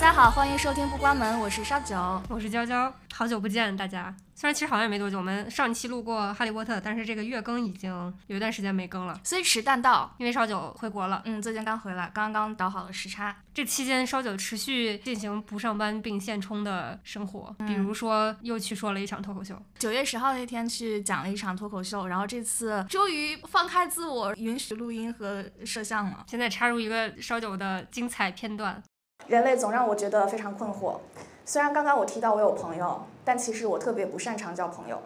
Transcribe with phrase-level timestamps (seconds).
[0.00, 4.14] 大家好，欢迎收听不关门，我是烧酒，我是娇娇，好久不见大家。
[4.32, 11.20] 虽然其实好像也没多久，我们上期录过《哈利波特》，但是这个月更已经有一段时间没更了，虽迟但到，因为烧酒回国了。
[11.24, 13.36] 嗯，最近刚回来，刚刚倒好了时差。
[13.52, 19.60] 这期间，烧酒持续进行不上班并现充的生活，比如说又去说了一场脱口秀。
[19.80, 26.24] 九月十号那天去讲了一场脱口秀，然后这次终于放开自我，允许录音和摄像了。
[26.28, 28.80] 现在插入一个烧酒的精彩片段。
[29.26, 30.98] 人类总让我觉得非常困惑。
[31.44, 35.02] 虽然刚刚我提到我有朋友，但其实我特别不擅长交朋友。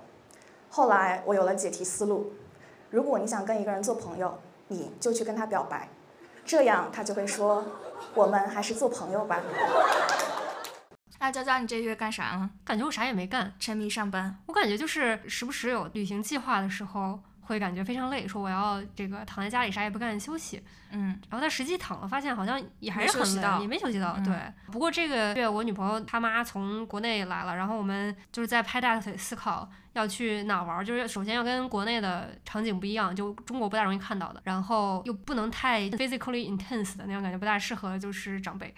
[0.68, 2.32] 后来我有了解题思路：
[2.90, 4.38] 如果你想跟一个人做朋友，
[4.68, 5.88] 你就去跟他表白，
[6.44, 7.64] 这样他就会说
[8.14, 9.40] ：“我们还是做朋友吧。
[11.18, 12.50] ”那娇娇，你这个月干啥了？
[12.64, 14.36] 感觉我啥也没干，沉迷上班。
[14.46, 17.20] 我感觉就是时不时有旅行计划的时候。
[17.42, 24.34] 会感觉非常累，说我要这个躺在家里啥也不干休息，嗯，然后但实际躺了发现好像也还是很累，也没休息到，对。
[24.70, 38.74] 不过这个月我女朋友她妈从国内来了，然后我们就是在拍大腿思考要去哪玩，就是首先要跟国内的场景不一样，就中国不大容易看到的，然后又不能太 physically intense 的那种感觉，不大适合就是长辈。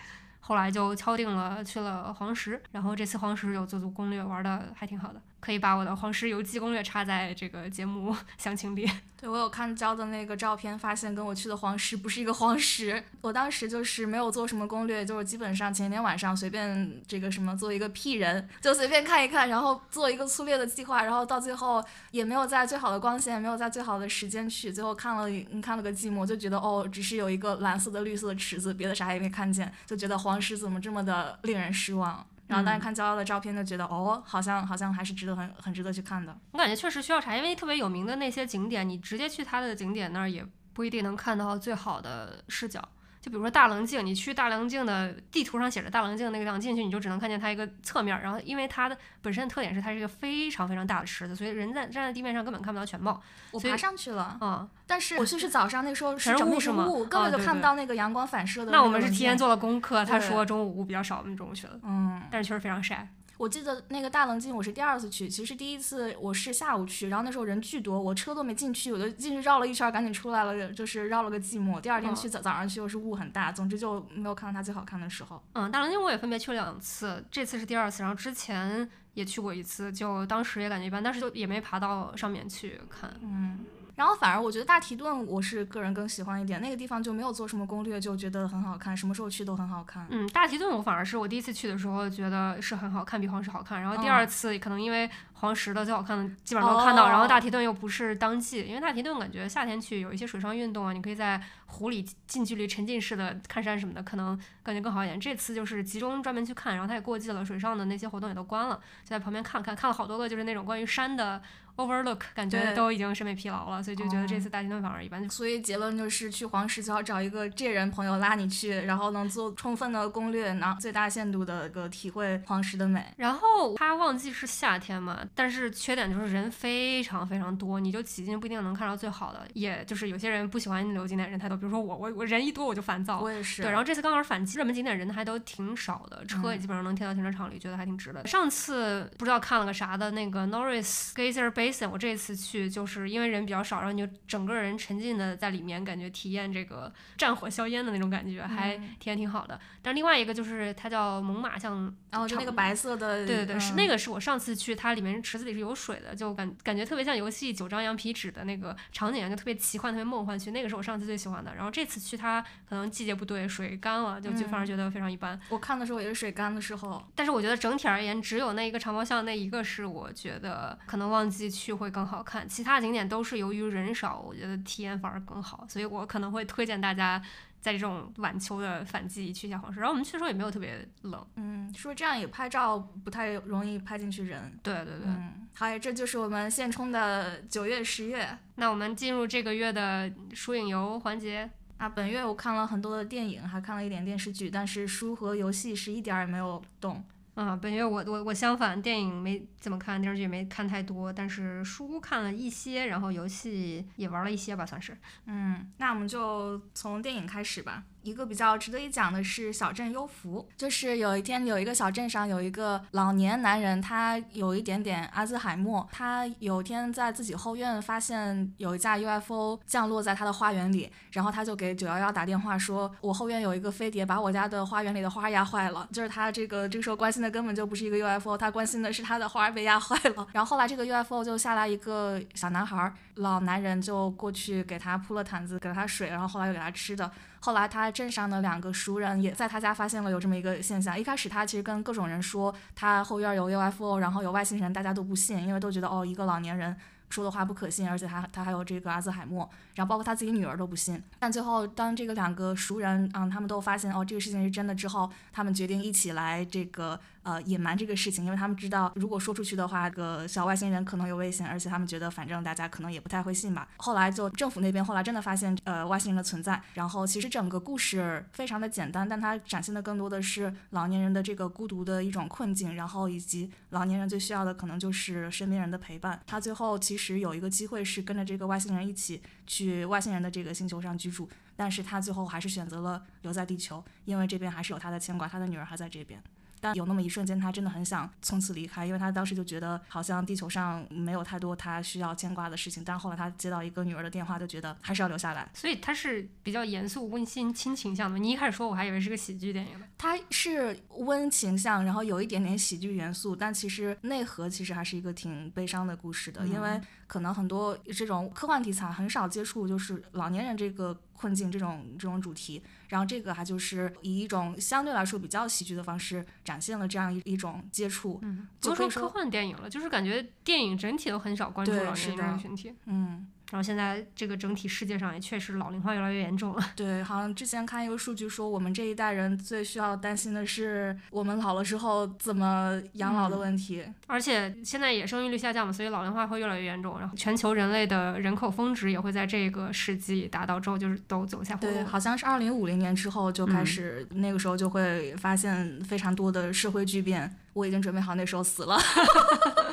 [0.47, 5.19] 后来就敲定了去了黄石，然后这次黄石有做足攻略，玩的还挺好的。
[5.45, 8.91] 可以把我的黄石游记攻略插在这个节目 详情里。
[9.20, 13.03] 对我有看交的那个照片，发现跟我去的黄石不是一个黄石。
[13.20, 25.29] 我当时就是没有做什么攻略，就是基本上前一天晚上随便这个什么做一个屁人，就随便看一看，然后做一个粗略的计划，然后到最后也没有在最好的光线，没有在最好的时间去，最后看了
[25.62, 32.27] 看了个寂寞，就觉得哦，只是有一个蓝色的、绿色的池子，别的啥也没看见，就觉得黄石怎么这么的令人失望。
[32.47, 36.37] 然后，大家看骄傲的照片，就觉得哦，好像好像还是值得很很值得去看的。
[36.53, 42.86] 我感觉确实需要查，因为特别有名的那些景点，你直接去它的景点那儿也不一定能看到最好的视角。
[43.25, 48.20] 就比如说大棱镜，你去大棱镜的地图上写着大棱镜那个地方进去，你就只能看见它一个侧面。
[48.20, 53.18] 然后，因为它的本身的特点是它是一个非常非常大的池子，所以人在站在地面上根本看不到全貌。
[53.51, 56.86] 我爬上去了，嗯，但是我就是早上，那时候是雾，是吗？
[57.08, 58.70] 根本就看不到那个阳光反射的。
[58.70, 61.80] 那我们是提前做了功课，他说中午雾比较少，我们中午去了。
[61.83, 63.08] 嗯，但是确实非常晒。
[63.36, 65.28] 我记得那个大棱镜，我是第二次去。
[65.28, 71.80] 其实第一次我是下午去，然后那时候人巨多，我车都没进去，我就进去绕了一圈，赶紧出来了，就是绕了个寂寞。
[71.80, 75.42] 第二天去早早上去又是雾很大，总之就没有看到它最好看的时候。
[75.55, 83.12] 嗯，大棱镜我也分别去了两次，这次是第二次，然后之前也去过一次，就当时也感觉一般，但是就也没爬到上面去看。
[83.22, 83.58] 嗯。
[83.97, 90.07] 然后反而我觉得大提顿我是个人更喜欢一点，那个地方就没有做什么攻略，就觉得很好看，什么时候去都很好看。
[90.11, 93.81] 嗯，大提顿我反而是我第一次去的时候觉得是很好看，比黄石好看。
[93.81, 105.21] 然后第二次可能因为黄石的最好看的基本上都看到，然后大提顿又不是当季，因为大提顿感觉夏天去有一些水上运动啊，你可以在湖里近距离沉浸式的看山什么的，可能感觉更好一点。
[105.21, 108.75] 这次就是集中专门去看，然后它也过季了，水上的那些活动也都关了，
[109.05, 111.41] 就在旁边看看，看了好多个就是那种关于山的。
[111.77, 115.29] Overlook 感觉都已经审美疲劳了，所以就觉得这次大金盾反而一般。
[115.29, 123.05] 所以结论就是去黄石最好找一个这人朋友拉你去，然后能做充分的攻略，拿最大限度的个体会黄石的美。
[123.17, 129.46] 然后它旺季是夏天嘛，但是缺点就是人非常非常多，你就挤进不一定能看到最好的。
[129.55, 133.20] 也就是有些人不喜欢旅游景点人太多，比如说我，我我人一多我就烦躁。
[133.20, 133.62] 我也是。
[133.62, 138.26] 对，然后这次刚好是反季，热门景点人还都挺少的，车也基本上能停到停车场里，觉得还挺值的。
[138.26, 142.35] 上次不知道看了个啥的那个 Norris Geyser Basin，我这次。
[142.44, 149.58] 去就是因为人比较少，然后你就整个人沉浸的在里面，感觉体验这个战火硝烟的那种感觉，还体验挺好的。
[149.81, 160.38] 但另外一个就是它叫猛犸象，然后就那个白色的，对对对，是那个是我上次去，它里面池子里是有水的，就感感觉特别像游戏九张羊皮纸的那个场景，就特别奇幻，特别梦幻。
[160.38, 161.55] 去那个是我上次最喜欢的。
[161.55, 165.38] 然后这次去它可能季节不对，水干了，就就反而觉得非常一般。
[165.49, 172.49] 我看的时候也是水干的时候，但是我觉得整体而言，只有那一个长毛象那一个是我觉得可能旺季去会更好看。
[172.49, 177.23] 其他景点都是由于人少，我觉得体验反而更好，所以我可能会推荐大家
[177.61, 179.78] 在这种晚秋的反季去一下黄石。
[179.78, 184.58] 然后我们去的时候也没有特别冷，嗯，说这样也拍照不太容易拍进去人？
[184.62, 188.37] 对对对，嗯，好，这就是我们现充的九月十月。
[188.56, 191.49] 那我们进入这个月的书影游环节。
[191.76, 197.05] 啊，本月我看了很多的电影，还看了一点电视剧，但是书和游戏是一点儿也没有动。
[197.34, 204.96] 啊，本月我我我相反，电影没怎么看，电视剧没看太多，但是书看了一些，然后游戏也玩了一些吧，算是。
[205.26, 207.82] 嗯，那我们就从电影开始吧。
[208.04, 230.26] 一个比较值得一讲的是小镇幽浮，就是有一天有一个小镇上有一个老年男人，他有一点点阿兹海默，他有天在自己后院发现有一架 UFO 降落在他的花园里，然后他就给九幺幺打电话说，我后院有一个飞碟把我家的花园里的花压坏了，就是他这个这个时候关心的根本就不是一个 UFO，他关心的是他的花被压坏了。
[230.32, 237.10] 然后后来这个 UFO 就下来一个小男孩，老男人就过去给他铺了毯子，给了他水，然后后来又给他吃的。
[237.44, 240.99] 后来他镇上的两个熟人也在他家发现了有这么一个现象。
[240.99, 246.75] 一开始他其实跟各种人说他后院有 UFO，然后有外星人，大家都不信，因为都觉得哦一个老年人
[247.11, 251.02] 说的话不可信，而且他他还有这个阿兹海默，然后包括他自己女儿都不信。
[251.19, 256.99] 但最后当这个两个熟人啊他们都发现哦这个事情是真的之后，他们决定一起来这个。
[257.25, 263.67] 呃，隐瞒这个事情，因为他们知道，如果说出去的话，个小外星人可能有危险，而且他们觉得，反正大家可能也不太会信吧。
[263.79, 266.62] 后来就政府那边后来真的发现，呃，外星人的存在。
[266.75, 276.21] 然后其实整个故事非常的简单，但它展现的更多的是老年人的这个孤独的一种困境，然后以及老年人最需要的可能就是身边人的陪伴。
[276.26, 281.26] 他最后其实有一个机会是跟着这个外星人一起去外星人的这个星球上居住，
[281.56, 286.23] 但是他最后还是选择了留在地球，因为这边还是有他的牵挂，他的女儿还在这边。
[286.64, 292.82] 但有那么一瞬间，他真的很想从此离开，因为他当时就觉得好像地球上没有太多他需要牵挂的事情。
[292.82, 295.46] 但后来他接到一个女儿的电话，就觉得还是要留下来。
[295.52, 298.19] 所以他是比较严肃、温馨、亲情向的。
[298.19, 299.84] 你一开始说，我还以为是个喜剧电影呢。
[299.99, 312.62] 它是温情向，然后有一点点喜剧元素，但其实内核其实还是一个挺悲伤的故事的，因为可能很多这种科幻题材很少接触，就是老年人这个困境这种这种主题。
[312.88, 323.26] 然后这个还就是以一种相对来说比较喜剧的方式展现了这样一一种接触，嗯，就说科幻电影了，就是感觉电影整体都很少关注老年人群体，嗯。
[323.50, 326.64] 然后现在这个整体世界上也确实老龄化越来越严重了。
[326.75, 333.85] 对，好像之前看一个数据说，我们这一代人最需要担心的是我们老了之后怎么养老的问题。
[334.06, 336.99] 而且现在也生育率下降嘛，所以老龄化会越来越严重。
[336.99, 341.75] 然后全球人类的人口峰值也会在这个世纪达到之后就是都走下坡路。
[341.76, 347.35] 对，好像是二零五零年之后就开始，那个时候就会发现非常多的社会巨变。
[347.52, 348.76] 我已经准备好那时候死了。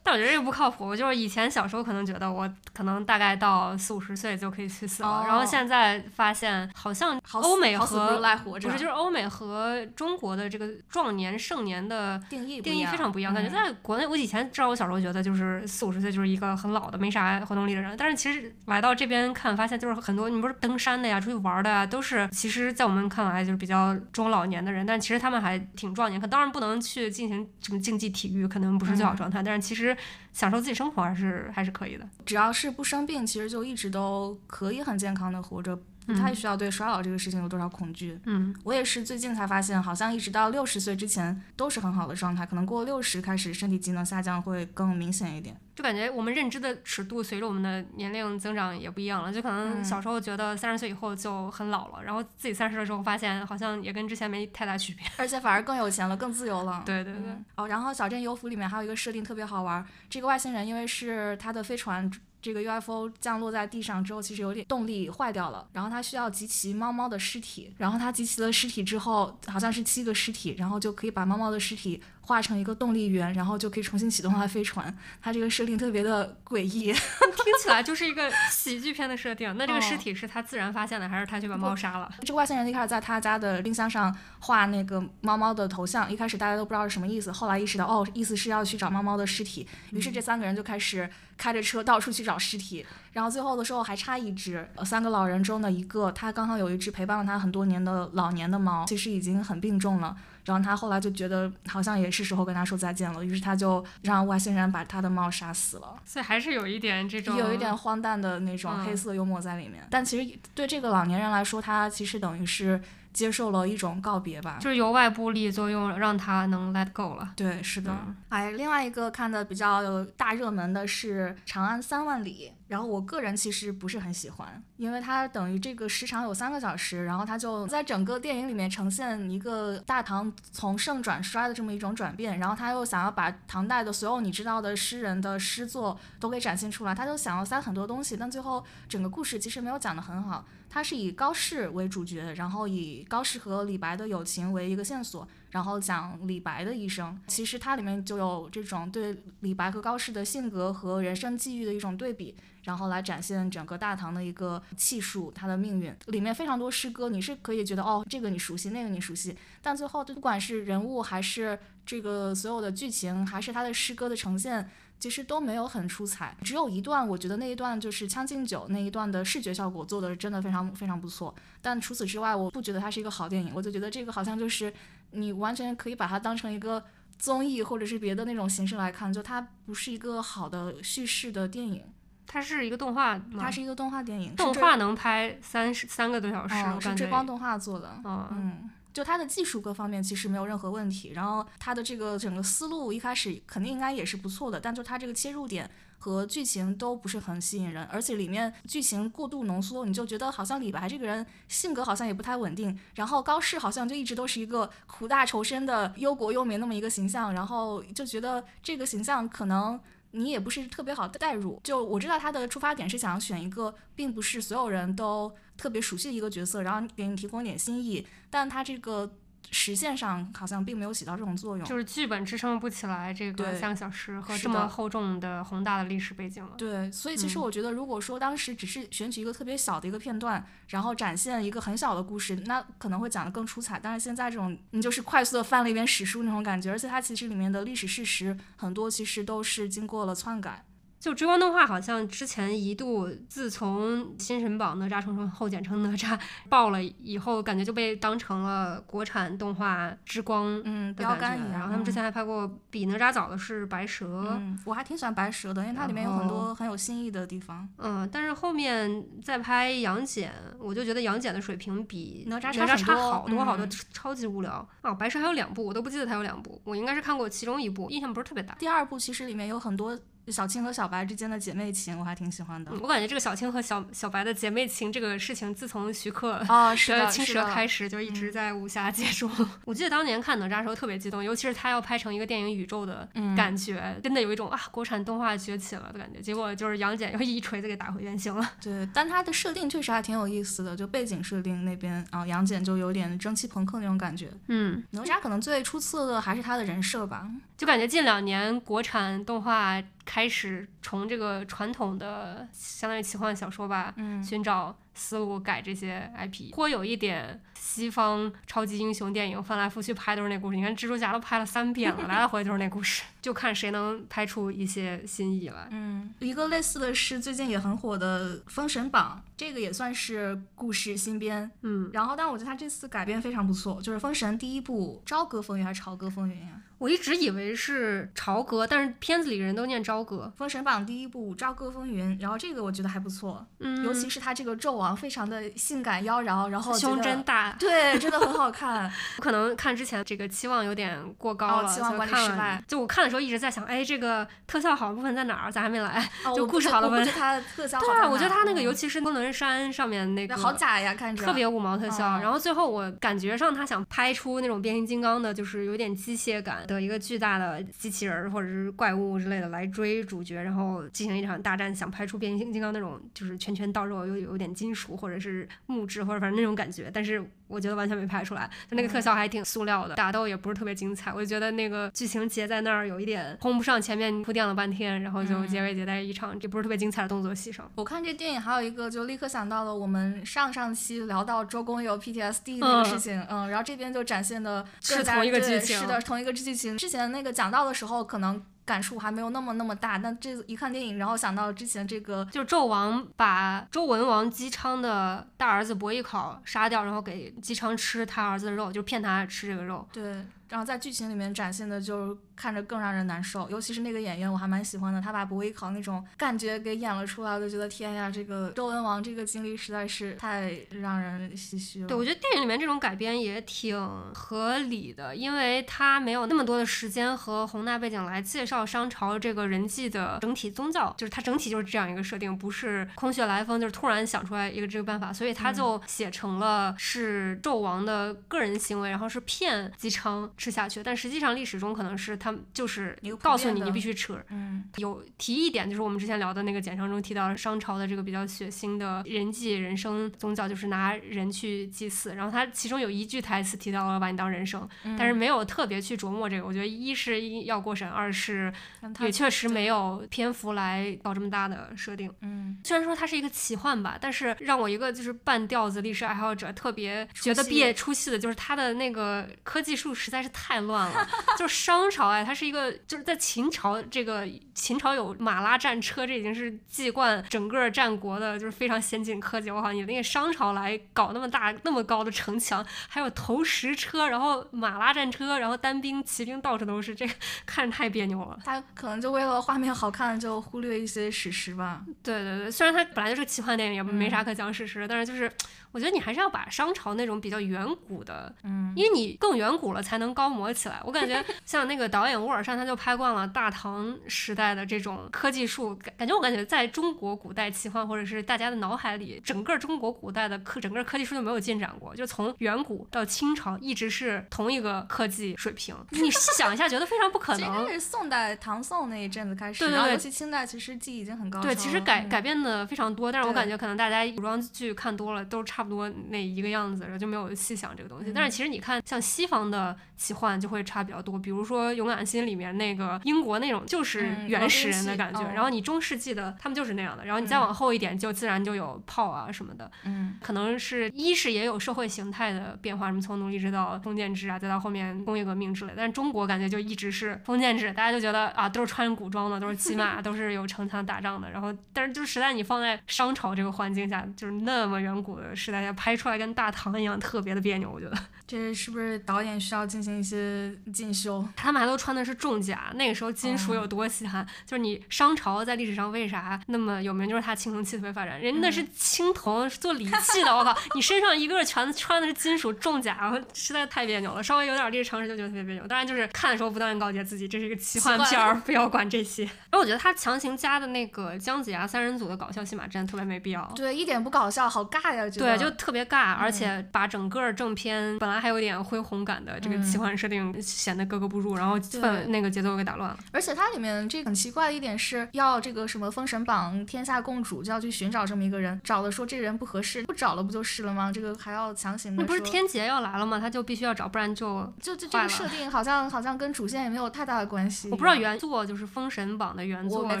[0.04, 0.94] 但我觉得这个不靠谱。
[0.94, 13.32] 就是以前小时候可能觉得我可能大概到四五十岁就可以去死了，然后现在发现好像欧美和不是就是欧美和中国的这个壮年盛年的定义定义非常不一样。
[13.32, 26.20] 感觉在国内，我以前知道我小时候觉得就是四五十岁就是一个很老的没啥活动力的人，但是其实来到这边看发现就是很多你不是登山的呀、出去玩的呀，都是其实在我们看来就是比较中老年的人，但其实他们还挺壮年。
[26.20, 29.93] 可当然不能去进行什么竞技体育，可能不是最好状态，但是其实。
[30.32, 35.78] 享受自己生活还是还是可以的，只要是不生病，其实就一直都可以很健康的活着。
[36.06, 38.18] 不太需要对衰老这个事情有多少恐惧。
[38.26, 45.56] 嗯，我也是最近才发现，好像一直到六十岁之前都是很好的状态，可能过六十开始身体机能下降会更明显一点。
[45.74, 56.82] 就感觉我们认知的尺度随着我们的年龄增长也不一样了，就可能小时候觉得三十岁以后就很老了，然后自己三十的时候发现好像也跟之前没太大区别，而且反而更有钱了，更自由了。
[56.86, 57.32] 对对对。
[57.56, 62.08] 哦，然后小镇游浮里面还有一个设定特别好玩，这个外星人因为是他的飞船。
[62.44, 71.98] 这个 UFO 降落在地上之后，其实有点动力坏掉了，然后他需要集齐猫猫的尸体，然后他集齐了尸体之后，好像是七个尸体，然后就可以把猫猫的尸体。
[72.26, 74.94] 画成一个动力源，然后就可以重新启动它的飞船。
[75.20, 79.54] 它这个设定特别的诡异， 听起来就是一个喜剧片的设定。
[79.56, 82.10] 那这个尸体是他自然发现的，还是他去把猫杀了？
[82.20, 89.66] 这个外星人一开始在他家的冰箱上画那个猫猫的头像，一开始大家都不知道是什么意思，后来意识到哦，意思是要去找猫猫的尸体。
[89.90, 92.84] 于是这三个人就开始开着车到处去找尸体，
[93.14, 94.68] 然后最后的时候还差一只。
[94.84, 100.14] 三个老人中的一个，他刚好有一只陪伴了他很多年的老年的猫，其实已经很病重了。
[100.44, 105.96] 然后他后来就觉得好像也是时候跟他说再见了，于是他就让外星人把他的猫杀死了。
[106.04, 109.86] 所以还是有一点这种有一点荒诞的那种黑色幽默在里面。
[109.88, 112.78] 但其实对这个老年人来说，他其实等于是。
[113.14, 117.32] 接受了一种告别吧，就是由外部力作用让他能 let go 了。
[117.34, 117.96] 对，是的。
[118.28, 140.44] 哎，另外一个看的比较大热门的是《长安三万里》，然后我个人其实不是很喜欢，因为它等于这个时长有三个小时，然后它就在整个电影里面呈现一个大唐从盛转衰的这么一种转变，然后他又想要把唐代的所有你知道的诗人的诗作都给展现出来，他就想要塞很多东西，但最后整个故事其实没有讲得很好。
[140.74, 145.24] 它是以高适为主角，然后以高适和李白的友情为一个线索。
[145.50, 147.16] 然后讲李白的一生。
[147.28, 155.94] 其实它里面就有这种对李白和高适的性格和人生际遇的一种对比，然后来展现整个大唐的一个气数，它的命运。
[156.06, 164.68] 里面非常多诗歌，你是可以觉得哦，这个你熟悉，那个你熟悉，但最后不管是人物还是这个所有的剧情，还是他的诗歌的呈现。
[165.04, 171.34] 其实都没有很出彩，只有一段，我觉得那一段就是《将进酒》那一段的视觉效果做的真的非常非常不错。
[171.60, 174.72] 但除此之外，我不觉得它是一个好电影，我就觉得这个好像就是
[175.10, 176.82] 你完全可以把它当成一个
[177.18, 181.84] 综艺或者是别的那种形式来看，就它不是一个好的叙事的电影。
[182.26, 188.70] 它是一个动画，它是一个动画电影，动画能拍三十三个多小时，是追光动画做的，嗯。
[188.94, 209.80] 就他的技术各方面其实没有任何问题，然后他的这个整个思路一开始肯定应该也是不错的，但就他这个切入点和剧情都不是很吸引人，而且里面剧情过度浓缩，你就觉得好像李白这个人性格好像也不太稳定，然后高适好像就一直都是一个苦大仇深的忧国忧民那么一个形象，然后就觉得这个形象可能。
[210.14, 219.12] 你也不是特别好的代入，就我知道他的出发点是想选一个并不是所有人都特别熟悉的一个角色，然后给你提供一点新意，但他这个。
[219.50, 226.52] 实现上好像并没有起到这种作用，就是剧本支撑不起来这个三个小时和这么厚重的宏大的历史背景了。
[226.56, 233.78] 对，所以其实我觉得，如果说当时只是选取一个特别小的一个片段，然后展现一个很小的故事，那可能会讲得更出彩。
[233.80, 240.64] 但是现在这种，你就是快速的翻了一遍史书那种感觉，而且它其实里面的历史事实很多其实都是经过了篡改。
[241.04, 246.18] 就追光动画好像之前一度，自从新神榜哪吒重生后简称哪吒
[246.48, 251.52] 爆了以后，感觉就被当成了国产动画之光嗯标杆一样。
[251.52, 257.68] 然后他们之前还拍过比哪吒早的是白蛇，嗯，我还挺喜欢白蛇的，因为它里面有很多很有新意的地方。
[257.76, 264.94] 嗯，但是后面再拍杨戬，我就觉得杨戬的水平比哪吒差好多好多，超级无聊啊！
[264.94, 268.54] 白蛇还有两部，我都不记得它有两部，我应该是看过其中一部，印象不是特别大。
[268.54, 269.94] 第二部其实里面有很多。
[270.32, 272.72] 小青和小白之间的姐妹情，我还挺喜欢的。
[272.80, 279.30] 我感觉这个小青和小小白的姐妹情这个事情，自从徐克哦 的青蛇开始，就一直在武侠界中。
[279.64, 286.20] 我记得当年看哪吒的时候特别激动，尤其是他要拍成一个电影宇宙的感觉，真的有一种啊国产动画崛起了的感觉。
[286.20, 288.50] 结果就是杨戬又一锤子给打回原形了。
[288.62, 294.30] 对，但他的设定确实还挺有意思的，就背景设定那边啊，杨戬就有点蒸汽朋克那种感觉。
[294.48, 297.28] 嗯，哪吒可能最出色的还是他的人设吧。
[297.56, 299.82] 就感觉近两年国产动画。
[300.04, 307.40] 开始从这个传统的相当于奇幻小说吧，寻找思路改这些 IP，颇有一点。
[307.54, 315.66] 西方超级英雄电影翻来覆去拍都是那故事，你看蜘蛛侠都拍了三遍了，来来回回都是那故事， 就看谁能拍出一些新意来。
[315.70, 321.50] 嗯，一个类似的是最近也很火的《封神榜》，这个也算是故事新编。
[321.62, 326.60] 嗯，然后但我觉得他这次改编非常不错，就是《封神》第一部《朝歌风云》还是《朝歌风云》呀？
[326.84, 330.30] 我一直以为是朝歌，但是片子里人都念朝歌。
[330.38, 337.56] 《封神榜》第一部《朝歌风云》，然后这个我觉得还不错，嗯，尤其是他这个纣王非常的性感妖娆，然后胸真大。
[337.58, 338.92] 对，真的很好看。
[339.16, 342.62] 可能看之前这个期望有点过高了，期望管理失败。
[342.68, 345.50] 就我看的时候一直在想，哎，这个特效好的部分在哪儿？
[345.50, 346.06] 咋还没来？
[346.36, 347.06] 就故事好的部分。
[347.06, 347.86] 它特效好。
[347.86, 352.18] 对啊，我觉得它那个，尤其是昆仑山上面那个，好假呀，看着特别五毛特效。
[352.18, 367.24] 然后最后我感觉上他想拍出那种变形金刚的，就是有点机械感的一个巨大的机器人或者是怪物之类的来追主角，然后进行一场大战，想拍出变形金刚那种就是拳拳到肉又有点金属或者是木质或者反正那种感觉，但是。
[367.46, 371.12] 我觉得完全没拍出来，就那个特效还挺塑料的，打斗也不是特别精彩。
[371.12, 377.70] 我就觉得那个剧情结在那儿有一点轰不上，前面铺垫了半天，然后就结尾结在一场也不是特别精彩的动作戏上。
[377.76, 386.76] 我看这电影还有一个，就立刻想到了我们上上期聊到周公有 PTSD 那个事情，嗯，然后这边就展现的是同一个剧情，是的，同一个剧情。
[386.78, 388.44] 之前那个讲到的时候可能。
[388.66, 399.86] 感触还没有那么那么大，但这一看电影，然后想到之前这个，就是纣王把周文王姬昌的大儿子伯邑考杀掉，然后给姬昌吃他儿子的肉，就骗他吃这个肉。
[399.92, 400.16] 对。
[400.54, 411.88] 然后在剧情里面展现的就看着更让人难受，尤其是那个演员，我还蛮喜欢的，他把伯邑考那种感觉给演了出来，我就觉得天呀，这个周文王这个经历实在是太让人唏嘘了。
[411.88, 413.76] 对，我觉得电影里面这种改编也挺
[414.14, 430.30] 合理的，因为他没有那么多的时间和宏大背景来介绍商朝这个人际的整体宗教，就是他整体就是这样一个设定，不是空穴来风，就是突然想出来一个这个办法，所以他就写成了是纣王的个人行为，然后是骗姬昌。
[430.44, 434.22] 吃下去，但实际上历史中可能是他们就是告诉你你必须吃。
[434.28, 442.14] 嗯有提一点，就是我们之前聊的那个简章中提到了商朝的这个比较血腥的人祭人生宗教，就是拿人去祭祀。
[442.14, 446.44] 然后他其中有一句台词提到了把你当人生，嗯但是没有特别去琢磨这个。
[446.44, 448.52] 我觉得一是要过审，二是
[449.00, 452.12] 也确实没有篇幅来搞这么大的设定。
[452.20, 461.08] 嗯虽然说它是一个奇幻吧，但是让我一个就是半吊子历史爱好者特别觉得出戏别出戏的，就是它的那个科技树实在是太乱了。
[461.38, 469.50] 就是商朝哎，它是一个就是在秦朝这个秦朝有马拉战车，这已经是继冠整个战国的就是非常先进科技。
[469.50, 477.14] 我靠，你那个商朝来搞那么大那么高的城墙，还有投石车，然后马拉战车，然后单兵骑兵到处都是，这个
[477.44, 478.38] 看着太别扭了。
[478.44, 481.82] 他可能就为了画面好看，就忽略一些史实吧。
[482.02, 485.30] 对对对，虽然它本来就是个奇幻电影，也没啥嗯可讲史实的，但是就是
[485.72, 490.80] 我觉得你还是要把商朝那种比较远古的，嗯因为你更远古了才能高模起来。
[490.84, 505.74] 我感觉 像那个导演沃尔善，他就拍惯了大唐时代的这种科技树，感感觉我感觉在中国古代奇幻或者是大家的脑海里，整个中国古代的科整个科技树就没有进展过，就从远古到清朝一直是同一个科技水平。
[505.90, 507.72] 你细想一下，觉得非常不可能该。
[507.74, 518.12] 是宋代、唐宋那一阵子开始，对对对然后尤其清代，其实技艺已经很高超对，其实改嗯改变的非常多，但是我感觉可能大家古装剧看多了，都差不多那一个样子，然后就没有细想这个东西。
[518.14, 535.76] 但是其实你看，像西方的奇幻就会差比较多，比如说《勇敢心》里面那个英国那种就是嗯原始人的感觉，哦然后你中世纪的他们就是那样的，然后你再嗯往后一点就自然就有炮啊什么的，嗯可能是一是也有社会形态的变化，什么从奴隶制到封建制啊，再到后面工业革命之类的。
[535.78, 541.30] 但是中国感觉就一直是封建制，大家就觉得啊都是穿古装的，都是骑马， 都是有城墙打仗的。
[541.30, 547.70] 然后，但是就是实在你放在商朝这个环境下，就是那么远古的时代下拍出来，跟大唐一样特别的别扭。
[547.70, 547.96] 我觉得
[548.26, 551.26] 这是不是导演需要进行一些进修？
[551.36, 554.26] 他们还都穿的是重甲，那个时候金属哦有多稀罕。
[554.46, 564.22] 就是你商朝在历史上为啥那么有名，就是它青铜器特别发展，人家那是嗯青铜是做礼器的，我靠，你身上一个全穿的是金属重甲，我实在太别扭了。
[564.22, 565.66] 稍微有点历史常识就觉得特别别扭。
[565.66, 569.24] 当然就是看的时候不断地告诫自己，这是一个奇幻片儿， 不要管这些。
[569.24, 573.44] 然后我觉得他强行加的那个姜子牙三人组的搞笑戏码真的特别没必要。
[573.54, 575.08] 对，一点不搞笑，好尬呀！
[575.10, 582.96] 对，就特别尬，而嗯且把整个正片本来还有点恢宏感的这个奇嗯幻设定显得格格不入，然后对氛那个节奏给打乱了。
[583.12, 590.90] 而且它里面这很奇怪的一点是要这个什么封神榜天下共主，就要去寻找这么一个人，找了说这个人不合适，不找了不就是了吗？
[590.90, 593.20] 这个还要强行的那不是天劫要来了吗？
[593.20, 597.68] 他就必须要找，不然就就就这个设 定好像好像跟主线也没有太大的关系。
[597.70, 600.00] 我不知道原作就是《封神榜》的原作是没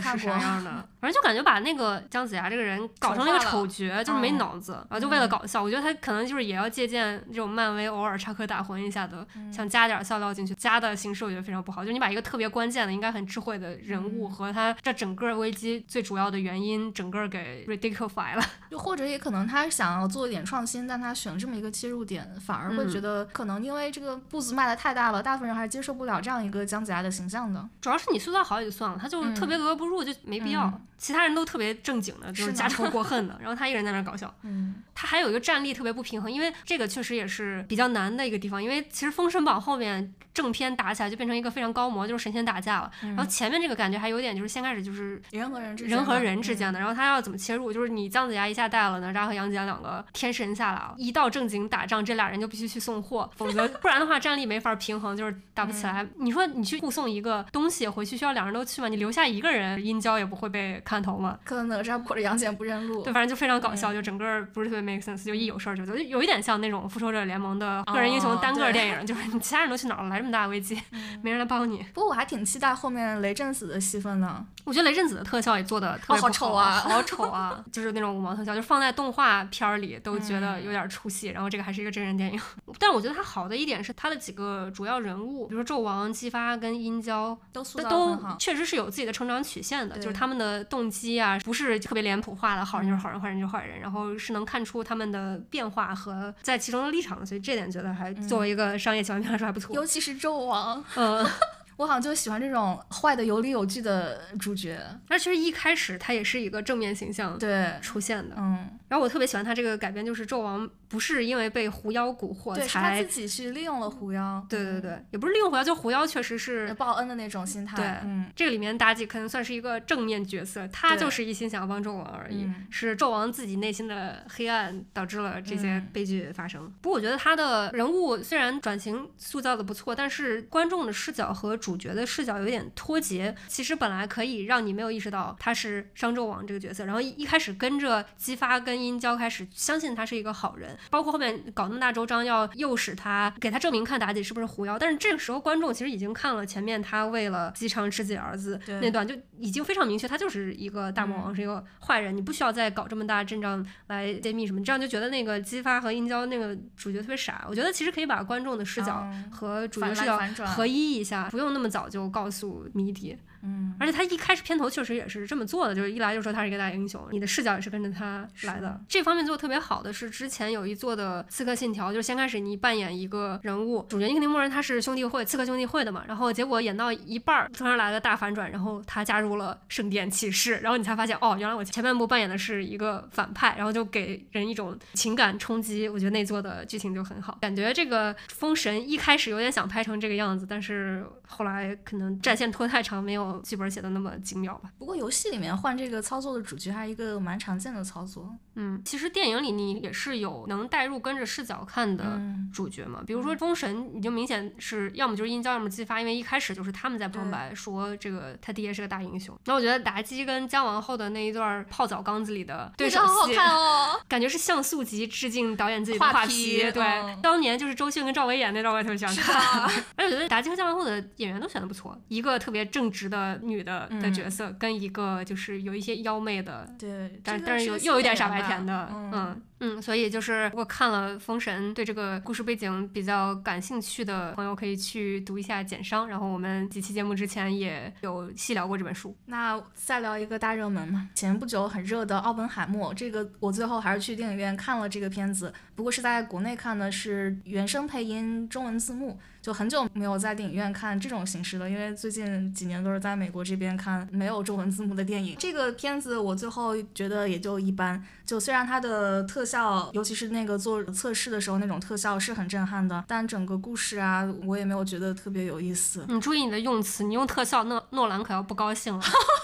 [0.00, 0.70] 看过啥样的，
[1.00, 5.62] 反正就感觉把那个姜子牙这个人搞成了一个丑角，就是没嗯脑子，然后就为了搞笑。
[5.62, 11.82] 我觉得他可能就是也要借鉴这种漫威偶尔插科打诨一下的，嗯想加点笑料进去，加的形式我觉得非常不好。
[11.82, 18.42] 就是你把一个特别关键的、应该很智慧的人物嗯和他这整个危机最主要的原因，整个给 ridiculify 了。
[18.70, 27.68] 就或者也可能他想要做一点创新，但他选这么一个切入点，反而会嗯觉得可能因为这个步子迈的太大了，大部分人还是接受不了这样一个姜子牙的形象的。
[27.80, 30.66] 主要是你塑造好也就算了，他就特别格格不入，就没必要。
[30.66, 34.32] 嗯其他人都特别正经的，就是家仇国 恨的，然后他一个人在那搞笑。
[34.42, 38.62] 嗯，他还有一个战力特别不平衡，因为这个确实也是比较难的一个地方。
[38.62, 42.90] 因为其实《封神榜》后面正片打起来就变成一个非常高模，就是神仙打架了。
[43.00, 47.72] 然后前面这个感觉还有点就是先开始就是人和人之间人和的人之间的，然后他要怎么切入？
[47.72, 56.06] 就是你姜子牙一下带了哪吒和杨戬两个天神下来了，一到正经打仗，这俩人就必须去送货，否则不然的话战力没法平衡，就是打不起来。
[56.16, 58.88] 你说你去护送一个东西回去，需要两人都去吗？
[58.88, 61.38] 你留下一个人，殷郊也不会被看头吗？
[61.44, 63.02] 可能哪吒或者杨戬不认路。
[63.02, 70.76] 对，反正就非常搞笑，就整个不是特别 make sense，就一有事儿就走，就有一点像那种复仇者联盟的个人英雄哦单个电影，就是你其他人都去哪儿了，来这么大的危机，
[71.22, 71.80] 没人来帮你。
[71.94, 74.44] 不过我还挺期待后面雷震子的戏份呢。
[74.64, 81.28] 我觉得雷震子的特效也做的特别哦 好丑啊好丑啊，就是那种五毛特效，就放在动画片儿里都觉得嗯有点出戏。
[81.28, 82.40] 然后这个还是一个真人电影，
[82.78, 88.18] 但我觉得它好的一点是它的几个主要人物，比如说纣王、姬发跟殷郊，都都。
[88.38, 99.74] 确实是有自己的成长曲线的，就是他们的动机啊，不是特别脸谱化的，好人就是好人，坏人就是坏人，然后是能看出他们的变化和在其中的立场的，所以这点觉得还作为一个商业奇幻片来说还不错。
[99.74, 101.26] 尤其是纣王，嗯，
[101.76, 104.78] 我好像就喜欢这种坏的有理有据的主角。
[105.08, 108.34] 那其实一开始他也是一个正面形象对，出现的。
[108.38, 117.76] 嗯，然后我特别喜欢他这个改编，就是纣王不是因为被狐妖蛊惑对，是他才自，己去利用了狐妖，对对对，也不是利用狐妖，就狐妖确实是嗯，报恩的那种心态。
[117.76, 126.72] 对嗯，这个里面妲己可能算是一个正面角色，她就是一心想要帮纣王而已，嗯是纣王自己内心的黑暗导致了这些嗯悲剧发生。
[126.80, 133.34] 不过我觉得他的人物虽然转型塑造的不错，但是观众的视角和主角的视角有点脱节。
[133.48, 157.46] 其实本来可以让你没有意识到他是商纣王这个角色，然后一一开始跟着姬发跟殷郊开始相信他是一个好人，包括后面搞那么大周章要诱使他给他证明看妲己是不是狐妖，但是这个时候观众其实已经看了前面他为了姬昌吃自己儿子对那段，就已经非常明确，他就是一个大魔王，嗯是一个坏人，你不需要再搞这么大阵仗来揭秘什么，这样就觉得那个姬发和殷郊那个主角特别傻。
[157.48, 163.16] 我觉得其实可以把观众的视角嗯和主角反视角合一一下，不用那么早就告诉谜底。
[163.44, 168.80] 嗯，而且他一开始片头确实也是这么做的，就是一来就说他是一个大英雄，你的视角也是跟着他来的。
[168.88, 185.88] 这方面做的特别好的是之前有一做的《刺客信条》，就是先开始你扮演一个人物，主角你肯定默认他是兄弟会、刺客兄弟会的嘛，然后结果演到一半儿突然来个大反转，然后他加入了圣殿骑士，然后你才发现哦，原来我前半部扮演的是一个反派，然后就给人一种情感冲击。
[185.88, 194.70] 我觉得那做的剧情就很好，感觉这个封神一开始有点想拍成这个样子，但是后来可能战线拖太长，没有剧本写的那么精妙吧。
[194.78, 198.34] 不过游戏里面换这个操作的主角还是一个蛮常见的操作。
[198.56, 209.36] 嗯，其实电影里你也是有能带入跟着视角看的嗯，主角嘛，比如说封神，你就明显是要么就是殷郊，要么姬发，因为一开始就是他们在旁白说这个他爹是个大英雄。
[209.46, 214.00] 那我觉得妲己跟姜王后的那一段泡澡缸子里的对手戏好看哦。
[214.08, 219.34] 感觉是像素级致敬导演自己的画画皮对，嗯当年就是周迅跟赵薇演那段，我也特别喜欢看。
[219.34, 236.08] 啊， 而且我觉得妲己和姜文后的演员都选的不错，一个特别正直的女的的嗯角色，跟一个就是有一些妖媚的，对，但但是又又有点傻白甜的，嗯嗯，所以就是如果看了《封神》，对这个故事背景比较感兴趣的朋友，可以去读一下简商。
[236.08, 239.16] 然后我们几期节目之前也有细聊过这本书。
[239.26, 255.36] 那再聊一个大热门嘛，前不久很热的《奥本海默》，这个我最后还是去电影院看了这个片子，不过是在国内看的是原声配音中文字幕，就很久没有在电影院看这种形式了，因为最近几年都是在美国这边看没有中文字幕的电影。
[255.38, 266.04] 这个片子我最后觉得也就一般，就虽然它的特效，尤其是那个做测试的时候那种特效是很震撼的，但整个故事啊，我也没有觉得特别有意思。
[266.08, 269.02] 你注意你的用词，你用特效，诺诺兰可要不高兴了。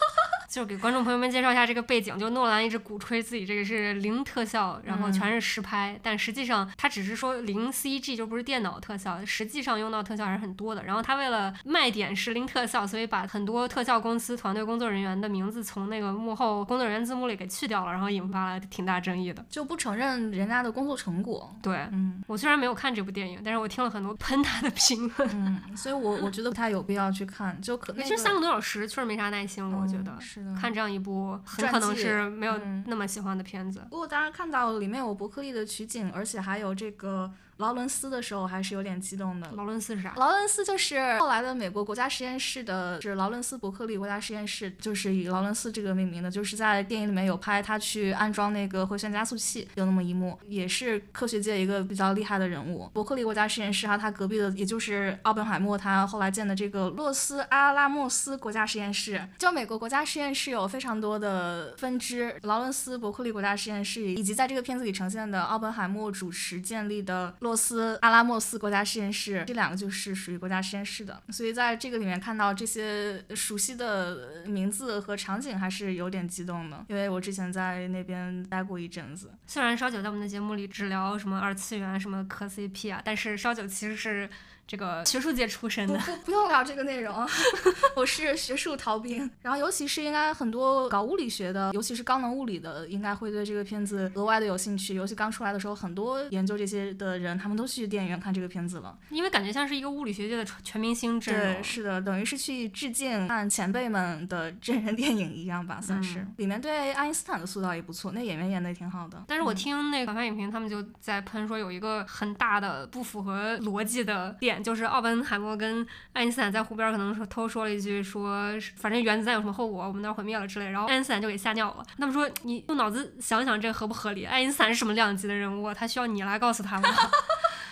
[0.50, 10.82] 就是给观众朋友们介绍一下这个背景，就诺兰一直鼓吹自己这个是零特效，然后全是实拍，但实际上他只是说零 CG，就不是电脑特效，实际上用到特效还是很多的。
[10.82, 19.46] 然后他为了卖点是零特效，所以把很多特效公司团队工作人员的名字从那个幕后工作人员字幕里给去掉了，然后引发了挺大争议的。
[19.48, 25.30] 就不承认人家的工作成果，对嗯我虽然没有看这部电影，但是我听了很多喷他的评论。
[25.32, 30.39] 嗯，所以我我觉得不太有必要去看，就可那个其实三个多小时确实没啥耐心，我觉得嗯。
[30.40, 30.54] 是的。
[30.54, 33.80] 看这样一部很可能是没有嗯那么喜欢的片子。
[33.90, 39.50] 不过当然看到里面有伯克利的取景，而且还有这个劳伦斯的时候，还是有点激动的。
[39.52, 40.14] 劳伦斯是啥？
[40.16, 52.88] 劳伦斯就是后来的美国国家实验室的，是劳伦斯伯克利国家实验室，就是以劳伦斯这个命名的，就是在电影里面有拍他去安装那个回旋加速器，有那么一幕，也是科学界一个比较厉害的人物。
[52.94, 59.20] 伯克利国家实验室还有他隔壁的，也就是奥本海默他后来建的这个洛斯阿拉莫斯国家实验室。
[59.38, 71.22] 就美国国家实验室有非常多的分支，劳伦斯伯克利国家实验室以及在这个片子里呈现的奥本海默主持建立的洛斯阿拉莫斯国家实验室，这两个就是属于国家实验室的。
[71.30, 79.32] 所以在这个里面看到这些熟悉的名字和场景，还是有点激动的，因为我之前在那边待过一阵子。
[79.46, 84.28] 虽然烧酒在我们的节目里只聊什么二次元、什么磕 CP 啊，但是烧酒其实是
[84.70, 85.98] 这个学术界出身的。
[85.98, 87.12] 不不不用聊这个内容，
[87.96, 89.28] 我是学术逃兵。
[89.42, 94.94] 然后尤其是应该很多搞物理学的，尤其是高能物理的，应该会对这个片子额外的有兴趣。
[94.94, 98.96] 尤其刚出来的时候，很多研究这些的人，他们都去电影院看这个片子了。
[99.10, 101.62] 因为感觉像是一个物理学界的全全明星阵容对，。
[101.64, 106.20] 是的，等于是去致敬看前辈们的真人电影一样吧，算是。
[106.20, 109.24] 嗯里面对爱因斯坦的塑造也不错，那演员演的也挺好的。
[109.26, 121.84] 但是我嗯听那个反派影评，他们就在喷说有一个很大的不符合逻辑的点，就是奥本海默跟爱因斯坦在湖边可能说偷说了一句说，反正原子弹有什么后果，我们那儿毁灭了之类，然后爱因斯坦就给吓尿了。
[121.98, 124.24] 他们说你用脑子想想这合不合理？
[124.24, 125.72] 爱因斯坦是什么量级的人物？
[125.74, 126.88] 他需要你来告诉他吗？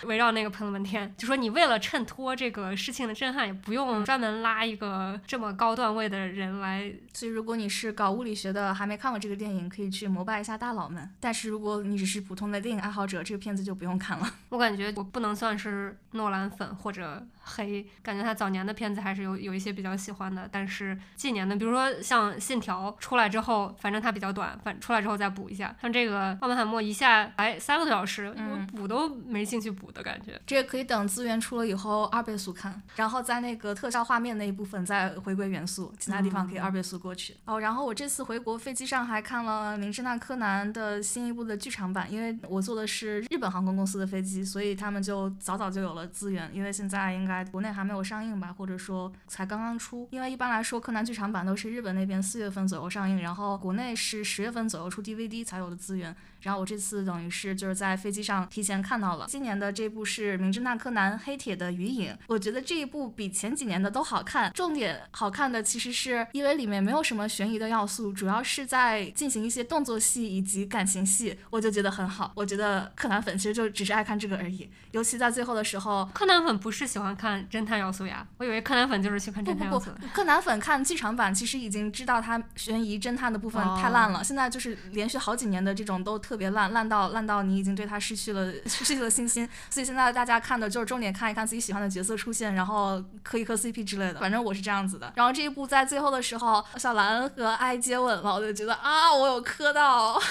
[0.05, 6.93] 围绕那个喷了半天，就说你为了衬托这个事情的震撼，也不用专门拉一个这么高段位的人来。
[7.13, 11.11] 所以如果你是搞物理学的，还没看过这个电影，可以去膜拜一下大佬们。
[11.19, 14.31] 但是如果你只是普通的电影爱好者，这个片子就不用看了。
[14.51, 25.75] 我感觉我不能算是诺兰粉或者黑，感觉他早年的片子还是有有一些比较喜欢的，但是近年的，比如说像《信条》出来之后，反正它比较短，反出来之后再补一下。
[25.83, 30.41] 像这个《奥本海默》一下来三个多小时，我补都没兴趣补的感觉。
[30.47, 37.37] 这个可以等资源出了以后二倍速看，然后在那个特效画面那一部分再回归原速，其他地方可以二倍速过去。
[37.45, 50.09] 哦，然后我这次回国飞机上还看了《名侦探柯南》的新一部的剧场版，因为我坐的是日本航空公司的飞机，所以他们就早早就有了资源，因为现在应该国内还没有上映吧，或者说才刚刚出。
[50.11, 56.15] 因为一般来说柯南剧场版都是日本那边四月份左右上映，然后国内是十月份左右出 DVD 才有的资源。
[56.43, 64.53] 然后我这次等于是就是在飞机上提前看到了今年的这部是《名侦探柯南：黑铁的余影》，我觉得这一部比前几年的都好看。
[64.53, 72.33] 重点好看的其实是因为里面没有什么悬疑的要素，主要是在进行一些动作戏以及感情戏，我就觉得很好。
[72.35, 78.27] 我觉得柯南粉其实就只是爱看这个而已，尤其在最后的时候，柯南粉不是喜欢看侦探要素呀？
[78.39, 79.91] 我以为柯南粉就是喜欢侦探要素。
[80.13, 87.09] 柯南粉看剧场版其实已经知道他悬疑侦探的部分太烂了，现在就是连续好几年的这种都特别烂，烂到。
[87.09, 94.21] 烂到你已经对他失去了失去了信心，所以现在大家看的就是重点看一看自己喜欢的角色出现，然后磕一磕 CP 之类的。
[94.21, 95.11] 反正我是这样子的。
[95.17, 100.21] 然后这一部在最后的时候，小兰和爱接吻了，我就觉得啊，我有磕到。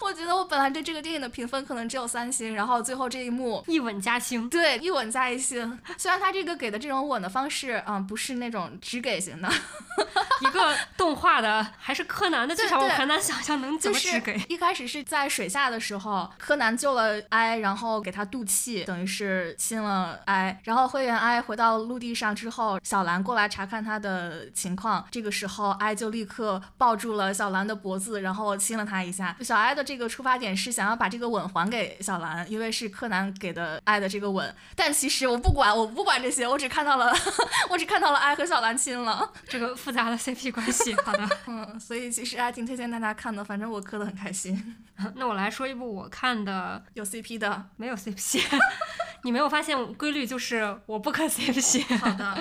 [0.00, 5.78] 我觉得我本来对这个电影的评分可能只有三星，然后最后这一幕一吻加星，对，一吻加一星。
[5.96, 9.50] 虽然他这个给的这种吻的方式，嗯，不是那种直给型的，
[10.42, 14.38] 一个动画的还是柯南的，至少我很难想象能怎么只给。
[14.48, 20.60] 一开始是在水下的时候，柯南救了哀，然后给他渡气，等于是亲了哀。
[20.64, 29.34] 然后灰原哀回到陆地上之后，小兰过来查看他的情况，这个时候哀就立刻抱住了小兰的脖子，然后亲了她一下。
[29.40, 29.94] 小哀的这。
[29.94, 34.52] 个出发点是想要把这个吻还给小兰，因为是柯南给的爱的这个吻。
[34.74, 37.14] 但其实我不管，我不管这些，我只看到了，
[37.70, 40.92] 我只看到了爱和小兰亲了这个复杂的 CP 关系。
[41.04, 44.76] 好的，嗯，所以其实还挺推荐大家看的，反正我磕的很开心。
[45.16, 48.42] 那我来说一部我看的有 CP 的，没有 CP。
[49.24, 51.98] 你没有发现规律就是我不磕 CP。
[51.98, 52.38] 好的。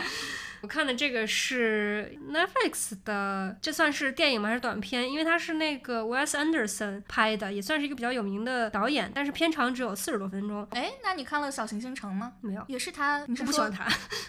[0.63, 4.47] 我看的这个是 Netflix 的，这算是电影吗？
[4.47, 5.12] 还是短片？
[5.12, 10.65] 因为它是那个 Wes Anderson 拍的，也算是一个比较有名的导演，但是片长只有四十多分钟。
[10.71, 12.32] 哎，那你看了《小行星城》吗？
[12.39, 13.26] 没有，也是他。
[13.28, 13.86] 你是不喜欢他？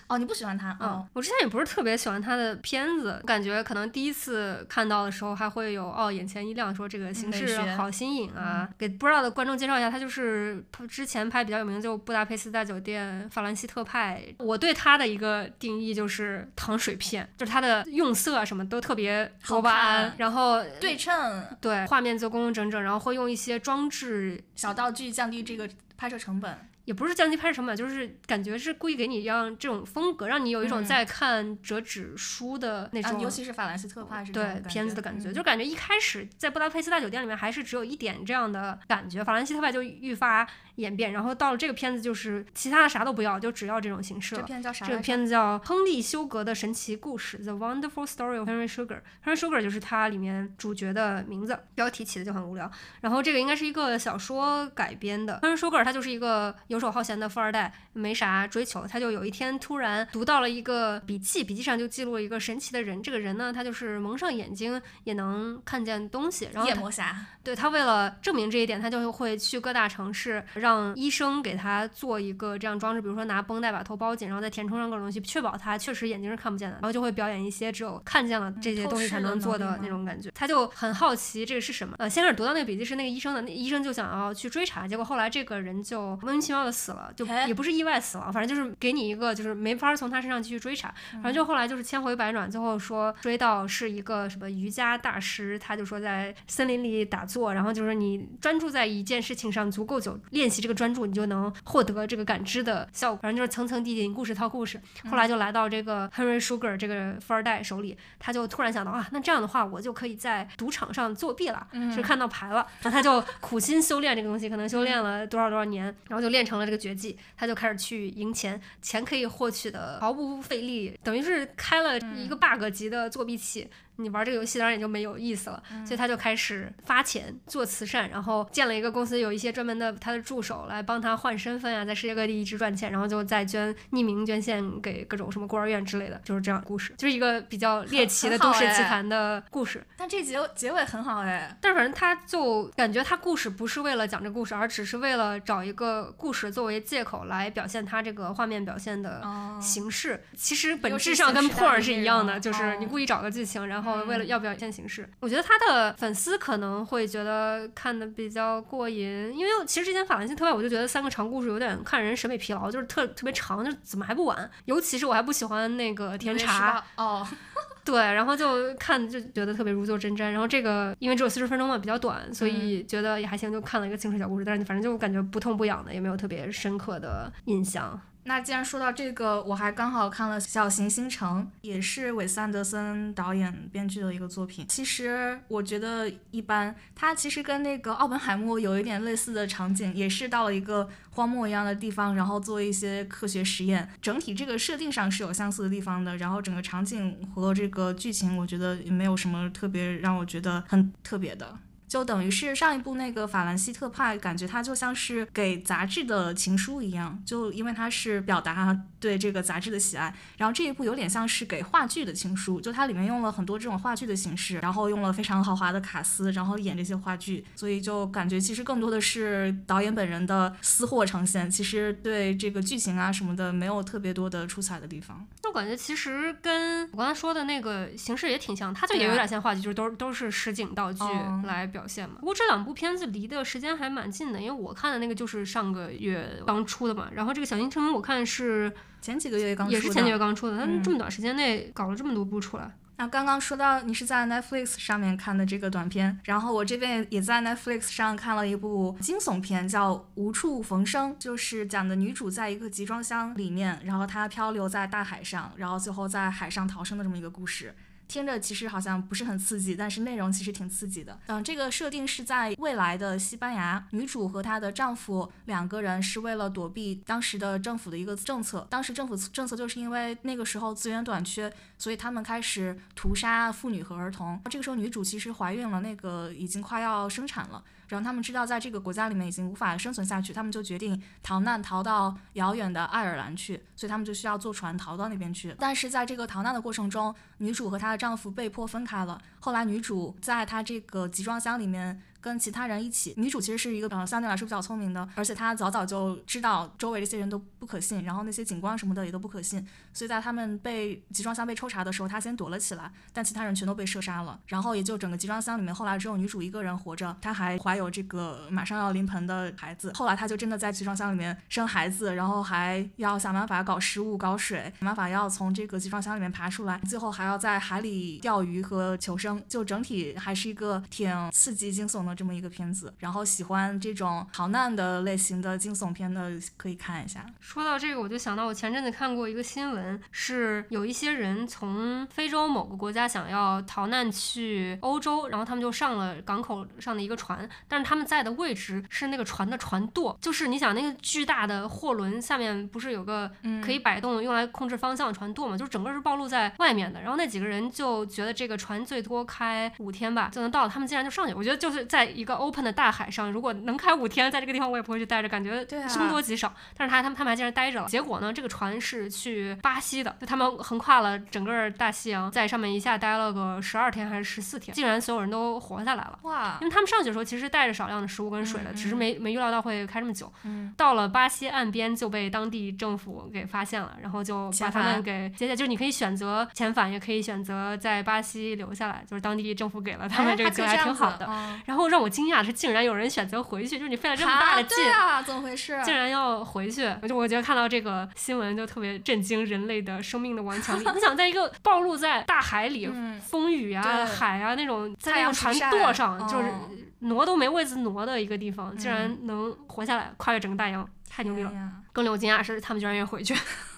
[0.09, 0.77] 哦，你不喜欢他？
[0.83, 8.69] 嗯，我之前也不是特别喜欢他的片子，感觉可能第一次看到的时候还会有哦眼前一亮，说这个形式好新颖啊。
[8.77, 14.21] 给不知道的观众介绍一下，他就是之前拍比较有名就《布达佩斯大酒店》《法兰西特派》。
[14.45, 16.24] 我对他的一个定义就是。
[16.25, 26.69] 是糖水片，就是它的用色什么都特别多巴胺，然后对称，对画面做工工整整，然后会用一些装置小道具降低这个拍摄成本。
[26.85, 44.37] 也不是降低拍摄成本，就是感觉是故意给你让这种风格，让你有一种在看折纸书的那种，尤其是法兰西特派是对片子的感觉，就感觉一开始在布达佩斯大酒店里面还是只有一点这样的感觉，法兰西特派就愈发演变，然后到了这个片子就是其他的啥都不要，就只要这种形式。
[44.37, 44.85] 这片叫啥？
[44.87, 49.01] 这个片子叫《亨利休格的神奇故事》（The Wonderful Story of Henry Sugar）。
[49.25, 52.71] Henry Sugar 就是它里面主角的名字，标题起的就很无聊。
[53.01, 55.39] 然后这个应该是一个小说改编的。
[55.43, 63.03] Henry Sugar 它就是一个游手好闲的富二代，没啥追求，他就有一天突然读到了一个笔记，笔记上就记录了一个神奇的人。
[63.03, 66.49] 这个人呢，他就是蒙上眼睛也能看见东西。
[66.53, 67.17] 然后夜魔侠。
[67.43, 76.77] 对他为了证明这一点，他就会去各大城市，让医生给他做一个这样装置，比如说拿绷带把头包紧，然后再填充上各种东西，确保他确实眼睛是看不见的。
[76.77, 80.31] 然后就会表演一些只有看见了这些东西才能做的那种感觉。
[80.35, 81.95] 他就很好奇这个是什么。
[81.99, 87.25] 呃，先开始读到那个笔记是那个医生的，那医生就想要去追查，结果后来这个人就莫名其妙的死了，就。
[87.47, 90.95] 也不是意外死亡，反正就是给你一个，就是没法从他身上继续追查。
[91.15, 103.19] 反正就后来就是千回百转，最后说追到是一个什么瑜伽大师，他就说在森林里打坐，然后就是你专注在一件事情上足够久，练习这个专注，你就能获得这个感知的效果。
[103.21, 104.81] 反正就是层层递进，故事套故事。
[105.11, 112.67] 后来就来到这个 Henry Sugar 这个富二代手里，他就突然想到啊，那这样的话我就可以在赌场上作弊了，是看到牌了。
[112.83, 117.19] 然后他就苦心修炼这个东西，可能修炼了多少多少年，然后就练成了这个绝技。
[117.37, 123.69] 他就开始去赢钱，钱可以获取的毫不费力，等于是开了一个 bug 级的作弊器。
[123.97, 125.63] 你玩这个游戏当然也就没有意思了。
[125.85, 139.85] 所以他就开始发钱做慈善，然后建了一个公司，有一些专门的他的助手来帮他换身份啊，在世界各地一直赚钱，然后就再捐匿名捐献给各种什么孤儿院之类的，就是这样的故事，就是一个比较猎奇的都市奇谈的故事。
[139.97, 149.23] 但这结结尾很好哎，但是反正他就感觉他故事不是为了讲这故事，而只是为了找一个故事作为借口来表现他这个画面表现的
[149.61, 150.25] 形式。
[150.37, 155.09] 其实本质上跟破儿是一样的，就是你故意找个剧情，然后为了要表现形式。
[155.21, 164.51] 我觉得他的粉丝可能会觉得看的比较过瘾，因为其实之前法兰西特派我就觉得三个长故事有点看人审美疲劳，就是特特别长，就怎么还不完？
[164.65, 167.27] 尤其是我还不喜欢那个甜茶哦。
[167.85, 178.01] 对，然后就看就觉得特别如坐针毡，然后这个因为只有四十分钟嘛，比较短，所以觉得也还行，就看了一个清水小故事，但是反正就感觉不痛不痒的，也没有特别深刻的印象。
[178.27, 184.67] 那既然说到这个，我还刚好看了《小行星城》，也是韦斯安德森导演编剧的一个作品。
[184.67, 193.89] 其实我觉得一般，它其实跟那个奥本海默有一点类似的场景，也是到了一个荒漠一样的地方，然后做一些科学实验。
[194.01, 201.59] 整体这个设定上是有相似的地方的，然后整个场景和这个剧情，我觉得也没有什么特别让我觉得很特别的。
[201.95, 210.13] 就等于是上一部那个法兰西特派，感觉它就像是给杂志的情书一样，就因为它是表达对这个杂志的喜爱。
[210.37, 225.25] 然后这一部有点像是给话剧的情书，就它里面用了很多这种话剧的形式，然后用了非常豪华的卡司，然后演这些话剧，所以就感觉其实更多的是导演本人的私货呈现，其实对这个剧情啊什么的没有特别多的出彩的地方。
[225.41, 231.05] 就感觉其实跟我刚才说的那个形式也挺像，它就也有点像话剧，就是都都是实景道具
[231.45, 231.84] 来表。
[231.87, 242.75] 现嘛，不过这两部片子离的时间还蛮近的，因为我看的那个就是上个月刚出的嘛，然后这个小星辰我看是前几个月刚也是前几个月刚出的，它这么短时间内搞了这么多部出来。
[242.97, 257.75] 那刚刚说到你是在 Netflix 上面看的这个短片，然后我这边也在 Netflix 上看了一部惊悚片，叫《无处逢生》，就是讲的女主在一个集装箱里面，然后她漂流在大海上，然后最后在海上逃生的这么一个故事。
[258.07, 261.19] 听着其实好像不是很刺激，但是内容其实挺刺激的。
[261.27, 268.67] 嗯，这个设定是在未来的西班牙，女主和她的丈夫两个人是为了躲避当时的政府的一个政策。
[268.71, 274.41] 当时政府政策就是因为那个时候资源短缺，所以他们开始屠杀妇女和儿童。
[274.51, 277.63] 这个时候女主其实怀孕了，那个已经快要生产了。
[277.95, 283.63] 让他们知道在这个国家里面已经无法生存下去，他们就决定逃难，逃到遥远的爱尔兰去。
[283.77, 285.55] 所以他们就需要坐船逃到那边去。
[285.59, 289.21] 但是在这个逃难的过程中，女主和她的丈夫被迫分开了。
[289.41, 292.03] 后来女主在她这个集装箱里面。
[292.25, 322.14] 跟其他人一起，女主其实是一个呃相对来说比较聪明的，而且她早早就知道周围这些人都不可信，然后那些警官什么的也都不可信，所以在他们被集装箱被抽查的时候，她先躲了起来，但其他人全都被射杀了，然后也就整个集装箱里面后来只有女主一个人活着，她还怀有这个马上要临盆的孩子，后来她就真的在集装箱里面生孩子，然后还要想办法搞食物、搞水，想办法要从这个集装箱里面爬出来，最后还要在海里钓鱼和求生，就整体还是一个挺刺激惊悚的。
[322.15, 327.25] 这么一个片子，然后喜欢这种逃难的类型的惊悚片的可以看一下。
[327.41, 343.31] 说到这个，我就想到我前阵子看过一个新闻，是有一些人从非洲某个国家想要逃难去欧洲，然后他们就上了港口上的一个船，但是他们在的位置是那个船的船舵，就是你想那个巨大的货轮下面不是有个
[343.65, 347.01] 可以摆动用来控制方向的船舵嘛，就是整个是暴露在外面的。
[347.01, 352.04] 然后那几个人就觉得这个船最多开五天吧就能到，他们竟然就上去，我觉得就是在。
[352.07, 356.53] 一个 open 的大海上，如果能开五天，在这个地方我也不会去待着，感觉凶多吉少。
[356.77, 357.89] 但是他他们他们还竟然待着了。
[357.89, 366.19] 结果呢，这个船是去巴西的，就他们横跨了整个大西洋，在上面一下待了个十二天还是十四天，竟然所有人都活下来了。
[366.23, 366.59] 哇！
[366.61, 370.33] 因为他们上去的时候其实带着少量的食物跟水的，只是没没预料到会开这么久。
[370.45, 370.73] 嗯。
[370.77, 381.29] 到了巴西岸边就被当地政府给发现了，然后就把他们给接下，就是你可以选择遣返，也可以选择在巴西留下来，就是当地政府给了他们这个机会，还挺好的。
[381.65, 385.81] 然后让我惊讶的是，竟然有人选择回去，就是你费了这么大的劲啊，怎么回事？
[385.85, 390.85] 竟然要回去，我就我觉得看到这个新闻就特别震惊，人类的生命的顽强力。
[390.93, 392.93] 你想在一个暴露在大海里、
[393.25, 396.53] 风雨啊、海啊那种，在那个船舵上，就是
[396.99, 401.53] 挪都没位子挪的一个地方，竟然能活下来，跨越整个大洋，太牛逼了！
[401.93, 403.33] 更令我惊讶的是，他们居然愿意回去。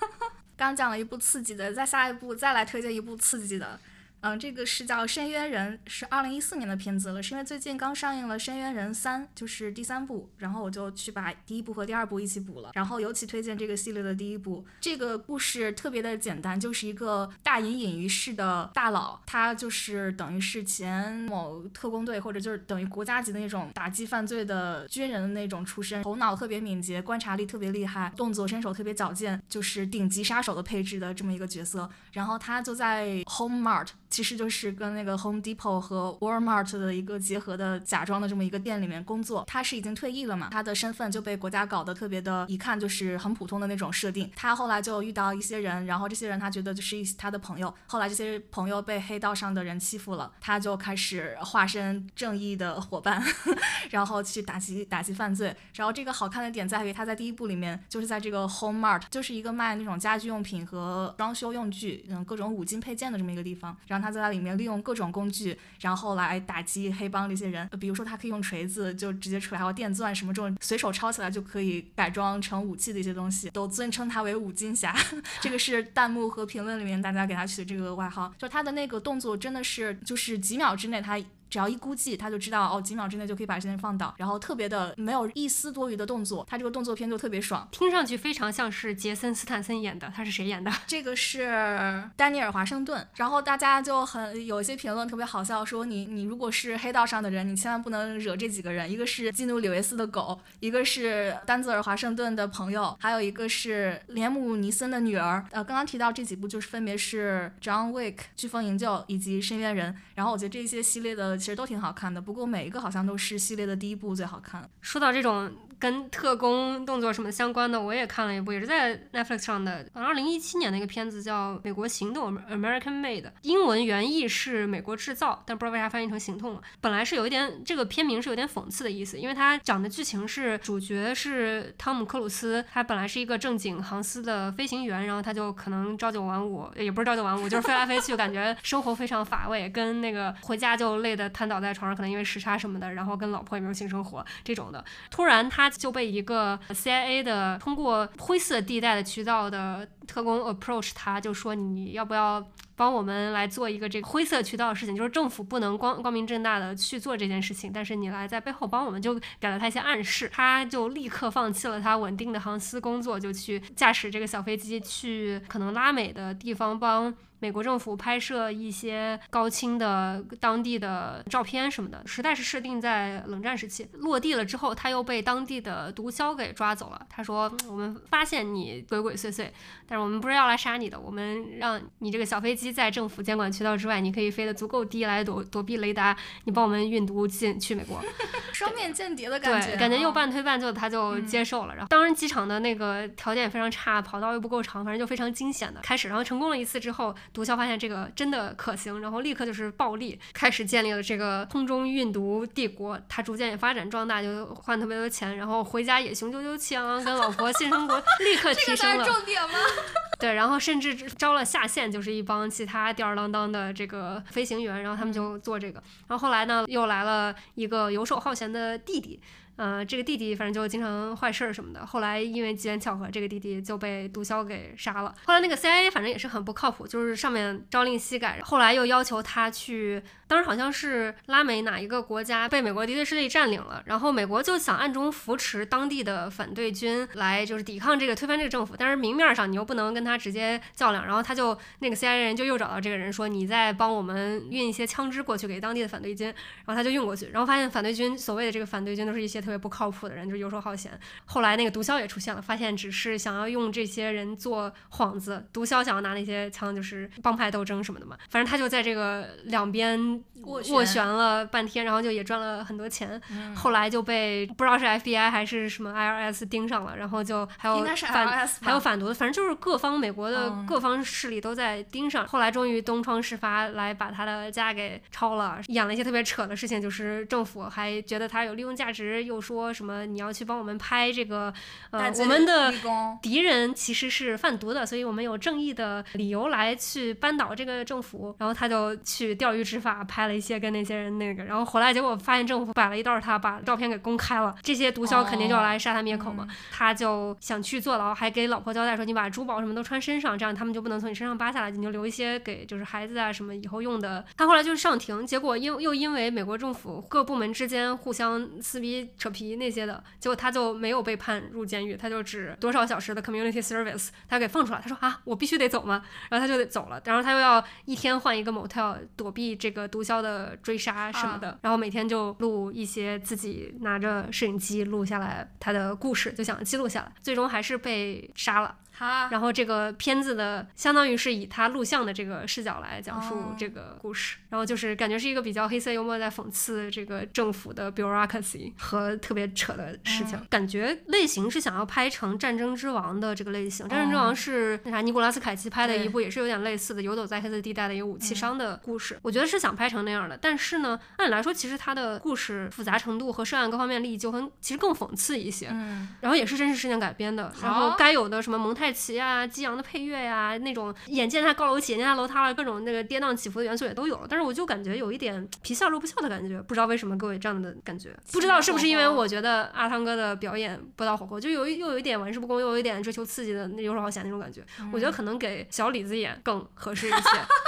[0.57, 3.79] 刚讲了一部刺激的，再下一步再来推荐一部刺激的。
[4.27, 12.73] 嗯，这个是叫《深渊人》，是二零一四年的片子了，是因为最近刚上映了《深渊人三》，就是第三部，然后我就去把第一部和第二部一起补了。
[12.75, 31.89] 然后尤其推荐这个系列的第一部，这个故事特别的简单，就是一个大隐隐于市的大佬，他就是等于是前某特工队或者就是等于国家级的那种打击犯罪的军人的那种出身，头脑特别敏捷，观察力特别厉害，动作身手特别矫健，就是顶级杀手的配置的这么一个角色。
[32.11, 33.91] 然后他就在 Home Mart。
[34.17, 39.45] 其实就是跟那个 Home Depot 和 Walmart 的一个结合的假装的这么一个店里面工作。
[39.47, 44.31] 他是已经退役了嘛，他的身份就被国家搞得特别的，一看就是很普通的那种设定。
[44.35, 47.75] 他后来就遇到一些人，然后这些人他觉得就是一他的朋友。
[47.89, 53.23] 后来这些朋友被黑道上的人欺负了，他就开始化身正义的伙伴，
[53.91, 55.55] 然后去打击打击犯罪。
[55.75, 63.77] 然后这个好看的点在于他在第一部里面就是在这个 Home Mart，就是一个卖那种家居用品和装修用具，嗯，各种五金配件的这么一个地方。
[63.87, 67.69] 然后他在里面利用各种工具，然后来打击黑帮这些人。
[67.81, 74.95] 比如说，他可以用锤子就直接出来，还有电钻什么这种随手抄起来就可以改装成武器的一些东西，都尊称他为五金侠。
[75.43, 78.33] 这个是弹幕和评论里面大家给他取的这个外号。
[78.39, 81.21] 就他的那个动作真的是，就是几秒之内他。
[81.49, 90.13] 只要一估计，他就知道哦，几秒之内就可以把这些人放倒，然后特别的没有一丝多余的动作，他这个动作片就特别爽，听上去非常像是杰森斯坦森演的。
[90.15, 90.73] 他是谁演的？
[90.87, 93.07] 这个是丹尼尔华盛顿。
[93.15, 105.45] 然后大家就很有一些评论特别好笑，说你你如果是黑道上的人，你千万不能惹这几个人，一个是基努里维斯的狗，一个是丹泽尔华盛顿的朋友，还有一个是连姆尼森的女儿。
[105.53, 109.95] 呃，刚刚提到这几部就是分别是 John Wick、飓风营救以及深渊人。
[110.15, 111.36] 然后我觉得这些系列的。
[111.39, 114.69] 其实都挺好看的，不过每一个好像都是系列的第一部最好看。
[114.81, 115.51] 说到这种。
[115.79, 126.63] 跟特工动作什么相关的，我也看了一部，也是在 Netflix 上的，二零一七年的一个片子叫《美国行动》（American Made），英文原意是“美国制造”，但不知道为啥翻译成“行动”了。
[126.81, 144.83] 本来是有一点，这个片名是有点讽刺的意思，因为它讲的剧情是主角是汤姆·克鲁斯，他本来是一个正经航司的飞行员，然后他就可能朝九晚五，也不是朝九晚五，就是飞来飞去，感觉生活非常乏味，跟那个回家就累得瘫倒在床上，可能因为时差什么的，然后跟老婆也没有性生活这种的。
[145.11, 145.66] 突然他。
[145.71, 152.45] 就被一个 CIA 的通过灰色地带的渠道的特工 approach，他就说你要不要
[152.77, 167.13] 帮我们来做一个这个灰色渠道的事情，就是政府不能光光明正大的去做这件事情，但是你来在背后帮我们，就给了他一些暗示，他就立刻放弃了他稳定的航司工作，就去驾驶这个小飞机去可能拉美的地方帮。
[167.39, 173.87] 美国政府拍摄一些高清的当地的照片什么的，时代是设定在冷战时期。
[173.93, 177.07] 落地了之后，他又被当地的毒枭给抓走了。
[177.11, 179.51] 他说：“我们发现你鬼鬼祟祟，
[179.87, 188.01] 但是我们不是要来杀你的，我们让你这个小飞机在政府监管渠道之外，你可以飞得足够低来躲躲避雷达，你帮我们运毒进去美国。
[188.53, 191.75] ”双面间谍的感觉，对，感觉又半推半就，他就接受了。
[191.75, 196.09] 然后，当然机场的那个条件也非常差，跑道又不够长，反正就非常惊险的开始。
[196.09, 197.15] 然后成功了一次之后。
[197.33, 202.99] 毒枭发现这个真的可行，然后立刻就是暴力，开始建立了这个空中运毒帝国。
[203.09, 209.05] 他逐渐也发展壮大，就换特别多钱，然后回家也雄赳赳气昂昂，跟老婆 性生活立刻提升了。
[209.05, 209.59] 重点吗？
[210.19, 215.83] 对，然后甚至招了下线，就是一帮其他吊儿郎当的这个飞行员，然后他们就做这个。
[216.09, 219.21] 然后后来呢，又来了一个游手好闲的弟弟。
[219.57, 221.85] 呃，这个弟弟反正就经常坏事儿什么的。
[221.85, 225.15] 后来因为机缘巧合，这个弟弟就被毒枭给杀了。
[225.25, 230.03] 后来那个 CIA 反正也是很不靠谱，就是上面朝令夕改，后来又要求他去。
[230.29, 250.99] 当时好像是拉美哪一个国家被美国敌对势力占领了，然后美国就想暗中扶持当地的反对军来就是抵抗这个推翻这个政府，但是明面上你又不能跟他直接较量，然后他就那个 CIA 人就又找到这个人说你在帮我们运一些枪支过去给当地的反对军，然后他就运过去，然后发现反对军所谓的这个反对军都是一些特别不靠谱的人，就是游手好闲。
[251.25, 260.23] 后来那个毒枭也出现了，发现只是想要用这些人做幌子，毒枭想要拿那些枪就是帮派斗争什么的嘛，反正他就在这个两边。
[260.47, 263.21] 斡旋了半天，然后就也赚了很多钱，
[263.57, 272.25] 后来就被不知道是 FBI 还是什么 IRS 盯上了，然后就还有反还有反毒的，反正就是各方美国的各方势力都在盯上。
[272.29, 281.53] 后来终于东窗事发，来把他的家给抄了，演了一些特别扯的事情，就是政府还觉得他有利用价值，又又说什么你要去帮我们拍这个，
[281.91, 282.73] 呃我们的
[283.21, 288.35] 敌人其实是贩毒的，所以我们有正义的理由来去扳倒这个政府。
[288.39, 294.55] 然后他就去钓鱼执法，拍了一些跟那些人那个，然后回来结果发现政府摆了一道他，把照片给公开了。
[294.63, 296.49] 这些毒枭肯定就要来杀他灭口嘛。
[296.73, 304.25] 他就想去坐牢，还给老婆交代说你把珠宝什么都穿身上，这样他们就不能从你身上扒下来，你就留一些给就是孩子啊什么以后用的。
[304.37, 314.81] 他后来就是上庭，结果因又因为美国政府各部门之间互相撕逼扯皮那些的，结果他就没有被判入监狱，他就只多少小时的 community service，他给放出来。
[314.81, 316.05] 他说啊，我必须得走吗？
[316.31, 328.77] 然后他就得走了，然后他又要一天换一个 motel 躲避这个毒枭的追杀什么的，然后每天就录一些自己拿着摄影机录下来他的故事，就想记录下来，最终还是被杀了。
[328.97, 333.55] 哈，然后这个片子的相当于是以他录像的这个视角来讲述哦。
[333.59, 364.27] 这个故事，然后就是感觉是一个比较黑色幽默，在讽刺这个政府的 bureaucracy 和特别扯的事情，感觉类型是想要拍成《战争之王》的这个类型，战争之王》是那啥尼古拉斯凯奇拍的一部，也是有点类似的游走在黑色地带的一个武器商的故事，我觉得是想拍成那样的，但是呢，按理来说，其实它的故事复杂程度和涉案各方面利益纠纷其实更讽刺一些，嗯，然后也是真实事件改编的，然后该有的什么蒙太奇啊、激昂的配乐呀、那种眼见他高楼起，眼见他楼塌了，各种那个跌宕起伏的元素也都有了。
[364.29, 374.65] 但是我就感觉有一点皮笑肉不笑的感觉，不知道为什么给我这样的感觉，不知道是不是因为我觉得阿汤哥的表演不到火候，就有一又有一点玩世不恭，又有一点追求刺激的那游手好闲那种感觉。
[374.93, 377.19] 我觉得可能给小李子演更合适一些。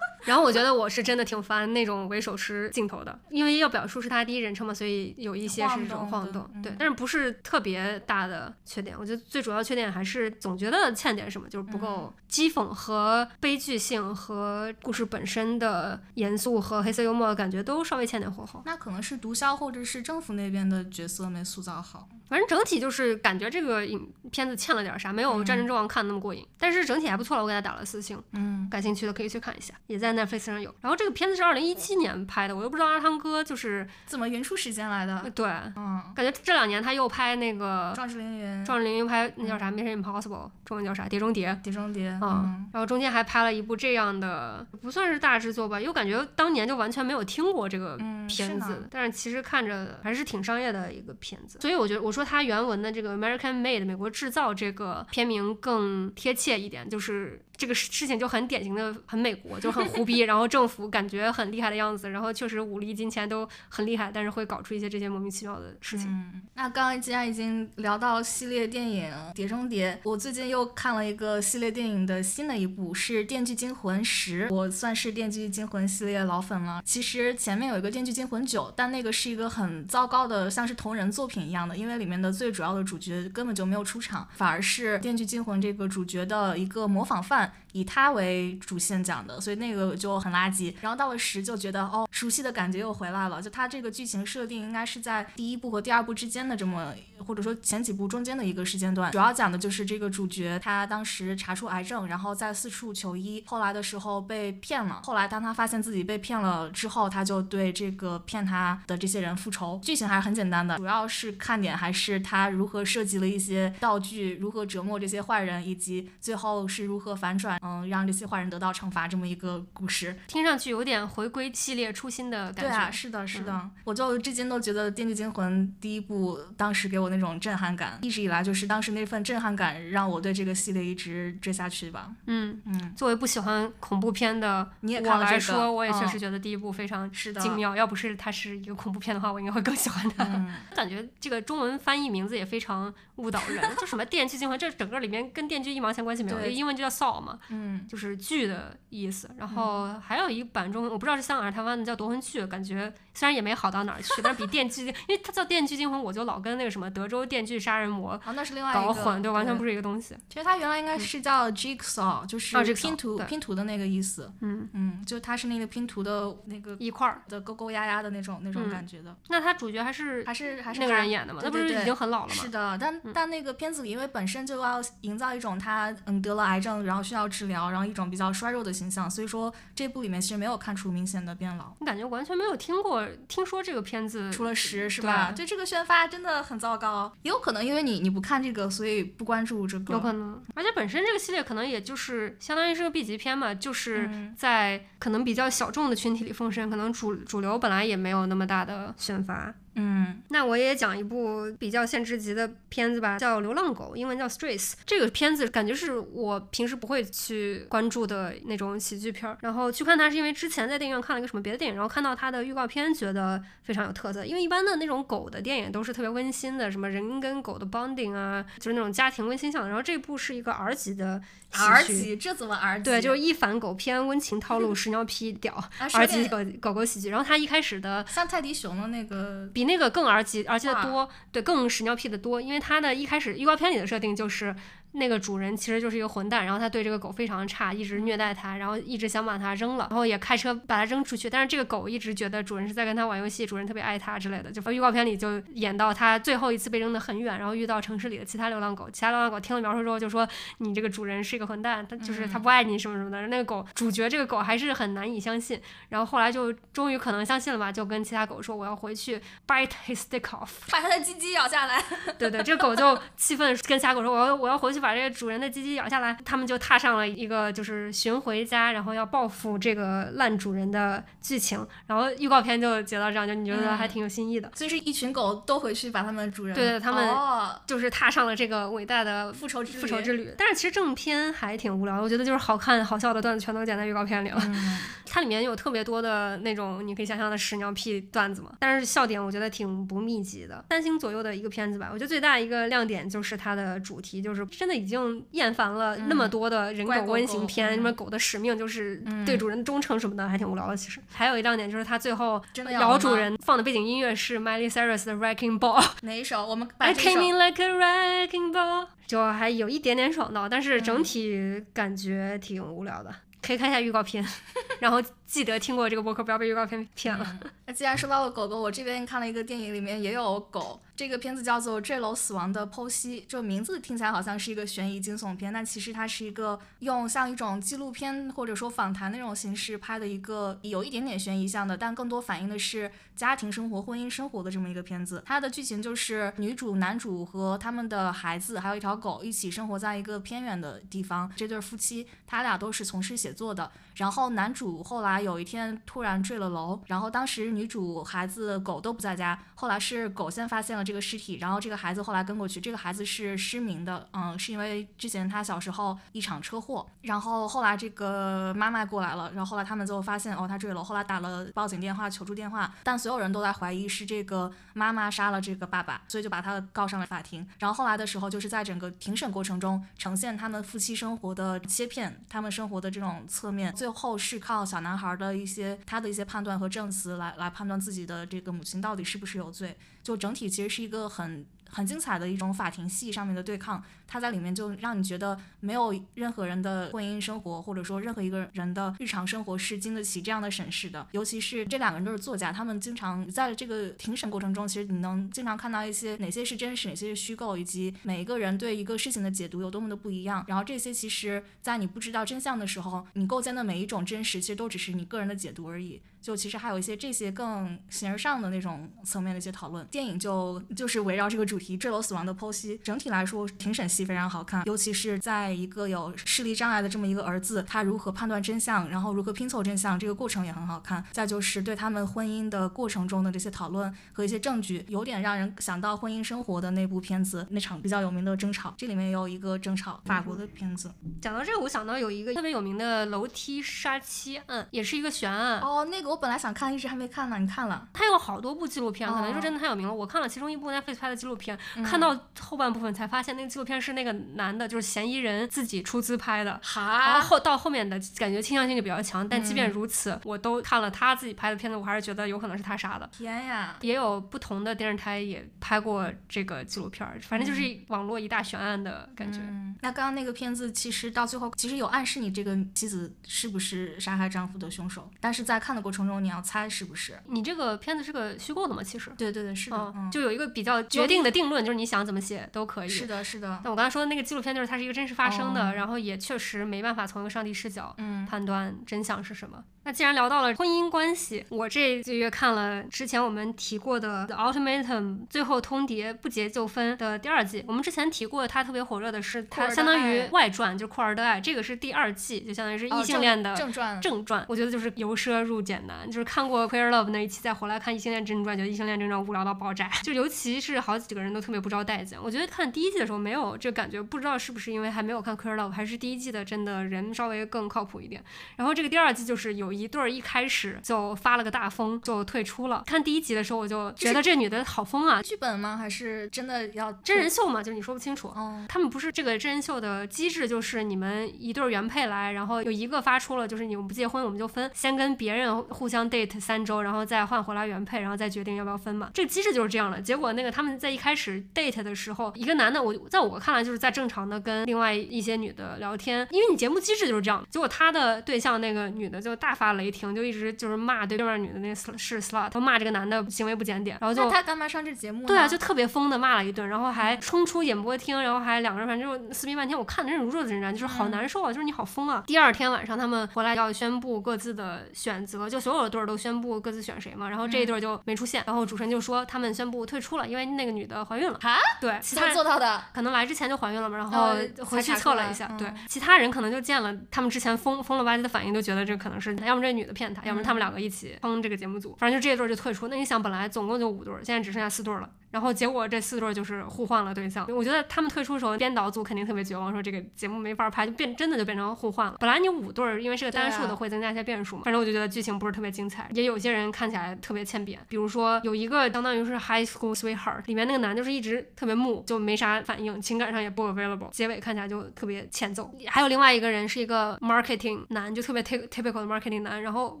[0.24, 8.96] 然后我觉得我是真的挺烦那种为手持镜头的，因为要表述是他第一人称嘛，所以有一些是这种晃晃动对，但是不是特别大的缺点。
[8.98, 18.62] 我觉得最主要缺点还是总觉得欠点什么，就是不够讥讽和悲剧性和故事本身的严肃和黑色幽默，感觉都稍微欠点火候。
[18.64, 22.08] 那可能是毒枭或者是政府那边的角色没塑造好。
[22.32, 28.18] 反正整体就是感觉这个影片子欠了点啥，没有《战争之王》看那么过瘾，但是整体还不错了，我给他打了四星。
[28.32, 30.74] 嗯，感兴趣的可以去看一下，也在 Netflix 上有。
[30.80, 35.30] 然后这个片子是二零一七年拍的，我又不知道阿汤哥就是怎么匀出时间来的？
[35.34, 41.52] 对，嗯，感觉这两年他又拍那个壮志凌云、壮志凌云拍那叫啥《Mission Impossible》，中文叫啥《碟中谍》。
[41.60, 66.08] 碟中谍，嗯，然后中间还拍了一部这样的，不算是大制作吧，又感觉当年就完全没有听过这个嗯片子，是但是其实看着还是挺商业的一个片子，所以我觉得我说它原文的这个 American Made 美国制造这个片名更贴切一点，就是这个事事情就很典型的很美国，就很胡逼，然后政府感觉很厉害的样子，然后确实武力金钱都很厉害，但是会搞出一些这些莫名其妙的事情。
[66.08, 74.48] 嗯，那刚刚既然已经聊到系列电影《碟中谍》，我最近又看了一个系列电影的新的一部，是《电锯惊魂十》。
[74.52, 76.82] 我算是《电锯惊魂》系列老粉了。
[76.84, 87.51] 其实前面有一个《电锯惊魂九》，但那个是一个很糟糕的，像是同人作品一样的，因为里面的最主要的主角根本就没有出场，反而是《电锯惊魂》这个主角的一个模仿犯。
[87.72, 90.74] 以他为主线讲的，所以那个就很垃圾。
[90.80, 93.40] 然后到了十就觉得哦，熟悉的感觉又回来了。
[93.40, 96.94] 就他这个剧情设定应该是在第一部和第二部之间的这么，
[97.26, 99.10] 或者说前几部中间的一个时间段。
[99.12, 105.00] 主要讲的就是这个主角他当时查出癌症，然后在四处求医，后来的时候被骗了。
[105.04, 109.80] 后来当他发现自己被骗了之后，他就对这个骗他的这些人复仇。
[109.82, 117.58] 剧情还是很简单的，主要是看点还是他如何设计了一些道具，如何折磨这些坏人，以及最后是如何反转。
[117.62, 122.70] 嗯，让这些坏人得到惩罚这么一个故事，听上去有点回归系列初心的感觉。
[122.70, 132.10] 对啊，是的，是的，嗯、我就至今都觉得《电锯惊魂》第一部当时给我那种震撼感，一直以来就是当时那份震撼感让我对这个系列一直追下去吧。
[132.26, 137.76] 嗯嗯，作为不喜欢恐怖片的你也看我来说，这个、我也确实觉得第一部非常是的精妙。
[137.76, 140.24] 要不是它是一个恐怖片的话，我应该会更喜欢它。
[140.24, 149.30] 嗯、感觉这个中文翻译名字也非常误导人，就什么《电锯惊魂》，这整个里面跟电锯一毛钱关系没有，英文就叫 Saw 嘛，嗯，就是剧的意思。
[149.38, 160.16] 然后还有一版中，我不知道是香港还是台湾的，叫夺魂剧，感觉虽然也没好到哪儿去，但是比电锯， 因为它叫电锯惊魂，我就老跟那个什么德州电锯杀人魔啊，那是另外搞混，对，完全不是一个东西。
[160.28, 164.32] 其实它原来应该是叫 Jigsaw，就是拼图、哦、拼图的那个意思。
[164.40, 169.10] 嗯嗯，就它是那个拼图的那个一块儿的勾勾压压的那种那种感觉的。
[169.10, 171.40] 嗯、那它主角还是还是还是那个人演的吗？
[171.44, 172.34] 那不是已经很老了吗？
[172.34, 181.74] 是的，但、嗯、但那个片子里因为本身就要营造一种他嗯得了癌症，然后需要治疗，然后一种比较衰弱的形象，所以说这部里面其实没有看出明显的变老。
[181.78, 185.30] 你感觉完全没有听过听说这个片子，除了十是吧？
[185.36, 187.12] 对，这个宣发真的很糟糕。
[187.20, 189.92] 也有可能因为你你不看这个，所以不关注这个。
[189.92, 199.52] 有可能，而且本身这个系列可能也就是相当于是个 B 级片嘛，就是嗯在可能比较小众的群体里奉献，可能主主流本来也没有那么大的宣发。
[199.74, 204.72] 嗯，那我也讲一部比较限制级的片子吧，叫《流浪狗》，英文叫《Strays》。
[204.84, 214.24] 这个片子感觉是我平时不会去关注的那种喜剧片儿，然后去看它是因为之前在电影院看了一个什么别的电影，然后看到它的预告片，觉得非常有特色。
[214.24, 219.66] 因为一般的那种狗的电影都是特别温馨的，什么人跟狗的 bonding 啊，就是那种家庭温馨向。
[219.68, 221.22] 然后这部是一个 R 级的。
[221.52, 222.84] 儿级这怎么儿级？
[222.84, 227.08] 对，就是一反狗偏温情套路， 屎尿屁屌啊是有，R 级狗狗狗喜剧。
[227.10, 232.40] 然后他一开始的像泰迪熊的那个比那个更儿级，而且的多，对，更屎尿屁的多。
[232.40, 234.54] 因为他的一开始预告片里的设定就是
[234.92, 241.30] 那个主人其实就是一个混蛋，然后他对这个狗非常差，一直虐待它，然后一直想把它扔了，然后也开车把它扔出去。
[241.30, 244.50] 但是这个狗一直觉得主人是在跟它玩游戏，主人特别爱它之类的。
[244.50, 250.28] 就预告片里就演到它最后一次被扔得很远，然后遇到城市里的其他流浪狗，其他流浪狗听了描述之后就说
[250.58, 253.26] 你这个主人是一个混蛋，他就是他不爱你什么什么的。
[253.28, 260.50] 那个狗主角这个狗还是很难以相信，然后后来就终于可能相信了吧，就跟其他狗说我要回去 bite his dick off。
[260.70, 261.82] 把它的鸡鸡咬下来。
[262.18, 271.66] 对对，这狗就气愤，跟其他狗说：“我要我要回去把这个主人的鸡鸡咬下来。”他们就踏上了一个就是寻回家，然后要报复这个烂主人的剧情。
[271.86, 280.34] 然后预告片就截到这样，就你觉得还挺有新意的，所以是一群狗都回去把它们的主人，对对他们哦、就是踏上了这个伟大的复仇之旅复仇之旅。
[280.36, 284.40] 但是其实正片还挺无聊的，我觉得就是好看好笑的段子全都剪在预告片里了。
[284.44, 291.90] 嗯 它里面有特别多的那种你可以想象的屎尿屁段子嘛，但是笑点我觉得挺不密集的，三星左右的一个片子吧。
[291.92, 300.76] 我觉得最大一个亮点就是它的主题，就是真的已经厌烦了那么多的人狗狗温情狗片，嗯什么狗的使命就是嗯对主人的忠诚什么的，还挺无聊的。
[300.76, 305.84] 其实还有一亮点就是他最后真的咬主人放的背景音乐是 Miley Cyrus 的 Wrecking Ball。
[306.02, 306.46] 哪一首？
[306.46, 313.14] 我们把 I 这 came 首 in like a wrecking ball，就还有一点点爽到，但是嗯整体感觉挺无聊的。
[313.44, 314.24] 可以看一下预告片，
[314.78, 317.40] 然后记得听过这个播客，不要被预告片骗了。
[317.66, 320.80] 那既然说到了狗狗，我这边看了一个电影，里面也有狗。
[320.94, 335.22] 这个片子叫做《坠楼死亡的剖析》，这个名字听起来好像是一个悬疑惊悚片，但其实它是一个用像一种纪录片或者说访谈那种形式拍的一个有一点点悬疑向的，但更多反映的是家庭生活、婚姻生活的这么一个片子。
[335.24, 341.30] 它的剧情就是女主、男主和他们的孩子还有一条狗一起生活在一个偏远的地方。
[341.34, 367.46] 这对夫妻他俩都是从事写作的，然后男主后来有一天突然坠了楼，然后当时女主、孩子、狗都不在家，后来是狗先发现了这个尸体，然后这个孩子后来跟过去，这个孩子是失明的，嗯，是因为之前他小时候一场车祸，然后后来这个妈妈过来了，然后后来他们就发现哦他坠楼，后来打了报警电话、求助电话，但所有人都在怀疑是这个妈妈杀了这个爸爸，所以就把他告上了法庭。
[367.58, 379.76] 然后后来的时候，就是在整个庭审过程中呈现他们夫妻生活的切片，他们生活的这种侧面，最后是靠小男孩的一些他的一些判断和证词来来判断自己的这个母亲到底是不是有罪。
[380.02, 391.06] 就整体其实是一个很很精彩的一种法庭戏上面的对抗，它在里面就让你觉得没有任何人的婚姻生活或者说任何一个人的日常生活是经得起这样的审视的。
[391.12, 400.44] 尤其是这两个人都是作家，他们经常在这个庭审过程中，其实你能经常看到一些哪些是真实，哪些是虚构，以及每一个人对一个事情的解读有多么的不一样。
[400.46, 406.02] 然后这些其实，在你不知道真相的时候，你构建的每一种真实，其实都只是你个人的解读而已。
[406.20, 409.84] 就其实还有一些这些更形而上的那种层面的一些讨论。
[409.88, 412.78] 电影就就是围绕这个主题坠楼死亡的剖析。
[412.82, 421.02] 整体来说，庭审戏非常好看，尤其是在一个有视力障碍的这么一个儿子，他如何判断真相，然后如何拼凑真相，这个过程也很好看。
[421.12, 428.74] 再就是对他们婚姻的过程中的这些讨论和一些证据，有点让人想到婚姻生活的那部片子那场比较有名的争吵。
[428.76, 430.92] 这里面也有一个争吵，法国的片子。
[431.20, 435.60] 讲到这个，我想到有一个特别有名的楼梯杀妻案，也是一个悬案。
[435.60, 437.38] 哦，那个我本来想看，一直还没看呢。
[437.38, 437.88] 你看了？
[437.92, 439.92] 他有好多部纪录片，可能哦是真的太有名了。
[439.92, 446.60] 我看了其中一部 Netflix 拍的纪录片，嗯看到后半部分才发现那个纪录片是那个男的，就是嫌疑人自己出资拍的。
[446.74, 453.08] 然后，后到后面的感觉倾向性就比较强，但即便嗯如此，我都看了他自己拍的片子，我还是觉得有可能是他杀的。
[453.12, 453.76] 天呀！
[453.80, 459.38] 也有不同的电视台也拍过这个纪录片儿，反正就是网络一大悬案的感觉。
[459.40, 467.18] 嗯，那刚刚那个片子其实到最后其实有暗示你这个妻子是不是杀害丈夫的凶手，但是在看的过程中你要猜是不是。
[467.26, 468.82] 你这个片子是个虚构的吗？
[468.82, 472.88] 其实，对对对，是的，就有一个比较决定的定论，就是你想怎么写都可以。
[472.88, 479.62] 是的，是的，那我刚才说的那个纪录片，就是它是一个真实发生的，哦然后也确实没办法从一个上帝视角嗯，判断真相是什么。
[479.84, 487.64] 那既然聊到了婚姻关系，我这个月看了之前我们提过的《The Ultimatum》最后通牒不结就分的第二季。
[487.66, 494.00] 我们之前提过，它特别火热的是它相当于外传，就《库尔的爱》，这个是第二季，就相当于是异性恋的正传。
[494.00, 499.90] 正传，我觉得就是由奢入俭难，就是看过《Queer Love》那一期，再回来看异性恋正传，觉得异性恋正传无聊到爆炸。
[500.04, 502.16] 就尤其是好几个人都特别不招待见。
[502.22, 508.22] 我觉得看第一季的时候没有这感觉，不知道是不是因为还没有看《Queer Love》，还是第一季的真的人稍微更靠谱一点。
[508.56, 510.78] 然后这个第二季就是有一对儿一开始。
[510.82, 512.82] 就发了个大疯，就退出了。
[512.86, 515.22] 看第一集的时候，我就觉得这女的好疯啊！
[515.22, 515.76] 剧本吗？
[515.76, 517.62] 还是真的要真人秀嘛？
[517.62, 518.28] 就是你说不清楚。
[518.28, 529.10] 哦他们不是这个真人秀的机制，就是你们一对原配来，然后有一个发出了，就是你们不结婚我们就分，先跟别人互相 date 三周，然后再换回来原配，然后再决定要不要分嘛。
[529.12, 530.00] 这个机制就是这样的。
[530.00, 537.44] 结果那个他们在一开始 date 的时候，一个男的，我在我看来就是在正常的跟另外一些女的聊天，因为你节目机制就是这样。
[537.50, 540.52] 结果他的对象那个女的就大发雷霆，就一直。
[540.62, 545.26] 就是骂对面女的那是 slut，他骂这个男的行为不检点，然后就他干嘛上这节目？
[545.26, 552.22] 对啊，就特别疯的骂了一顿，然后还冲出演播厅，然后还两个人反正就撕逼半天，我看的人如热子然，就是好难受啊，就是你好疯啊！
[552.26, 561.56] 第二天晚上他们回来要宣布各自的选择，就所有的队儿都宣布各自选谁嘛，然后这一对就没出现，然后主持人就说他们宣布退出了，因为那个女的怀孕了啊？
[561.80, 564.34] 对，其他做到的，可能来之前就怀孕了嘛，然后
[564.64, 571.16] 回去测了一下，对，其他人可能就见了他们之前疯疯了吧唧的反应，就觉得这可能是要么这女的骗他，要么他们两个一起。
[571.20, 572.88] 坑这个节目组，反正就这一对就退出。
[572.88, 575.10] 那你想，本来总共就五对，现在只剩下四对了。
[575.32, 577.44] 然后结果这四对就是互换了对象。
[577.48, 582.16] 我觉得他们退出的时候，编导组肯定特别绝望，说这个节目没法拍，就变真的就变成互换了。
[582.20, 584.62] 本来你五对，因为是个单数的，会增加一些变数嘛。
[584.64, 587.80] 反正我就觉得剧情不是特别精彩，也有些人看起来特别欠扁。
[587.88, 595.70] 比如说有一个相当于是 High School Sweetheart 里面那个男就是一直特别木，就没啥反应，情感上也不 available，结尾看起来就特别欠揍。
[595.88, 600.00] 还有另外一个人是一个 marketing 男，就特别 typical 的 marketing 男，然后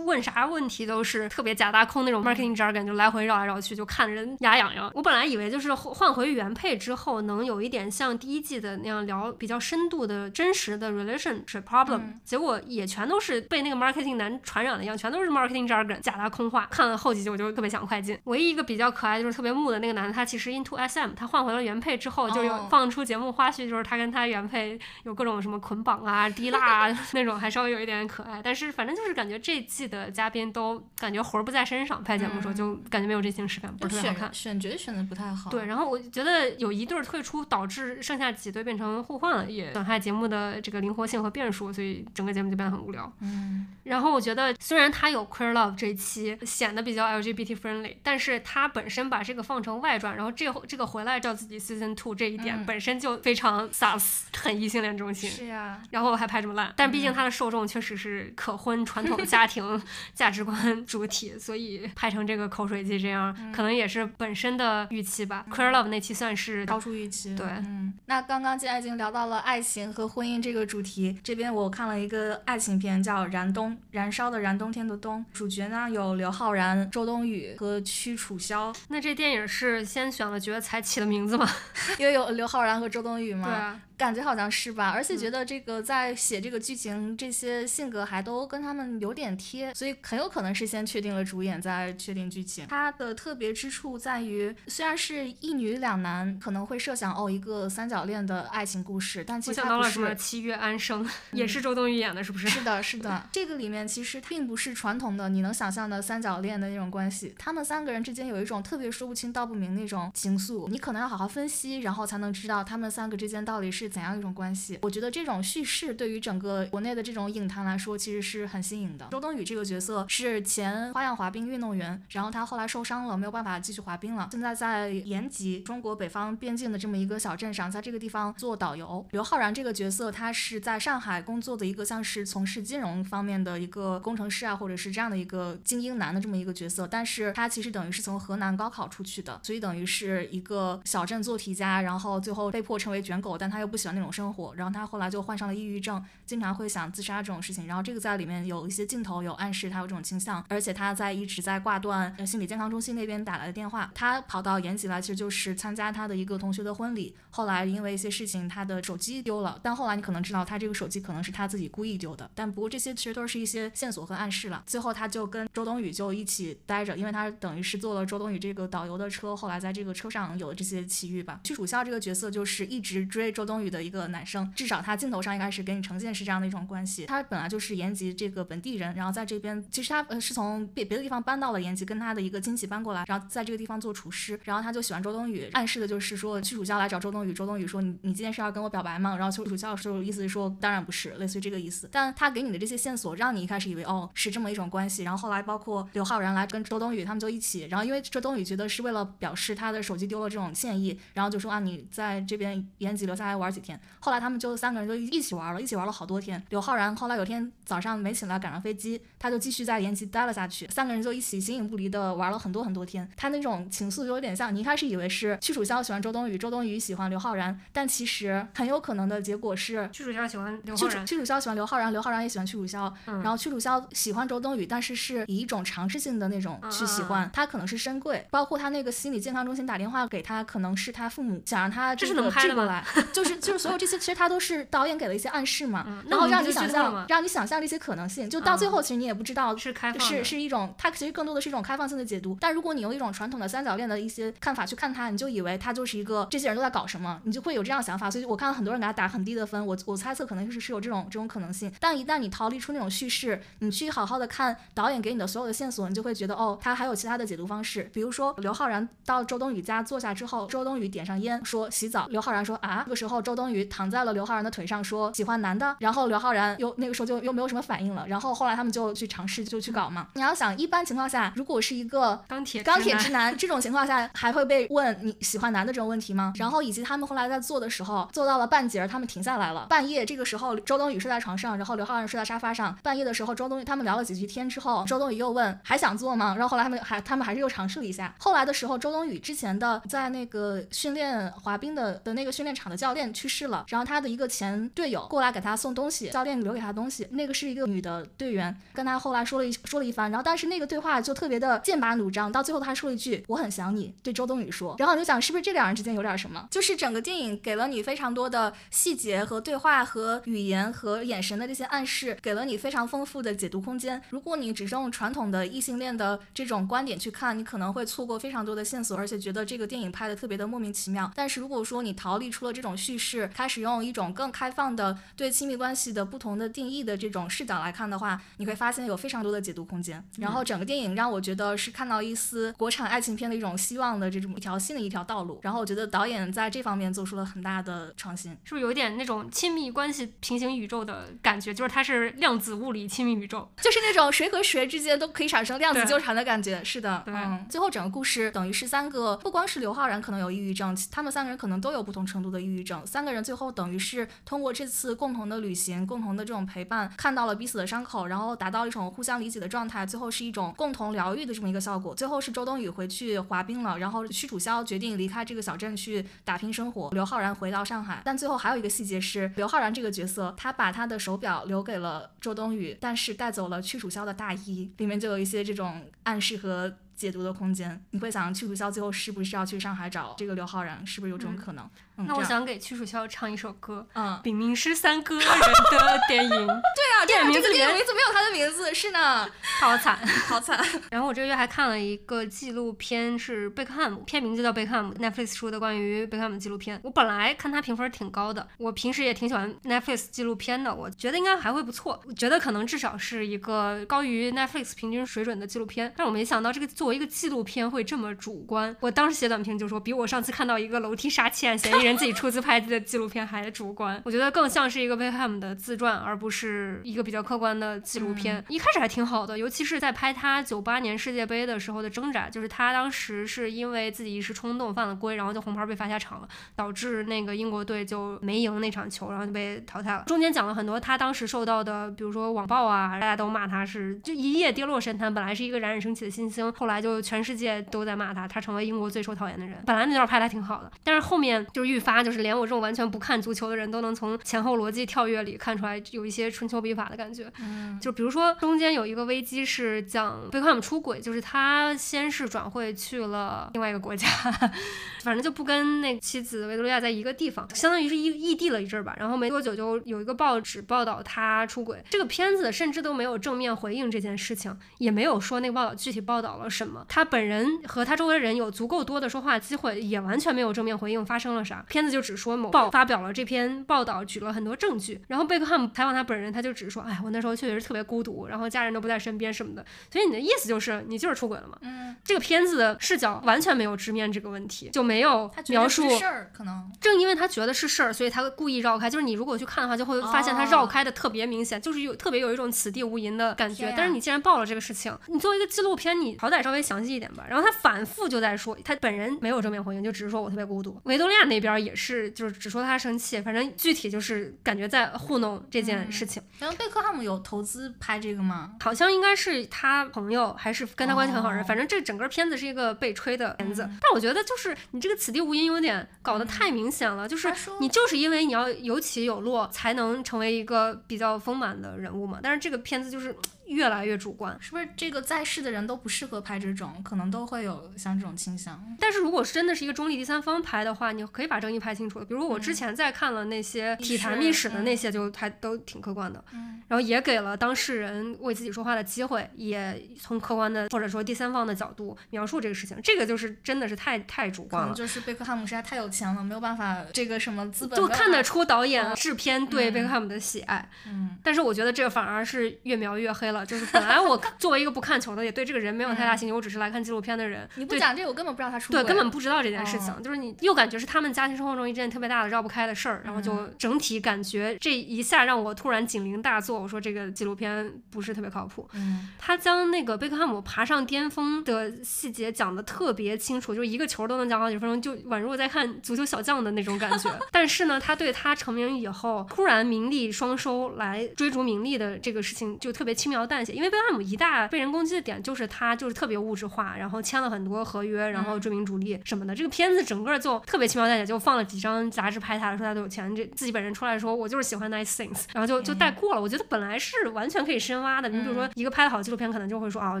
[0.06, 4.90] 问啥问题都是特别假大空那种 marketing jargon，就来回绕来绕去，就看人牙痒痒。
[4.94, 5.72] 我本来以为就是。
[5.74, 16.68] 换回原配之后，能有一点像第一季的那样聊比较深度的真实的 relationship problem，结果也全都是被那个 marketing 男传染了一样，全都是 marketing jargon，假大空话。
[16.70, 18.18] 看了后几集我就特别想快进。
[18.24, 28.40] 唯一一个比较可爱就是特别木的那个男的，他其实 into SM，他换回了原配之后，就有放出节目花絮，就是他跟他原配有各种什么捆绑啊、 滴蜡啊 那种，还稍微有一点可爱。
[28.42, 34.34] 但是反正就是感觉这季的嘉宾都感觉活儿不在身上，拍节目的时候就感觉没有真情实感，不是特别好看。
[34.34, 35.50] 选角选的不太好。
[35.50, 35.66] 对。
[35.66, 43.12] 然后我觉得有一对退出，导致剩下几对变成互换了，也损害节目的这个灵活性和变数，所以整个节目就变得很无聊。
[43.20, 43.66] 嗯。
[43.84, 55.28] 然后我觉得，虽然它有 Queer Love 这一期显得比较 LGBT friendly，但是它本身把这个放成外传，然后这这个回来叫自己 Season Two 这一点本身就非常 sus，很异性恋中心。
[55.28, 55.80] 是呀。
[55.90, 59.82] 然后还拍这么烂，但毕竟它的受众确实是可婚传统家庭
[60.14, 65.44] 价值观主体，所以拍成这个口水鸡这样，可能也是本身的预期吧。
[65.50, 67.34] Queer Love 那期算是超出预期。
[67.36, 75.24] 对，嗯，那刚刚既然已经聊到了爱情和婚姻这个主题，这边我看了一个爱情片，叫《燃冬》，燃烧的燃，冬天的冬。
[75.32, 78.72] 主角呢有刘昊然、周冬雨和屈楚萧。
[78.88, 81.48] 那这电影是先选了角才起的名字吗？
[81.98, 83.48] 因为有刘昊然和周冬雨嘛？
[83.48, 83.80] 对啊。
[83.94, 92.66] 感觉好像是吧，而且觉得这个在写这个剧情，这些性格还都跟他们有点贴，所以很有可能是先确定了主演，再确定剧情。
[92.66, 100.16] 它的特别之处在于，虽然是一女两男，可能会设想哦一个三角恋的爱情故事，但其实它不是。
[100.16, 102.48] 七月安生 也是周冬雨演的，是不是？
[102.48, 103.26] 是的，是的。
[103.32, 114.78] 这个里面其实并不是传统的你能想象的三角恋的那种关系，他们三个人之间有一种特别说不清道不明那种情愫，你可能要好好分析，然后才能知道他们三个之间到底是怎样一种关系。
[114.82, 119.08] 我觉得这种叙事对于整个国内的这种影坛来说，其实是很新颖的。
[119.10, 124.28] 周冬雨这个角色是前花样滑冰运动员，然后她后来受伤了，没有办法继续滑冰了。
[124.30, 129.06] 现在在延吉，中国北方边境的这么一个小镇上，在这个地方做导游。
[129.10, 136.86] 刘昊然这个角色，他是在上海工作的一个像是从事金融方面的一个工程师啊，或者是这样的一个精英男的这么一个角色。
[136.86, 144.54] 但是他其实等于是从河南高考出去的，所以等于是一个小镇做题家，然后最后被迫成为卷狗，但他又不喜欢那种生活。
[144.54, 147.66] 然后他后来就患上了抑郁症，经常会想自杀这种事情。
[147.66, 153.90] 然后这个在里面有一些镜头有暗示他有这种倾向，而且他在一直在挂断心理健康中心那边打来的电话。
[153.94, 157.14] 他跑到延吉来，其实就是参加他的一个同学的婚礼。
[157.30, 162.30] 后来因为一些事情，他的手机丢了，但后来你可能知道，他这个手机可能是他自己故意丢的。
[162.34, 164.62] 但不过这些其实都是一些线索和暗示了。
[164.66, 171.40] 最后他就跟周冬雨就一起待着，因为他等于是坐了周冬雨这个导游的车，后来在这个车上有了这些奇遇吧。
[171.44, 177.06] 屈楚萧这个角色就是一直追周冬雨的一个男生，至少他镜头上应该是给你呈现是这样的一种关系。
[177.06, 189.16] 他本来就是延吉这个本地人，然后在这边其实他呃是从别别的地方搬到了延吉，跟他的一个亲戚搬过来，然后在这个地方做厨师，然后他就喜欢周冬雨，暗示的就是说屈楚萧来找周冬雨，周冬雨说你你今天是要跟我表白吗？
[189.16, 191.88] 然后屈楚萧就意思是说当然不是，类似于这个意思。
[191.92, 203.78] 但他给你的这些线索，让你一开始以为哦是这么一种关系，然后后来包括刘昊然来跟周冬雨他们就一起，然后因为周冬雨觉得是为了表示他的手机丢了这种歉意，然后就说啊你在这边延吉留下来玩几天。
[204.00, 206.42] 后来他们就三个人就一起玩了，一起玩了好多天。
[206.50, 213.08] 刘昊然后来有天早上没起来赶上飞机，他就继续在延吉待了下去，三个人就一起形影不离的玩了很多很多天。
[213.16, 223.20] 他那种情愫就点像你一开始以为是屈楚萧喜欢周冬雨，周冬雨喜欢刘昊然，但其实很有可能的结果是屈楚萧喜欢刘昊然，屈楚萧喜欢刘昊然，刘昊然也喜欢屈楚萧，嗯。
[223.22, 236.04] 然后屈楚萧喜欢周冬雨，但是是以一种尝试性的那种去喜欢，他可能是深贵，包括他那个心理健康中心打电话给他，可能是他父母想让他这是个怎么拍过来，就是就是所有这些其实他都是导演给了一些暗示嘛，嗯。
[236.08, 238.70] 然后让你想象让你想象这些可能性，就到最嗯。
[238.70, 242.36] 后其实你也不知道是开放是是一种，它其实更多的是一种开放性的解读。
[242.40, 248.10] 但如果你用一种传统的三角恋的一些看法去看他，你就以为他就是一个这些人都在搞什么，你就会有这样的想法。
[248.10, 251.72] 所以我看到很多人给他打很低的分，我我猜测可能是是有这种这种可能性。
[251.80, 257.90] 但一旦你逃离出那种叙事，你去好好的看导演给你的所有的线索，你就会觉得哦，他还有其他的解读方式。
[257.92, 270.08] 比如说刘昊然到周冬雨家坐下之后，周冬雨点上烟说洗澡，刘昊然说啊，这个时候周冬雨躺在了刘昊然的腿上说喜欢男的，然后刘昊然又那个时候就又没有什么反应了，然后后来他们就去尝试就去搞嘛。
[270.14, 276.32] 你要想一般情况下，如果是一个钢铁钢铁直男这种情况下，还会被问你喜欢男的这种问题吗？
[276.36, 279.66] 然后以及他们后来在做的时候，做到了半截儿，他们停下来了。
[279.68, 282.76] 半夜这个时候，周冬雨睡在床上，然后刘昊然睡在沙发上。
[282.82, 286.34] 半夜的时候，周冬雨他们聊了几句天之后，周冬雨又问还想做吗？
[286.36, 288.14] 然后后来他们还他们还是又尝试了一下。
[288.18, 306.46] 后来的时候，周冬雨之前的在那个训练滑冰的的那个训练场的教练去世了，然后他的一个前队友过来给他送东西，教练留给他东西，那个是一个女的队员，跟他后来说了一说了一番，然后但是那个对话就特别的剑拔弩张，到最后他说了一句我很想你，对周冬雨说，然后你就想是不是这两人之间有点什么？
[306.50, 314.02] 就是整个电影给了你非常多的细节和对话和语言和眼神的这些暗示，给了你非常丰富的解读空间。
[314.10, 321.10] 如果你只是用传统的异性恋的这种观点去看，你可能会错过非常多的线索，而且觉得这个电影拍的特别的莫名其妙。
[321.14, 330.02] 但是如果说你逃离出了这种叙事，开始用一种更开放的对亲密关系的不同的定义的这种视角来看的话，你会发现有非常多的解读空间。
[330.18, 335.40] 然后整个电影让我觉得是看到一丝国产爱情片的一种希望的这种一条新的一条道路。
[335.42, 338.32] 然后我觉得导演在这方面做出了很大的创新。
[338.44, 341.52] 是不是有一点那种亲密关系平行宇宙的感觉？
[341.54, 343.50] 就是它是量子物理亲密宇宙。
[343.62, 346.62] 就是那种谁和谁之间都可以产生量子纠缠的感觉。
[346.62, 352.86] 是的，对嗯，最后整个故事等于是三个，不光是刘昊然可能有抑郁症，他们三个人可能都有不同程度的抑郁症。
[352.86, 361.94] 三个人最后等于是通过这次共同的旅行、共同的这种陪伴，看到了彼此的伤口，然后达到一种互相理解的状态，最后是一种共同疗愈的这么一个效果。
[361.94, 368.02] 最后是周冬雨回去滑冰然后屈楚萧决定离开这个小镇去打拼生活，刘昊然回到上海。
[368.04, 376.76] 但最后还有一个细节是，刘昊然这个角色，他把他的手表留给了周冬雨，但是带走了屈楚萧的大衣，里面就有一些这种暗示和。
[376.94, 380.84] 解读的空间，你会想屈楚萧最后是不是要去上海找这个刘昊然？
[380.86, 381.68] 是不是有这种可能？
[381.96, 389.28] 嗯，那我，想给屈楚萧唱一首歌，嗯，明明是三个人的电影， 对啊，电影名字电影名字没有他的名字，是呢，
[389.60, 389.98] 好惨。
[390.26, 390.64] 好惨。
[390.90, 396.80] 然后我这个月还看了一个纪录片，是贝克汉姆，片名就叫贝克汉姆，Netflix 出的关于贝克汉姆纪录片。
[396.82, 402.02] 我本来看他评分挺高的，我平时也挺喜欢 Netflix 纪录片的，我觉得应该还会不错。
[402.06, 408.74] 我觉得可能至少是一个高于 Netflix 平均水准的纪录片，但我没想到这个作为一个纪录片会这么主观。
[408.80, 414.02] 我当时写短评就说，比我上次看到一个楼梯杀妻案嫌疑人自己出资拍的纪录片还主观。
[414.04, 418.44] 我觉得更像是一个贝克汉姆的自传，而不是一个比较客观的纪录片。
[418.48, 426.26] 一开始还挺好的，尤其是在拍他九八年世界杯的时候的挣扎，就是他当时是因为自己一时冲动犯了规，然后就红牌被罚下场了，
[426.56, 430.02] 导致那个英国队就没赢那场球，然后就被淘汰了。
[430.08, 436.71] 中间讲了很多他当时受到的，比如说网暴啊，大家都骂他是就一夜跌落神坛，本来是一个冉冉升起的新星，后来。
[436.72, 439.62] 来就全世界都在骂他，他成为英国最受讨厌的人。
[439.66, 447.30] 本来那段拍的还挺好的，但是后面就是愈发就是连我这种完全不看足球的人都能从前后逻辑跳跃里看出来有一些春秋笔法的感觉。
[447.40, 454.08] 嗯，就比如说中间有一个危机是讲贝克汉姆出轨，就是他先是转会去了另外一个国家，
[455.02, 458.94] 反正就不跟那妻子维多利亚在一个地方，相当于是异异地了一阵儿吧。
[458.98, 466.84] 然后没多久就有一个报纸报道他出轨，这个片子甚至都没有正面回应这件事情，也没有说那个报道具体报道了什么。
[466.88, 471.64] 他本人和他周围的人有足够多的说话机会，也完全没有正面回应发生了啥。
[471.68, 475.00] 片子就只说某报发表了这篇报道，举了很多证据。
[475.08, 479.64] 然后贝克汉姆采访他本人，他就只说，哎，我那时候确实是特别孤独，然后家人都不在身边什么的。
[479.90, 481.58] 所以你的意思就是你就是出轨了嘛？
[481.62, 488.88] 嗯，这个片子的视角完全没有直面这个问题，就没有描述事儿，可能正因为他觉得是事儿，所以他故意绕开。
[488.88, 493.66] 就是你如果去看的话，就会发现他绕开的特别明显，就是有特别有一种此地无银的感觉。
[493.66, 497.24] 啊但是你既然报了这个事情，你作为一个纪录片，你好歹稍微详细一点吧。
[497.28, 500.80] 然后他反复就在说，他本人没有正面回应，就只是说我特别孤独。
[500.84, 506.22] 维多利亚那边也是，就是只说他生气，反正具体就是感觉在糊弄这件事情。
[506.38, 508.52] 然后贝克汉姆有投资拍这个吗？
[508.60, 511.42] 好像应该是他朋友，还是跟他关系很好的人。
[511.42, 517.28] 哦反正这整个片子是一个被吹的片子，但我觉得就是你这个此地无银有点搞得太明显了，就是
[517.60, 522.20] 你就是因为你要有起有落，才能成为一个比较丰满的人物嘛。
[522.22, 523.14] 但是这个片子就是
[523.52, 524.36] 越来越主观。
[524.40, 528.60] 是不是这个在世的人都不适合拍这种，可能都会有像这种倾向？
[528.80, 532.04] 但是如果是真的是一个中立第三方拍的话，你可以把争议拍清楚的。
[532.04, 536.24] 比如我之前在看了那些体坛秘史的那些，就还都挺客观的。
[536.32, 544.68] 嗯然后也给了当事人为自己说话的机会，也从客观的或者说第三方的角度描述这个事情，这个就是真的是太太主观了。
[544.68, 553.41] 能就是贝克汉姆实在太有钱了，没有办法这个什么资本就看得出导演嗯制片对贝克汉姆的喜爱，嗯但是我觉得这个反而是越描越黑了。
[553.44, 559.80] 就是本来我作为一个不看球的，也对这个人没有太大兴趣，我只是来看纪录片的人，你不讲这个，我根本不知道他出对，根本不知道这件事哦。
[559.84, 563.54] 情，就是你又感觉是他们家庭生活中一件特别大的绕不开的事儿，然后就嗯。
[563.58, 568.68] 整体感觉这一下让我突然警铃大作，我说这个纪录片不是特别靠谱。
[568.74, 569.08] 嗯。
[569.18, 577.10] 他将那个贝克汉姆爬上巅峰的细节讲的特别清楚，就是一个球都能讲好几分钟，就宛若在看足球小将的那种感觉。
[577.30, 589.34] 但是呢，他对他成名以后突然名利双收来追逐名利的这个事情就特别轻描淡写，因为贝克汉姆一大被人攻击的点就是他就是特别物质化，然后签了很多合约，然后追名逐利什么的。
[589.34, 596.20] 这个片子整个就特别轻描淡写，就放了几张杂志拍他的，说他都有钱，这自己本人出来说我就是喜欢 nice things，然后就就带过了。
[596.20, 600.00] 我觉得本来是完全可以深挖的，你比如说一个拍的好纪录片，可能就会说啊，我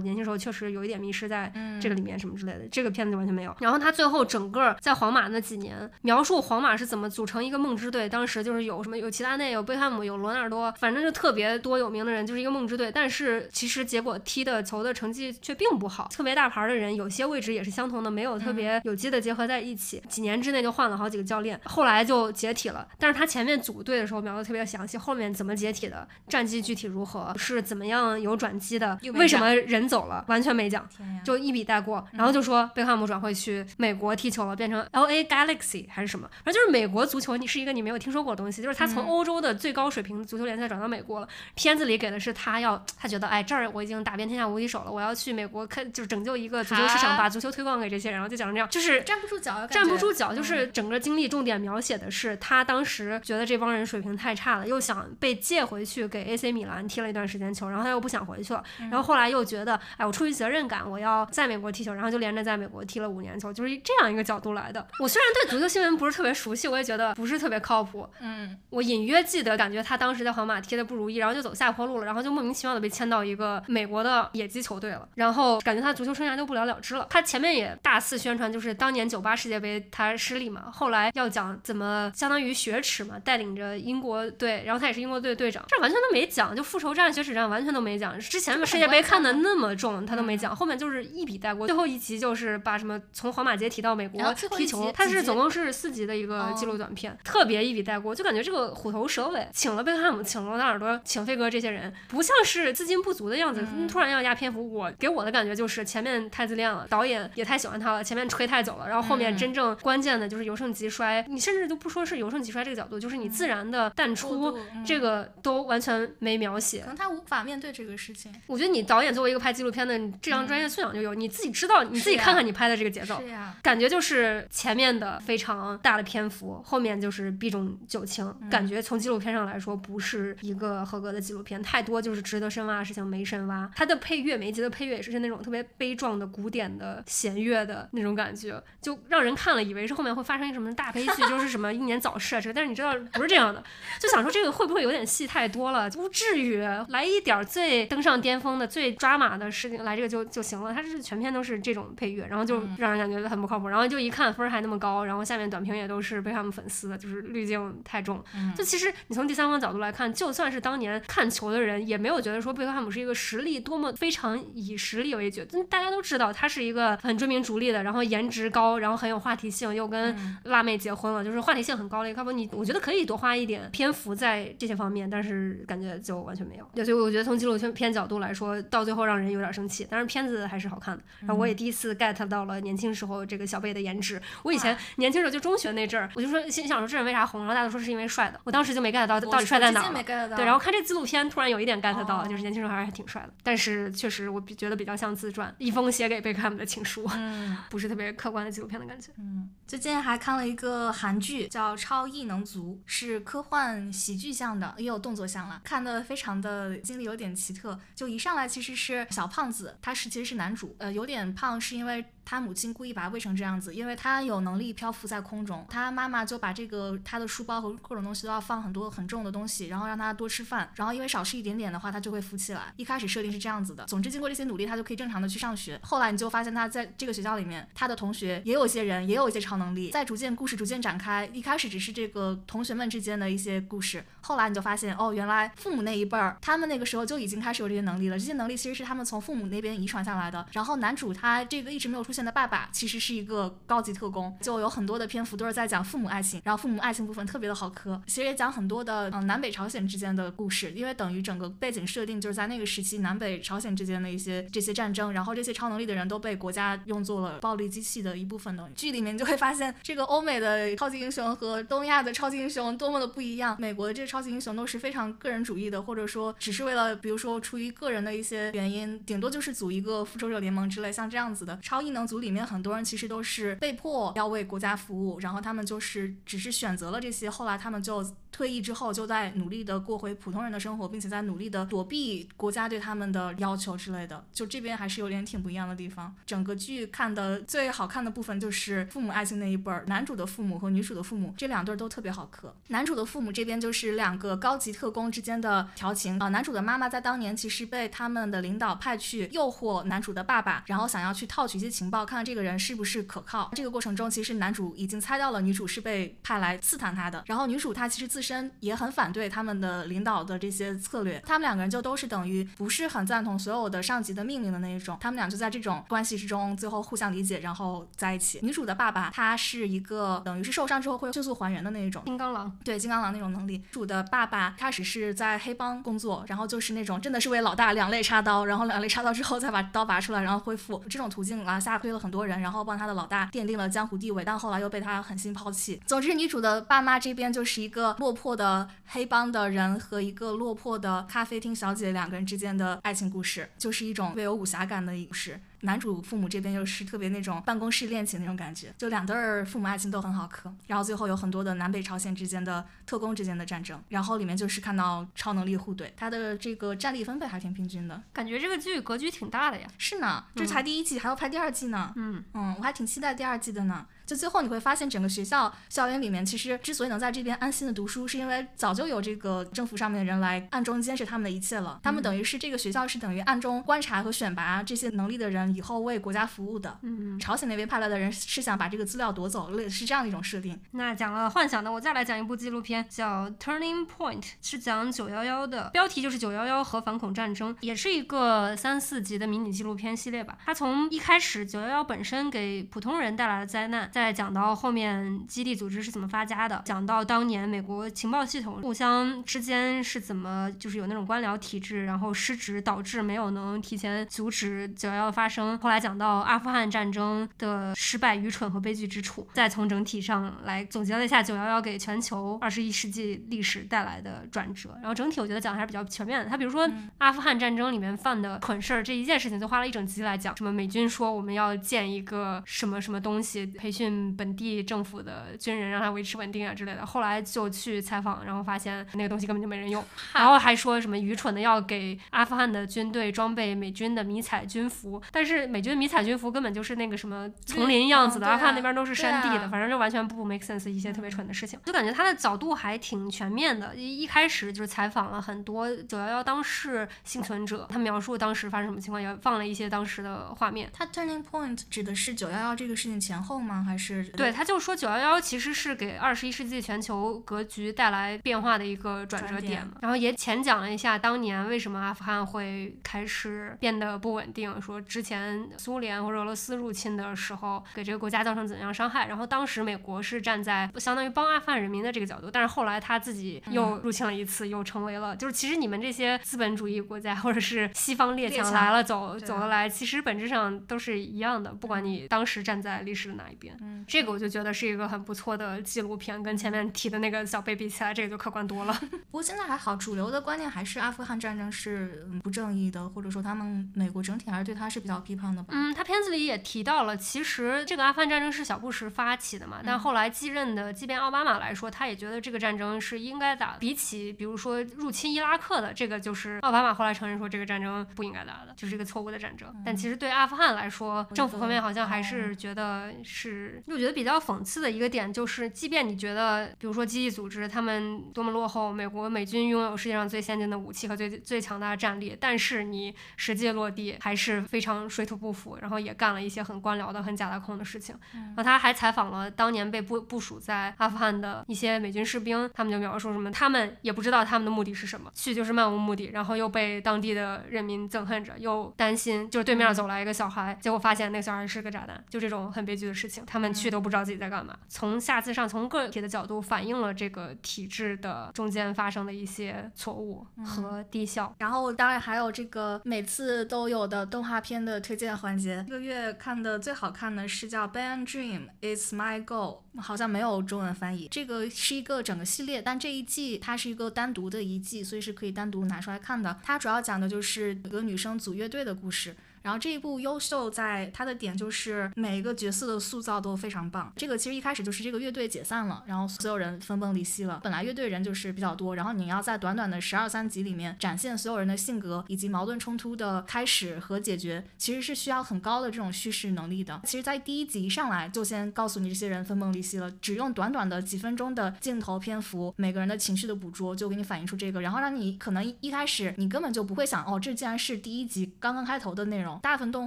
[0.00, 2.60] 年轻时候确实有一点迷失在嗯这个里面什么之类的。
[2.70, 3.54] 这个片子就完全没有。
[3.60, 12.90] 然后他最后整个在皇马那几年，描述皇马是怎么组成一个梦之队，当时就是有什么有齐达内、有贝克汉姆、有罗纳尔多，反正就特别多有名的人，就是一个梦之队。
[12.92, 13.11] 但是
[13.52, 20.02] 其实结果踢的球的成绩却并不好，特别大牌的人有些位置也是相同的，没有特别有机的结合在一起。
[20.08, 22.86] 几年之内就换了好几个教练，后来就解体了。
[22.98, 30.88] 但是他前面组队的时候描的特别详细，后面怎么解体的，战绩具体如何，是怎么样有转机的为什么人走了，完全没讲。
[31.24, 41.28] 就一笔带过，然后就说贝克汉姆转会去美国踢球了，变成 L A Galaxy 还是什么，反正就是美国足球，你是一个你没有听说过的东西，就是他从嗯欧洲的最高水平足球联赛转到美国了。
[41.54, 64.86] 片子里给的是他要，他觉得哎这儿我已经打遍天下无敌手了，我要去美国看，就是拯救一个足球市场，把足球推广给这些人，然后就讲成这样，就是站不住脚，站不住脚，嗯就是整个经历重点描写的是他当时觉得这帮人水平太差了，又想被借回去给 AC 米兰踢了一段时间球，然后他又不想回去了，然后后来又觉得，哎，我出于责任感，我要在美国踢球，然后就连着在美国踢了五年球，就是这样一个角度来的。
[65.00, 68.08] 我虽然对足球新闻不是特别熟悉，我也觉得不是特别靠谱。
[68.20, 77.06] 嗯我隐约记得，感觉他当时在皇马踢的不如意，然后就走下坡路了，然后就莫名其妙的被签到一个美国的野鸡球队了，然后感觉他足球生涯就不了了之了。
[77.08, 88.18] 他前面也大肆宣传，就是当年九八世界杯他失利嘛，后来要讲怎么相当于雪耻嘛，带领着英国队，然后他也是英国队队长，这完全都没讲，就复仇战、雪耻战完全都没讲。
[88.20, 91.66] 之前世界杯看的那么重，他都没讲，后面就是一笔带过。
[91.66, 104.72] 最后一集就是把什么从皇马街提到美国踢球集，几集它是总共是四集的一个哦纪录短片，特别一笔带过，就感觉这个虎头蛇尾，请了贝克汉姆，请罗纳尔多，请费哥这些人，不像是资金不足的样子，嗯突然要压篇幅。
[104.74, 116.86] 我给我的感觉就是前面太自恋了，导演也太喜欢他了，前面吹太久了，然后后面嗯真正关键的就是由盛及衰，你甚至都不说是由盛及衰这个角度，就是你自然的淡出，嗯这个都完全没描写可。
[116.88, 118.32] 能他无法面对这个事情。
[118.48, 123.20] 我觉得你导演作为一个拍纪录片的，你这样专业素养就有，你自己知道，你自己看看你拍的这个节奏。
[123.20, 133.70] 是呀，感觉就是前面的非常大的篇幅，后面就是避重就轻，感觉从纪录片上来说不是一个合格的纪录片，太多就是值得深挖妈的事情没深挖。
[133.74, 142.54] 它的配乐，每一集的配乐也是那种特别悲壮的古典的弦乐的那种感觉，就让人看了以为是后面会发生一什么大悲剧，就是什么英年早逝啊这个。
[142.54, 143.62] 但是你知道不是这样的，
[144.00, 145.90] 就想说这个会不会有点戏太多了？
[145.90, 150.72] 不至于，来一点最登上巅峰的、最抓马的事情来这个就就行了。
[150.72, 153.68] 它是全片都是这种配乐，然后就让人感觉很不靠谱。
[153.68, 158.22] 然后就一看分还那么高，然后下面短评也都是贝克汉姆粉丝的，就是滤镜太重。
[158.56, 165.44] 就其实你从第三方角度来看，就算是当年看球的人，也没有觉得说贝克汉姆是一个实力多么非常以实力为绝。
[165.68, 172.22] 大家都知道他是一个很追名逐利的，然后颜值高，然后很有话题性，又跟辣妹结婚了，就是话题性很高的一个。
[172.22, 176.64] 要不你我觉得可以多花一点篇幅在这些方面，但是感觉就完全没有。
[176.72, 179.84] 对，所以我觉得从纪录片角度来说，到最后让人有点生气。
[179.90, 181.02] 但是片子还是好看的。
[181.22, 184.22] 然后我也第一次 get 到了年轻时候这个小贝的颜值。
[184.44, 187.40] 我以前年轻时候就中学那阵儿，我就说心想说这人为啥红？
[187.40, 188.40] 然后大家都说是因为帅的。
[188.44, 189.92] 我当时就没 get 到到底帅在哪儿。
[190.36, 193.32] 对，然后看这纪录片，突然有一点 get 到，就是年轻时候还是挺帅的。
[193.42, 199.10] 但是确实我觉得比较像自传，一封写给贝克汉姆的情书，嗯， 不是特别客观的纪录片的感觉。
[199.18, 207.78] 嗯，最近还看了一个韩剧叫《超异能族》，是科幻喜剧向的，也有动作向了，看的非常的经历有点奇特。
[207.94, 212.04] 就一上来其实是小胖子，他是其实是男主，呃，有点胖是因为。
[212.24, 215.64] 他母亲故意把他喂成这样子，因为他有能力漂浮在空中。
[215.68, 220.70] 他妈妈就把这个他的书包和各种东西都要放很多很重的东西，然后让他多吃饭。
[220.74, 222.72] 然后因为少吃一点点的话，他就会浮起来。
[222.76, 223.84] 一开始设定是这样子的。
[223.86, 225.78] 总之经过这些努力，他就可以正常的去上学。
[225.82, 229.90] 后来你就发现他在这个学校里面，他的同学也有一些人也有一些超能力。
[229.90, 234.04] 在逐渐故事逐渐展开，一开始只是这个同学们之间的一些故事。
[234.20, 238.18] 后来你就发现哦，原来父母那一辈儿，他们那个时候就已经开始有这些能力了。
[238.18, 240.46] 这些能力其实是他们从父母那边遗传下来的。
[240.52, 242.92] 然后男主他这个一直没有出出现的爸爸，其实。
[243.02, 272.82] 是一个高级特工，就有很多的篇幅都是在讲父母爱情，然后父母爱情部分特别的好磕，其实也讲很多的嗯南北朝鲜之间的故事，因为等于整个背景设定就是在那个时期南北朝鲜之间的一些这些战争，然后这些超能力的人都被国家用作了暴力机器的一部分的剧里面就会发现这个欧美的超级英雄和东亚的超级英雄多么的不一样，美国的这些超级英雄都是非常个人主义的，或者说只是为了比如说出于个人的一些原因，顶多就是组一个复仇者联盟之类像这样子的超异能组里面很多人。
[272.92, 284.24] 其实都是被迫要为国家服务，然后他们就是只是选择了这些，后来他们就退役之后就在努力的过回普通人的生活，并且在努力的躲避国家对他们的要求之类的。
[284.32, 286.14] 就这边还是有点挺不一样的地方。
[286.26, 292.54] 整个剧看的最好看的部分就是父母爱情那一辈儿，男主的父母和女主的父母这两对都特别好磕。
[292.68, 296.28] 男主的父母这边就是两个高级特工之间的调情啊。
[296.28, 303.02] 男主的妈妈在当年其实被他们的领导派去诱惑男主的爸爸，然后想要去套取一些情报，看看这个人是不是。
[303.12, 303.50] 可靠。
[303.54, 307.22] 这个过程中，其实男主已经猜到了女主是被派来刺探他的。
[307.26, 311.22] 然后女主她其实自身也很反对他们的领导的这些策略。
[311.26, 314.96] 他们两个人就都是等于不是很赞同所有的上级的命令的那一种。
[314.98, 318.38] 他们俩就在这种关系之中，最后互相理解，然后在一起。
[318.42, 323.62] 女主的爸爸他是一个等于是受伤之后会迅速还原的那一种金刚狼，对金刚狼那种能力。
[323.70, 332.62] 主的爸爸开始是在黑帮工作，然后就是那种真的是为老大两肋插刀，然后两肋插刀之后再把刀拔出来，然后恢复这种途径啊，吓推了很多人，然后。
[332.64, 335.82] 帮他的老大奠定了江湖地位，但后来又被他狠心抛弃。
[335.84, 345.40] 总之，女主的爸妈这边就是一个落魄的黑帮的人和一个落魄的咖啡厅小姐两个人之间的爱情故事，就是一种略有武侠感的故事。
[345.62, 350.52] 男主父母这边又是特别那种办公室恋情那种感觉，就两对儿父母爱情都很好磕。
[350.66, 359.68] 然后最后有很多的南北朝鲜之间的特工之间的战争，然后里面就是看到超能力互怼，它的这个战力分配还挺平均的，感觉这个剧格局挺大的呀。
[359.78, 361.92] 是呢，这才第一季，还要拍第二季呢。
[361.96, 363.86] 嗯嗯，我还挺期待第二季的呢。
[364.06, 371.80] 就最后你会发现，整个学校校园里面，其实之所以能在这边安心的读书，是因为早就有这个政府上面的人来暗中监视他们的一切了。
[371.82, 376.78] 他们等于是这个学校是等于暗中观察和选拔这些能力的人，以后为国家服务的。
[376.82, 380.58] 嗯，朝鲜那边派来的人是想把这个资料夺走，类是这样的一种设定。
[380.72, 390.38] 那讲了幻想的，我再来讲一部纪录片，叫《Turning Point》，是讲九幺幺的，标题就是九幺幺和反恐战争，也是一个三四集的迷你纪录片系列吧。
[390.44, 394.72] 它从一开始九幺幺本身给普通人带来了灾难，再讲到后。
[394.72, 396.62] 面基地组织是怎么发家的？
[396.64, 405.32] 讲到当年美国情报系统互相之间是怎么，就是有那种官僚体制，然后失职导致没有能提前阻止九幺幺发生。
[405.32, 414.76] 生，后来讲到阿富汗战争的失败、愚蠢和悲剧之处，再从整体上来总结了一下九幺幺给全球二十一世纪历史带来的转折。
[414.82, 416.28] 然后整体我觉得讲的还是比较全面的。
[416.28, 420.36] 他比如说阿富汗战争里面犯的蠢事儿这一件事情，就花了一整集来讲。
[420.36, 423.81] 什么美军说我们要建一个什么什么东西，培训
[424.16, 426.84] 本地政府的军人，让他维持稳定啊之类的。
[426.84, 429.84] 后来就去采访，然后发现那个东西根本就没人用。
[430.14, 441.58] 然后还说什么愚蠢的要给阿富汗的军队装备美军的迷彩军服，但是美军迷彩军服根本就是那个什么丛林样子的，阿富汗那边都是山地的，反正就完全不 make sense 一些特别蠢的事情。
[441.64, 443.74] 就感觉他的角度还挺全面的。
[443.74, 450.70] 一一开始就是采访了很多九幺幺当事幸存者，他描述当时发生什么情况，也放了一些当时的画面。
[450.72, 453.64] 他 turning point 指的是九幺幺这个事情前后吗？
[453.66, 459.74] 还是对，他就说九幺幺其实是给二十一世纪全球格局带来变化的一个转折点嘛。
[459.80, 469.08] 然后也浅讲了一下当年为什么阿富汗会开始变得不稳定，说之前苏联或者俄罗斯入侵的时候给这个国家造成怎样伤害。
[469.08, 483.56] 然后当时美国是站在相当于帮阿富汗人民的这个角度，但是后来他自己又入侵了一次，又成为了就是其实你们这些资本主义国家或者是西方列强来了走走了来，其实本质上都是一样的，不管你当时站在历史的哪一边。
[483.62, 488.72] 嗯，这个我就觉得是一个很不错的纪录片，跟前面提的那个小贝比起来，这个就客观多了。
[489.10, 495.50] 不过现在还好，主流的观念还是阿富汗战争是不正义的，或者说他们美国整体还是对他是比较批判的吧。
[495.52, 503.56] 嗯，他片子里也提到了，其实这个阿富汗战争是小布什发起的嘛，但后来继任的，即便奥巴马来说，他也觉得这个战争是应该打。
[503.60, 509.54] 比起比如说入侵伊拉克的这个，就是奥巴马后来承认说这个战争不应该打的，就是一个错误的战争。
[509.64, 527.94] 但其实对阿富汗来说，政府方面好像还是觉得是，我觉得比较讽刺的一个点就是，即便你觉得比如说基地组织他们多么落后，美国美军拥有世界上最先进的武器和最最强大的战力，但是你实际落地还是非常水土不服，然后也干了一些很官僚的、很假大空的事情。
[528.12, 544.54] 然后他还采访了当年被部部署在阿富汗的一些美军士兵，他们就描述什么，他们也不知道他们的目的是什么，去就是漫无目的，然后又被当地的人民憎恨着，又担心，就是对面走来一个小孩，结果发现那个小孩是个炸弹，就这种很悲剧的事情，他们去都不知道自己在干嘛。
[544.68, 551.34] 从下次上，从个体的角度反映了这个体制的中间发生的一些错误和低效。
[551.38, 561.08] 然后当然还有这个每次都有的动画片的推荐环节，这个月看的最好看的是叫《Band Dream It's My Goal》，好像没有中文翻译。
[561.10, 566.38] 这个是一个整个系列，但这一季它是一个单独的一季，所以是可以单独拿出来看的。
[566.42, 569.16] 它主要讲的就是一个女生组乐队的故事。
[569.42, 573.92] 然后这一部优秀在它的点就是每一个角色的塑造都非常棒。
[573.96, 577.40] 这个其实一开始就是这个乐队解散了，然后所有人分崩离析了。
[577.42, 586.80] 本来乐队人就是比较多，然后你要在短短的十二三集里面展现所有人的性格以及矛盾冲突的开始和解决，其实是需要很高的这种叙事能力的。
[586.84, 599.31] 其实，在第一集一上来就先告诉你这些人分崩离析了，只用短短的几分钟的镜头篇幅，每个人的情绪的捕捉就给你反映出这个，然后让你可能一开始你根本就不会想，哦，这竟然是第一集刚刚开头的内容。
[599.42, 599.86] 大部分动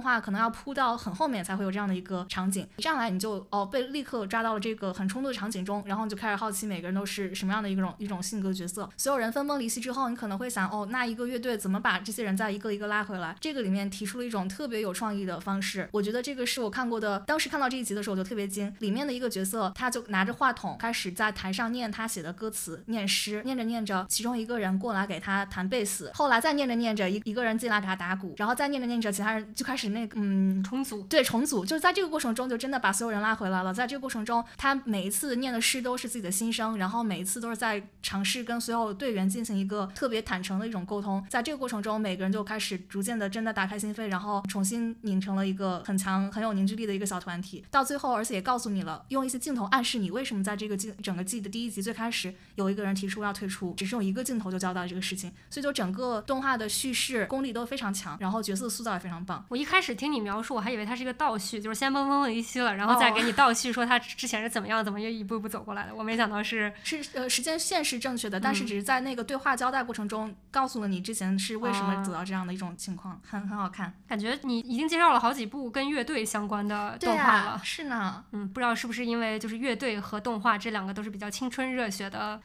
[0.00, 8.88] 画可能要铺到很后面才会有这样的一个场景，一上来你就哦被立刻抓到了这个很冲突的场景中，然后你就开始好奇每个人都是什么样的一种一种性格角色。
[8.96, 13.36] 所有人分崩离析之后，你可能会想，哦，那一个乐队怎么把这些人再一个一个拉回来？
[13.40, 18.74] 这个里面提出了一种特别有创意的方式，我觉得这个是我看过的，当时看到这一集的时候我就特别惊。
[18.80, 33.72] 里面的一个角色，他就拿着话筒开始在台上念他写的歌词，念诗，念着念着，其中一个人过来给他弹贝斯，后来再念着念着，一一个人进来给他打鼓，然后再念着念着，其他人就开始那个嗯重组，对重组，就是在这个过程中就真的把所有人拉回来了。
[33.72, 41.24] 在这个过程中，他每一次念的诗都是自己的心声，然后每一次都是在尝试跟所有队员进行一个特别坦诚的一种沟通。
[41.28, 47.64] 在这个过程中，每个人就开始逐渐的真的打开心扉，然后重新拧成了一个很强很有凝聚力的一个小团体。
[47.70, 55.32] 到最后，而且也告诉你了，用一些镜头暗示你为什么在这个季整个季的第一集最开始有一个人提出要退出，只是用一个镜头就交代了这个事情。
[55.50, 59.44] 所以就整个动画的叙事功力都非常强，然后角色塑造也非常棒。
[59.48, 65.94] 我一开始听你描述，我还以为它是一个倒叙，就是先崩崩离析了，然后再给你倒叙说他之前是怎么样，怎么又一步一步走过来的。
[65.94, 73.92] 我没想到是是呃时间线是正确的，但是只是在那个对话交代过程中告诉了你之前是为什么走到这样的一种情况，很很好看。
[74.06, 82.40] 感觉你已经介绍了好几部跟乐队相关的动画了，是呢，嗯，不知道是不是因为就是乐队和动画这两个都是比较青春热血的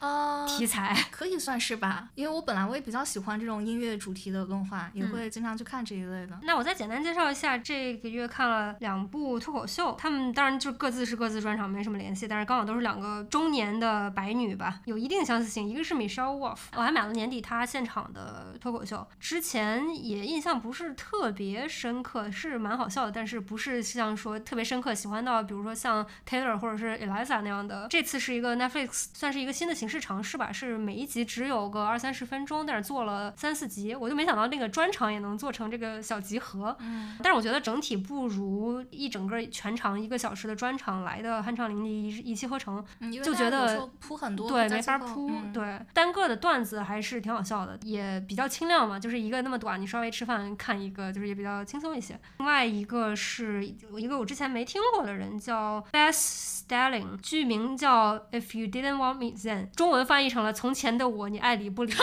[0.46, 2.08] 题材，可以算是吧。
[2.14, 6.38] 因为我本来我也比较喜欢这种音乐主题的动画，也会经常去看这一类的。
[6.42, 15.68] 那我再简单介绍一下，这个月看了两部脱口秀，他们当然就各自是各自专场，没什么联系，但是刚好都是两个中年的白女吧，有一定相似性。
[15.68, 27.86] 一个是 Michelle Wolf，我还买了年底她现场的脱口秀，之前也印象不是特别深刻，是蛮好笑的，但是不是像说特别深刻，喜欢到比如说像 Taylor 或者是 Eliza 那样的。
[27.90, 36.61] 这次是一个 Netflix 算是一个新的形式尝试吧，是每一集只有个二三十分钟，但是做了三四集，我就没想到那个专场也能做成这个小集合。
[36.80, 42.84] 嗯，但是我觉得整体不如一整个全长一个小时的专场来的酣畅淋漓一一气呵成，
[43.22, 52.18] 就觉得铺很多对没法铺，对单个的段子还是挺好笑的，也比较清亮嘛，就是一个那么短，你稍微吃饭看一个，就是也比较轻松一些。
[52.38, 61.92] 另外一个是一个我之前没听过的人叫 Best Stelling，剧名叫 If You Didn't Want Me Then，中文翻译成了从前的我你爱理不理。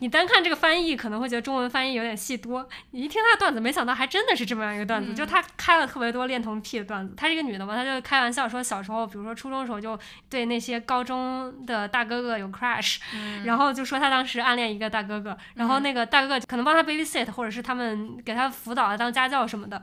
[0.00, 7.14] 你单看这个翻译可能会觉得中文翻译有点戏多，你一听他的段子，没想到还真的是这么样一个段子，就他开了特别多恋童癖的段子。
[7.16, 9.98] 她是一个女的嘛，她就开玩笑说小时候，比如说初中的时候就
[10.28, 12.98] 对那些高中的大哥哥有 crush，
[13.44, 19.82] 然后就说她当时暗恋一个大哥哥，然后那个大哥哥可能帮她 babysit，或者是他们给她辅导啊当家教什么的。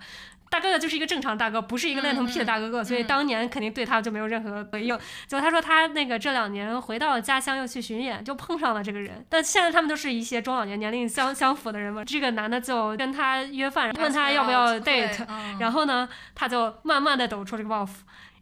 [0.49, 4.97] 大哥哥就是一个正常大哥，不是一个恋童癖的大哥哥，所以当年肯定对他就没有任何回应。
[5.27, 9.25] 就他说他那个这两年回到了家乡又去巡演，就碰上了这个人。
[9.29, 12.03] 但现在他们都是一些中老年年龄相 相符的人嘛。
[12.03, 15.25] 这个男的就跟他约饭，问他要不要 date，
[15.59, 17.89] 然后呢，他就慢慢的抖出这个包袱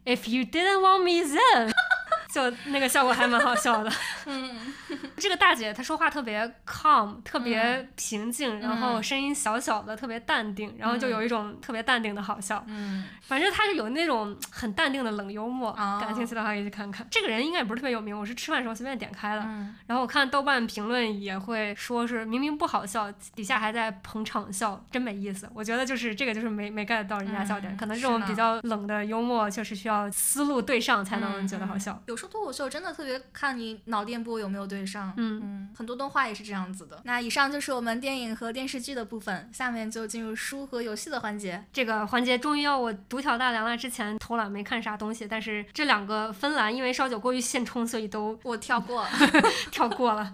[0.04, 1.72] ，If you didn't want me then。
[2.36, 3.90] 就那个效果还蛮好笑的。
[4.26, 4.74] 嗯，
[5.16, 12.62] 这个大姐她说话特别 calm，特别平静，然后声音小小的，特别淡定，然后就有一种特别淡定的好笑。
[12.68, 17.06] 嗯，反正她是有那种很淡定的冷幽默，感兴趣的话可以去看看。
[17.10, 19.40] 这个人应该也不是特别有名，我是吃饭时候随便点开的。
[19.40, 25.48] 嗯，然后我看豆瓣评论也会说是明明不好笑，底下还在捧场笑，真没意思。
[25.54, 31.98] 我觉得就是这个就是没没 get 到人家笑点，可能这种比较冷的幽默确实需要思路对上才能觉得好笑。
[32.06, 37.00] 有时候脱口秀真的特别看你脑电波有没有对上，嗯嗯，很多动画也是这样子的。
[37.04, 41.64] 那以上就是我们电影和电视剧的部分，下面就进入书和游戏的环节。
[41.72, 49.06] 这个环节终于要我独挑大梁了，之前偷懒没看啥东西，但是这两个芬兰因为烧酒过于现充，所以都我跳过，
[49.70, 50.32] 跳过了。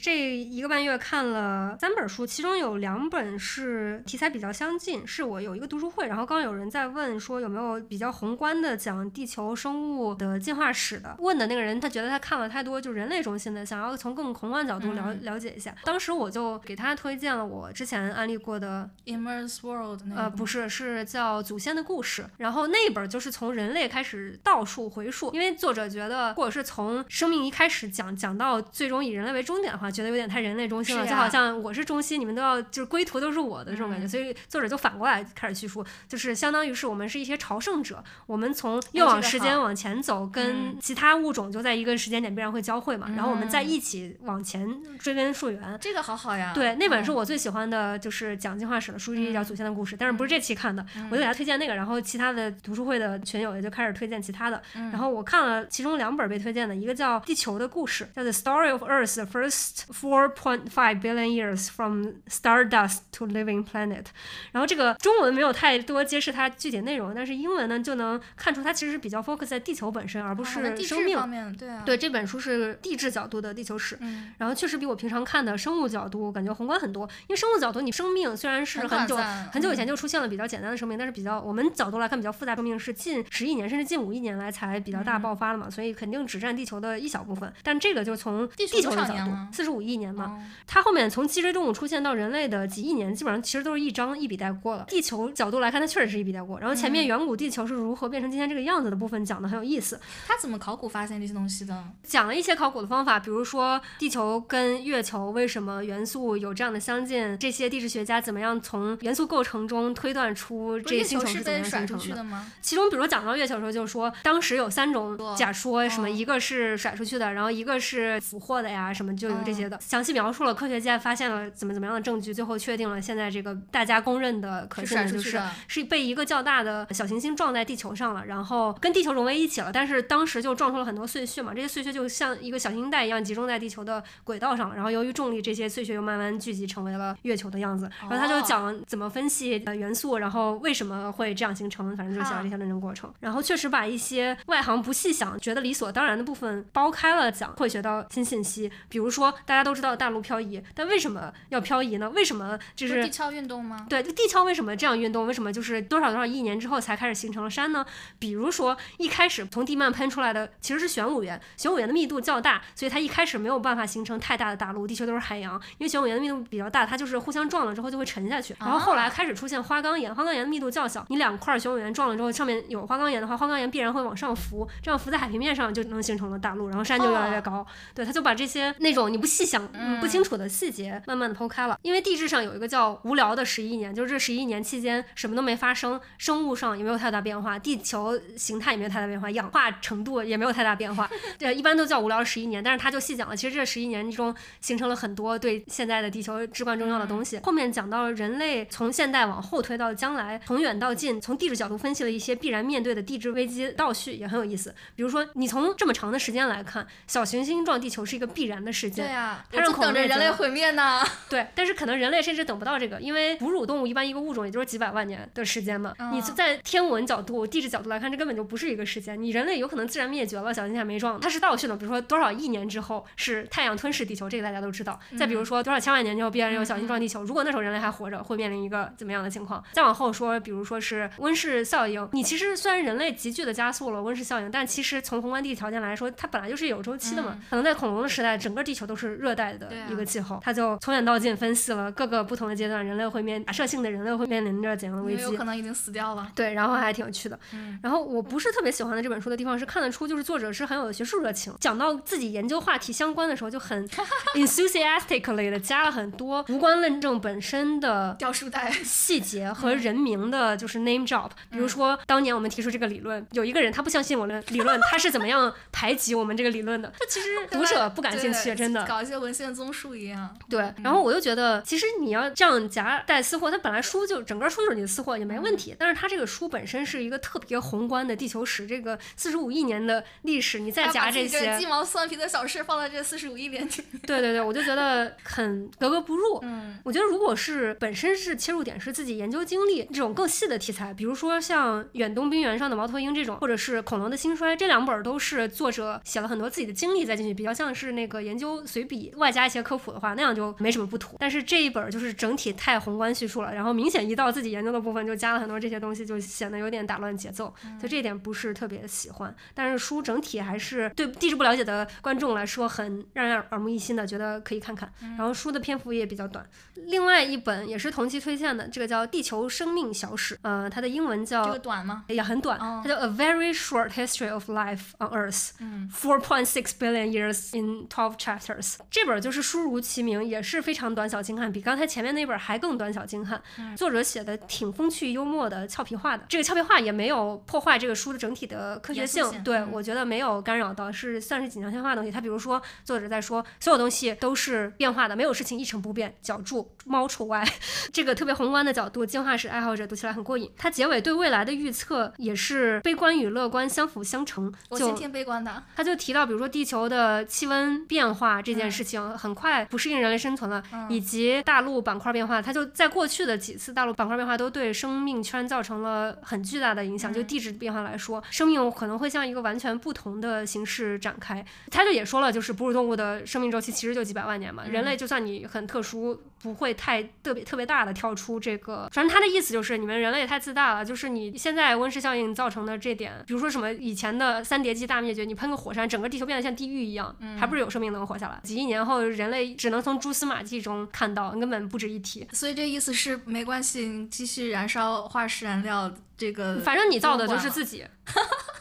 [0.00, 11.16] 这一个半月看了三本书，其中有两本是题材比较相近，是我有一个读书会，然后刚有人在问说有没有比较宏观的讲地球生物的进化史的。
[11.18, 15.74] 问的那个人他觉得他看了太多就人类中心的，想要从更宏观角度了了解一下。
[15.82, 22.24] 当时我就给他推荐了我之前安利过的 Immerse World，那呃不是，是叫祖先的故事。
[22.36, 29.87] 然后那本就是从人类开始倒数回溯，因为作者觉得，或者是从生命一开始讲讲到最终以人类为终点的话。
[29.90, 46.52] 觉得有点太人类中心了，就好像我是中心，你们都要就是归途都是我的这种感觉，所以作者就反过来开始叙述，就是相当于是我们是一些朝圣者，我们从越往时间往前走，跟其他物种就在一个时间点必然会交汇嘛，然后我们在一起往前追根溯源，这个好好呀。
[46.54, 59.76] 对，那本是我最喜欢的，就是讲进化史的书，一叫《祖先的故事》，但是不是这期看的，我就给他推荐那个，然后其他的读书会的群友也就开始推荐其他的，然后我看了其中两本被推荐的，一个叫《地球的故事》，叫《The Story of Earth: First》。
[59.90, 64.06] Four point five billion years from stardust to living planet，
[64.52, 71.54] 然后这个中文没有太多揭示它具体内容，但是英文呢就能看出它其实是比较 focus 在地球本身，而不是生命方面。
[71.56, 73.98] 对啊，对这本书是地质角度的地球史，
[74.38, 77.08] 然后确实比我平常看的生物角度感觉宏观很多。
[77.26, 79.16] 因为生物角度，你生命虽然是很久
[79.52, 87.52] 很久以前就出现了比较简单的生命，但是比较我们角度来看比较复杂生命是近十亿年甚至近五亿年来才比较大爆发的嘛，所以肯定只占地球的一小部分。
[87.62, 90.08] 但这个就从地球的角度，四十五亿年。
[90.08, 94.84] 嘛，它后面从脊椎动物出现到人类的几亿年，基本上其实都是一张一笔带过了。
[94.88, 96.58] 地球角度来看，它确实是一笔带过。
[96.58, 100.00] 然后前面远古地球是如何变成今天这个样子的部分讲的很有意思。
[100.26, 101.84] 它怎么考古发现这些东西的？
[102.02, 112.50] 讲了一些考古的方法，比如说地球跟月球为什么元素有这样的相近，这些地质学家怎么样从元素构成中推断出这些星球是怎么形成的吗？
[112.62, 119.78] 其中比如讲到月球的时候，就是说当时有三种假说，什么一个是甩出去的，然后一个是俘获的呀，什么就有这些的。
[119.80, 129.72] 详细描述了科学家发现了怎么怎么样的证据，最后确定了现在这个大家公认的可信的就是是被一个较大的小行星撞在地球上了，然后跟地球融为一起了。
[129.72, 134.74] 但是当时就撞出了很多碎屑嘛，这些碎屑就像一个小行星带一样集中在地球的轨道上了。
[134.74, 137.88] 然后由于重力，这些碎屑又慢慢聚集成为了月球的样子。
[138.02, 143.08] 然后他就讲怎么分析呃元素，然后为什么会这样形成，反正就讲了这些论证过程。
[143.20, 148.70] 然后确实把一些外行不细想、觉得理所当然的部分剥开了讲，会学到新信息。
[148.88, 152.10] 比如说大家都知道大陆漂移，但为什么要漂移呢？
[152.10, 153.86] 为什么就是地壳运动吗？
[153.88, 155.26] 对，地壳为什么这样运动？
[155.26, 157.86] 为什么就是多少多少亿年之后才开始形成了山呢？
[158.18, 165.54] 比如说一开始从地幔喷出来的其实是玄武岩，玄武岩的密度较大，所以它一开始没有办法形成太大的大陆，地球都是海洋。
[165.78, 168.54] 因为玄武岩的密度比较大，它就是互相撞了之后就会沉下去。
[168.60, 177.66] 然后后来开始出现花岗岩，花岗岩的密度较小，你两块玄武岩撞了之后，上面有花岗岩的话，花岗岩必然会往上浮，这样浮在海平面上就能形成了大陆，然后山就越来越高。
[177.94, 179.68] 对，他就把这些那种你不细想、
[180.00, 181.78] 不清楚的细节慢慢的剖开了。
[181.82, 191.08] 因为地质上有一个叫无聊的十一年，就是这十一年期间什么都没发生，生物上也没有太大变化，地球形态也没有太大变化，氧化程度也没有太大变化。
[191.38, 197.38] 对，一般都叫无聊十一年，但是他就细讲了，其实这十一年中形成了很多对现在的地球至关重要的东西。
[197.44, 204.74] 后面讲到了人类从现代往后推到将来，从远到近，从地质角度分析了一些必然面对的地质危机倒叙，也很有意思。
[204.96, 209.06] 比如说，你从这么长的时间来看，小行星撞地球是一个必然的事件。
[209.06, 211.02] 对呀，它让等着人类毁灭呢。
[211.28, 215.94] 对，但是可能人类甚至等不到这个，因为哺乳动物一般一个物种也就是几百万年的时间嘛。
[216.12, 219.20] 你在天文角度、地质角度来看，这根本就不是一个时间。
[219.20, 221.76] 你人类有可能自然灭绝了，小行星还没撞，它是倒叙的。
[221.76, 224.98] 比如说多少亿年之后是太阳吞噬地球，这个大家都知道。
[225.18, 229.62] 再比如说多少千万年之后必然有小行星撞地球，如果那时候人类还活着，会面临一个怎么样的情况？
[229.72, 237.38] 再往后说，比如说是温室效应，你其实虽然人类急剧的加速了温室效应，但其实从宏观地理条件来说，它本来就是有周期的嘛。
[237.50, 245.22] 可能在恐龙的时代，整个地球都是热带的一个气候，他就从远到近分析了各个不同的阶段，人类会面假设性的人类会面临着怎样的危机？
[245.22, 246.30] 有可能已经死掉了。
[246.34, 247.38] 对，然后还挺有趣的。
[247.82, 253.88] 然后我不是特别喜欢的这本书的地方是看得出，就是作者是很有学术热情，讲到自己研究话题相关的时候，就很
[254.34, 261.30] enthusiastically 的加了很多无关论证本身的掉书袋细节 和人名的，就是 name drop。
[261.50, 266.92] 比如说当年我们提出这个理论，有一个人他不相信我的理论，他是怎么样排挤我们这个理论的？
[266.98, 268.84] 这其实读者不感兴趣，真的。
[268.98, 270.36] 搞一些文献综述一样。
[270.50, 275.76] 对，然后我就觉得，其实你要这样夹带私货，它本来书就整个书就是你的私货也没问题。
[275.78, 286.40] 但是它这个书本身是一个特别宏观的地球史，这个四十五亿年的历史，你再夹这些鸡毛蒜皮的小事放在这四十五亿年里面，对对对，我就觉得很格格不入。
[286.42, 301.16] 嗯，我觉得如果是本身是切入点是自己研究经历这种更细的题材，比如说像远东冰原上的猫头鹰这种，或者是恐龙的兴衰，这两本都是作者写了很多自己的经历再进去，比较像是那个研究随笔外加一些科普的话，那样就没什么不妥。
[301.20, 309.34] 但是这一本就是整体太宏观叙述了，然后明显一到自己研究的部分就加了很多这些东西，就显得有点打乱节奏，所以这一点不是特别喜欢。
[309.54, 314.90] 但是书整体还是对地质不了解的观众来说很让人耳目一新的，觉得可以看看。
[315.00, 316.44] 然后书的篇幅也比较短。
[316.74, 322.04] 另外一本也是同期推荐的，这个叫《地球生命小史》，呃，它的英文叫这个短吗？
[322.08, 328.77] 也很短，它叫 A Very Short History of Life on Earth，嗯，Four point six billion years in twelve chapters。
[328.90, 333.40] 这本就是书如其名，也是非常短小精悍，比刚才前面那本还更短小精悍。
[333.76, 336.24] 作者写的挺风趣幽默的，俏皮话的。
[336.28, 342.10] 这个俏皮话也没有破坏这个书的整体的科学性，对我觉得没有干扰到，是算是锦上添花的东西。
[342.10, 347.46] 他比如说，作者在说所有东西都是变化的，没有事情一成不变，脚注猫除外。
[347.92, 350.50] 这个特别宏观的角度，进化史爱好者读起来很过瘾。
[350.56, 354.52] 他结尾对未来的预测也是悲观与乐观相辅相成。
[354.68, 355.62] 我今天悲观的。
[355.76, 362.40] 他就提到，比如说地球的气温变化这件事情，很快不适应人类生存了，以及大陆板块变化。
[362.40, 367.12] 它就在过去的几次大陆板块变化都对生命圈造成了很巨大的影响。
[367.12, 371.44] 就地质变化来说，生命可能会向一个完全不同的形式展开。
[371.70, 378.88] 他就也说了，就是哺乳动物的生命周期其实就几百万年嘛，人类就算你很特殊，不会太特别特别大的跳出这个。
[378.92, 388.40] 反正他的意思就是，你们人类太自大了，就是你现在温室效应造成的这点，比如说什么以前的三叠纪大灭绝，你喷个火山，整个地球变得像地狱一样，还不是有生命能活下来？
[388.58, 392.26] 一年后，人类只能从蛛丝马迹中看到，根本不值一提。
[392.32, 397.86] 所以这意思是没关系，继续燃烧化石燃料，这个反正你造的就是自己。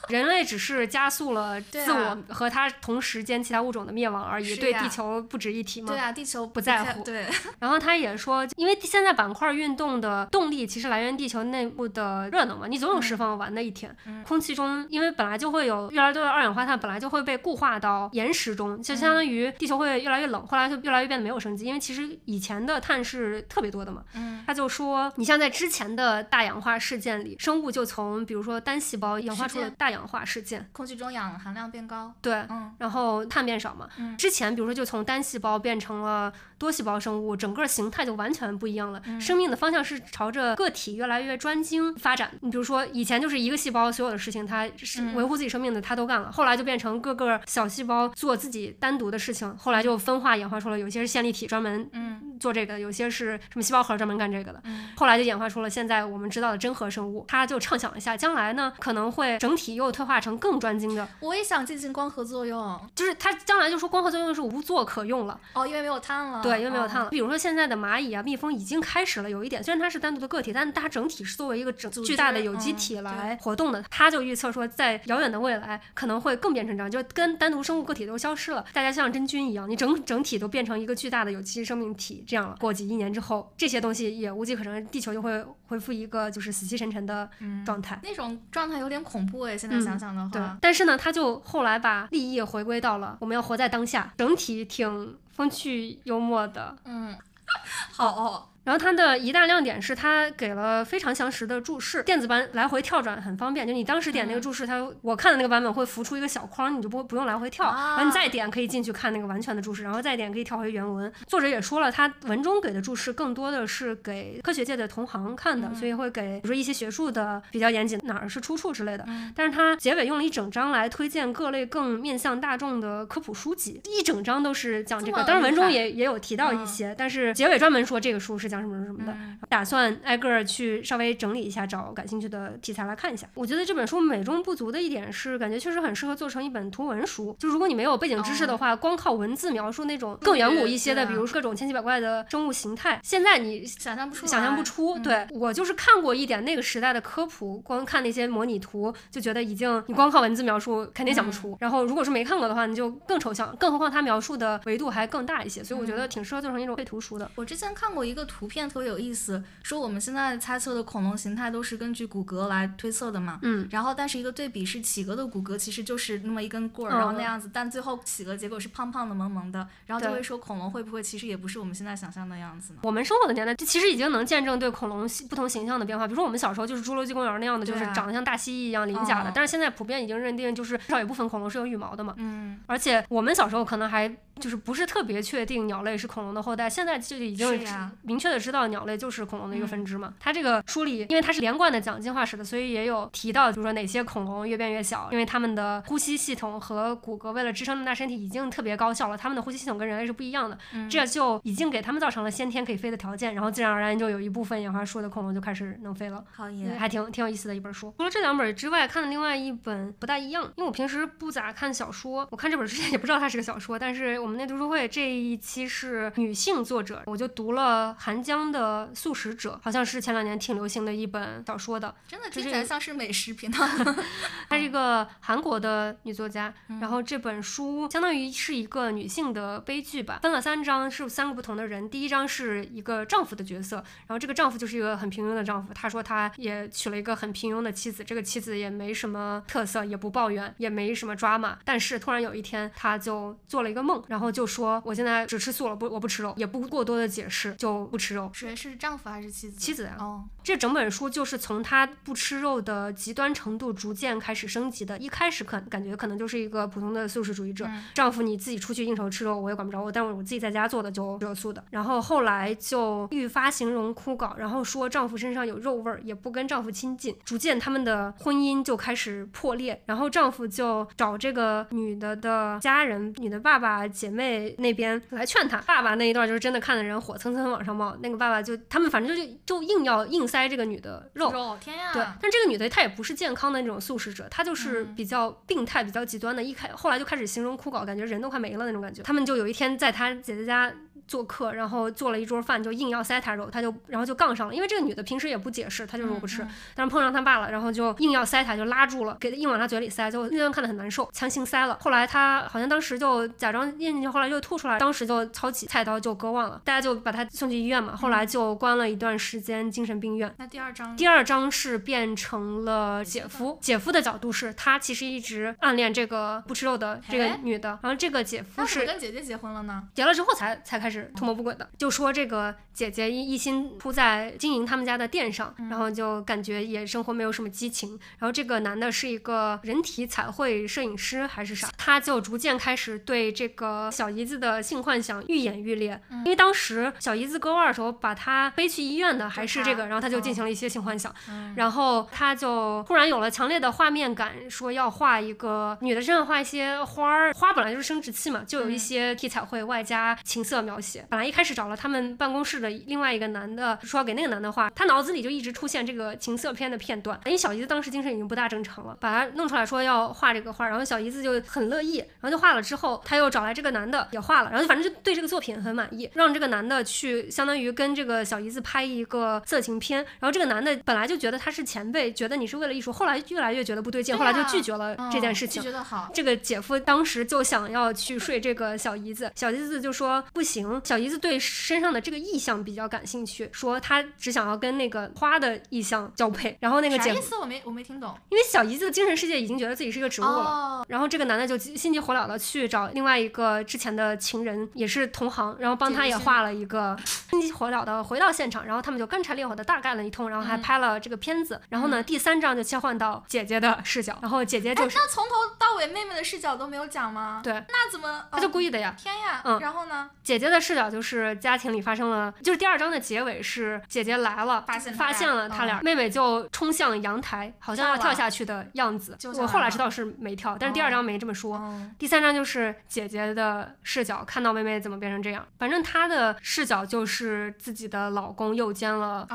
[0.07, 5.89] 人类只是加速了自我和它同时间其他物种的灭亡而已，对地球不值一提吗？
[5.89, 7.03] 对啊，地球不在乎。
[7.03, 7.25] 对。
[7.59, 13.93] 然后他也说，因为现在板块运动的动力其实来源地球内部的热能嘛，你总有释放完的一天。
[14.25, 21.65] 空气中因为本来就会有越来越多的二氧化碳，本来就会被固化到岩石中，就相当于地球会越来越冷，后来就越来越变得没有生机。
[21.65, 24.03] 因为其实以前的碳是特别多的嘛。
[24.13, 24.41] 嗯。
[24.47, 30.05] 他就说，你像在之前的大氧化事件里，生物就从比如说单细胞演化出了大氧。
[30.07, 32.13] 化事件，空气中氧含量变高。
[32.21, 33.89] 对，嗯然后碳变少嘛。
[33.97, 39.01] 嗯之前比如说就从单细胞变成了多细胞生物，整个形态就完全不一样了。
[39.05, 42.31] 嗯生命的方向是朝着个体越来越专精发展。
[42.41, 46.31] 你比如说以前就是一个细胞所有的事情，它是嗯维护自己生命的，它都干了。
[46.31, 54.61] 后来就变成各个小细胞做自己单独的事情，后来就分化演化出了有些是线粒体专门嗯做这个，有些是什么细胞核专门干这个的。
[54.63, 57.25] 嗯后来就演化出了现在我们知道的真核生物。
[57.27, 62.79] 他就畅想一下，将来呢可能会整体又退化成更专精的，我也想进行光合作用。
[62.95, 65.39] 就是他将来就说光合作用是无作可用了。
[65.53, 66.41] 哦，因为没有碳了。
[66.47, 67.09] 对，因为没有碳哦了。
[67.09, 73.83] 比如说现在的蚂蚁啊、蜜蜂已经开始了有一点，虽然它是单独的个体，但它整体是作为一个整巨大的有机嗯体来活动的。
[73.89, 82.55] 他就预测说，在遥远的未来可能会更变成这样，就跟单独生物个体都消失了，大家像真菌一样，你整整体都变成一个巨大的有机生命体这样了。
[82.59, 87.99] 过几亿年之后，这些东西也无机可乘，地球就会恢复一个就是死气沉沉的嗯状态。
[88.03, 96.75] 那种状态有点恐怖哎，现在嗯想想的对话，，但是呢，他就后来把利益回归到了我们要活在当下，整体挺风趣幽默的。
[96.83, 97.15] 嗯，
[97.93, 103.65] 好哦，然后它的一大亮点是它给了非常详实的注释，电子版来回跳转很方便。
[103.65, 111.09] 就你当时点那个嗯注释，它我看的那个版本会浮出一个小框，你就不不用来回跳，啊然后你再点可以进去看那个完全的注释，然后再点可以跳回原文。
[111.27, 119.05] 作者也说了，他文中给的注释更多的是给科学界的同行看的，嗯所以会给比如说一些学术的比较严谨哪儿是出处之类的。
[119.07, 125.23] 嗯但是它结尾用了一整章来推荐各类更面向大众的科普书籍，一整章都是讲这个。
[125.23, 129.11] 当然文中也也有提到一嗯些，但是结尾专门说这个书是讲什么什么的。
[129.13, 133.27] 嗯打算挨个儿去稍微整理一下，找感兴趣的题材来看一下。
[133.33, 137.35] 我觉得这本书美中不足的一点是，感觉确实很适合做成一本图文书。
[137.39, 144.95] 就如果你没有背景知识的话，光靠文字描述那种更远古一些的，比如说各种千奇百怪的生物形态，现在你想象不出来，想象不出。
[144.95, 151.55] 嗯对我就是看过一点那个时代的科普，光看那些模拟图就觉得已经你光靠文字描述肯定想不出。
[151.59, 157.29] 然后如果是没看过的话，你就更抽象，更何况它描述的维度还更大一些，所以我觉得挺适合做成一种绘图书的。
[157.35, 163.39] 我之前看过一个图片，特别有意思，说我们现在猜测的恐龙形态都是根据骨骼来推测的嘛。
[163.41, 172.79] 嗯，然后，但是一个对比是企鹅的骨骼其实就是那么一根棍儿，嗯然后那样子，但最后企鹅结果是胖胖的、萌萌的，然后就会说恐龙会不会其实也不是我们现在想象的样子呢？
[172.83, 176.07] 我们生活的年代，这其实已经能见证对恐龙不同形象的变化。
[176.07, 182.13] 比如说我们小时候就是侏罗纪公园那样的，就是长得像大蜥蜴一样鳞甲的，哦但是现在普遍已经认定就是至少有部分恐龙是有羽毛的嘛。
[182.17, 184.07] 嗯，而且我们小时候可能还
[184.37, 187.59] 就是不是特别确定鸟类是恐龙的后代，现在就已经
[188.03, 190.13] 明确的知道鸟类就是恐龙的一个嗯分支嘛。
[190.19, 206.23] 它这个书里，因为它是连贯的讲进化史的，所以也有提到，就是说哪些恐龙越变越小，因为它们的呼吸系统和骨骼为了支撑那么大身体已经特别高效了，它们的呼吸系统跟人类是不一样的，嗯这就已经给它们造成了先天可以飞的条件，然后自然而然就有一部分演化出的恐龙就开始能飞了。
[206.31, 207.93] 好耶，还挺挺有意思的一本书。
[207.97, 221.95] 除了这两本之外，看的另外一本不大一样，因为我平时不咋看小说，我看这本之前也不知道它是个小说，但是我们那读书会这一期是女性作者，我就读了韩江的《素食者》，好像是前两年挺流行的一本小说的。
[222.05, 223.65] 真的听起来像是美食频道。
[224.49, 231.89] 她是一个韩国的女作家，嗯然后这本书相当于是一个女性的悲剧吧，分了三章，是三个不同的人。
[231.89, 248.29] 第一章是一个丈夫的角色，然后这个丈夫就是一个很平庸的丈夫，他说他也娶了一个很平庸的妻子，这个妻子也没什么特色，也不抱怨，也没什么抓马，但是突然有一天他就做了一个梦，然后就说我现在只吃素了，不我不吃肉，也不过多的解释，就不吃肉。
[248.33, 249.59] 谁是丈夫还是妻子？
[249.59, 254.97] 妻子呀、哦，这整本书就是从他不吃肉的极端程度逐渐开始升级的。
[254.97, 261.63] 一开始可感觉可能就是一个普通的素食主义者，嗯丈夫你自己出去应酬吃肉我也管不着我，但我我自己在家做的就只有素的。
[261.71, 269.81] 然后后来就愈发形容枯槁，然后说丈夫身上有肉味儿，也不跟丈夫亲近，逐渐他们的婚姻就开始破裂。
[269.85, 275.57] 然后丈夫就找这个女的的家人、女的爸爸、姐妹那边来劝她。
[275.59, 281.31] 爸爸那一段就是真的看的人火蹭蹭往上冒，那个爸爸就他们反正就就硬要硬塞这个女的肉。
[281.31, 281.91] 肉，天呀！
[281.93, 286.41] 对，但这个女的她也不是健康的那种素食者，她就是嗯比较病态、比较极端的。
[286.41, 289.03] 一开后来就开始形容枯槁，感觉人都快没了那种感觉。
[289.03, 290.73] 他们就有一天在她姐姐家
[291.07, 294.53] 做客，然后做了一桌饭，就硬要塞他肉，他就然后就杠上了。
[294.53, 301.77] 因为这个女的平时也不解释，她就说我不吃，嗯但是碰上他爸了，然后就硬要塞他，就拉住了，给他硬往他嘴里塞，就那段看得很难受，强行塞了。
[301.81, 310.33] 后来他好像当时就假装咽进去，后来又吐出来，当时就抄起菜刀就割腕了，大家就把他送去医院嘛，后来就关了一段时间精神病院。
[310.37, 319.83] 那第二章第二章是变成了姐夫，姐夫的角度是他其实一直暗恋这个不吃肉的这个哎女的，然后这个姐夫是跟姐姐结婚了呢？
[319.93, 327.99] 结了之后才才开始始图谋不轨的，就说这个姐姐一一心扑在经营他们家的店上，然后就感觉也生活没有什么激情。
[328.17, 336.01] 然后这个男的是一个人体彩绘摄影师还是啥，他就逐渐开始对这个小姨子的性幻想愈演愈烈。
[336.09, 341.13] 因为当时小姨子割腕的时候，把他背去医院的还是这个，然后他就进行了一些性幻想，
[341.55, 350.86] 然后他就突然有了强烈的画面感，说要画一个女的身上画一些花儿，花本来就是生殖器嘛，就有一些体彩绘外加情色描写。
[351.09, 357.19] 本来一开始找了他们办公室的另外一个男的，说要给那个男的画，他脑子里就一直出现这个情色片的片段。
[357.25, 370.05] 因为小姨子当时精神已经不大正常了，把他弄出来说要画这个画，然后小姨子就很乐意，然后就画了之后，他又找来这个男的也画了，然后反正就对这个作品很满意，让这个男的去相当于跟这个小姨子拍一个色情片。
[370.19, 375.61] 然后这个男的本来就觉得他是前辈，觉得你是为了艺术，后来越来越觉得不对劲，后来就拒绝了这件事情。
[375.61, 380.76] 觉得好，这个姐夫当时就想要去睡这个小姨子，小姨子就说不行。
[380.83, 386.57] 小姨子对身上的这个意象比较感兴趣，说她只想要跟那个花的意象交配。
[386.61, 387.35] 然后那个姐夫啥意思？
[387.37, 388.17] 我没我没听懂。
[388.29, 396.97] 因为小姨子的精神世界已经觉得自己是一个植物了，哦，然后这个男的就心急火燎的去找另外一个之前的情人，也是同行，然后帮他也画了一个，
[397.29, 401.59] 心急火燎的回到现场，然后他们就干柴烈火的大干了一通，然后还拍了这个片子。
[401.69, 407.41] 然后呢，第三章就切换到姐姐的视角，然后姐姐哎，就是那从头到尾妹妹的视角都没有讲吗？
[407.43, 408.25] 对，那怎么？
[408.31, 408.95] 他就哦故意的呀。
[408.97, 409.41] 天呀！
[409.43, 410.09] 嗯然后呢？
[410.23, 421.55] 姐姐的视角就是家庭里发生了，就是第二章的结尾是姐姐来了，发现发现了他俩，妹妹就冲向阳台，好像要跳下去的样子我后来知道是没跳，但是第二哦章没这么说。
[421.57, 425.45] 嗯第三章就是姐姐的视角，看到妹妹怎么变成这样。
[425.57, 429.27] 反正她的视角就是自己的老公又奸了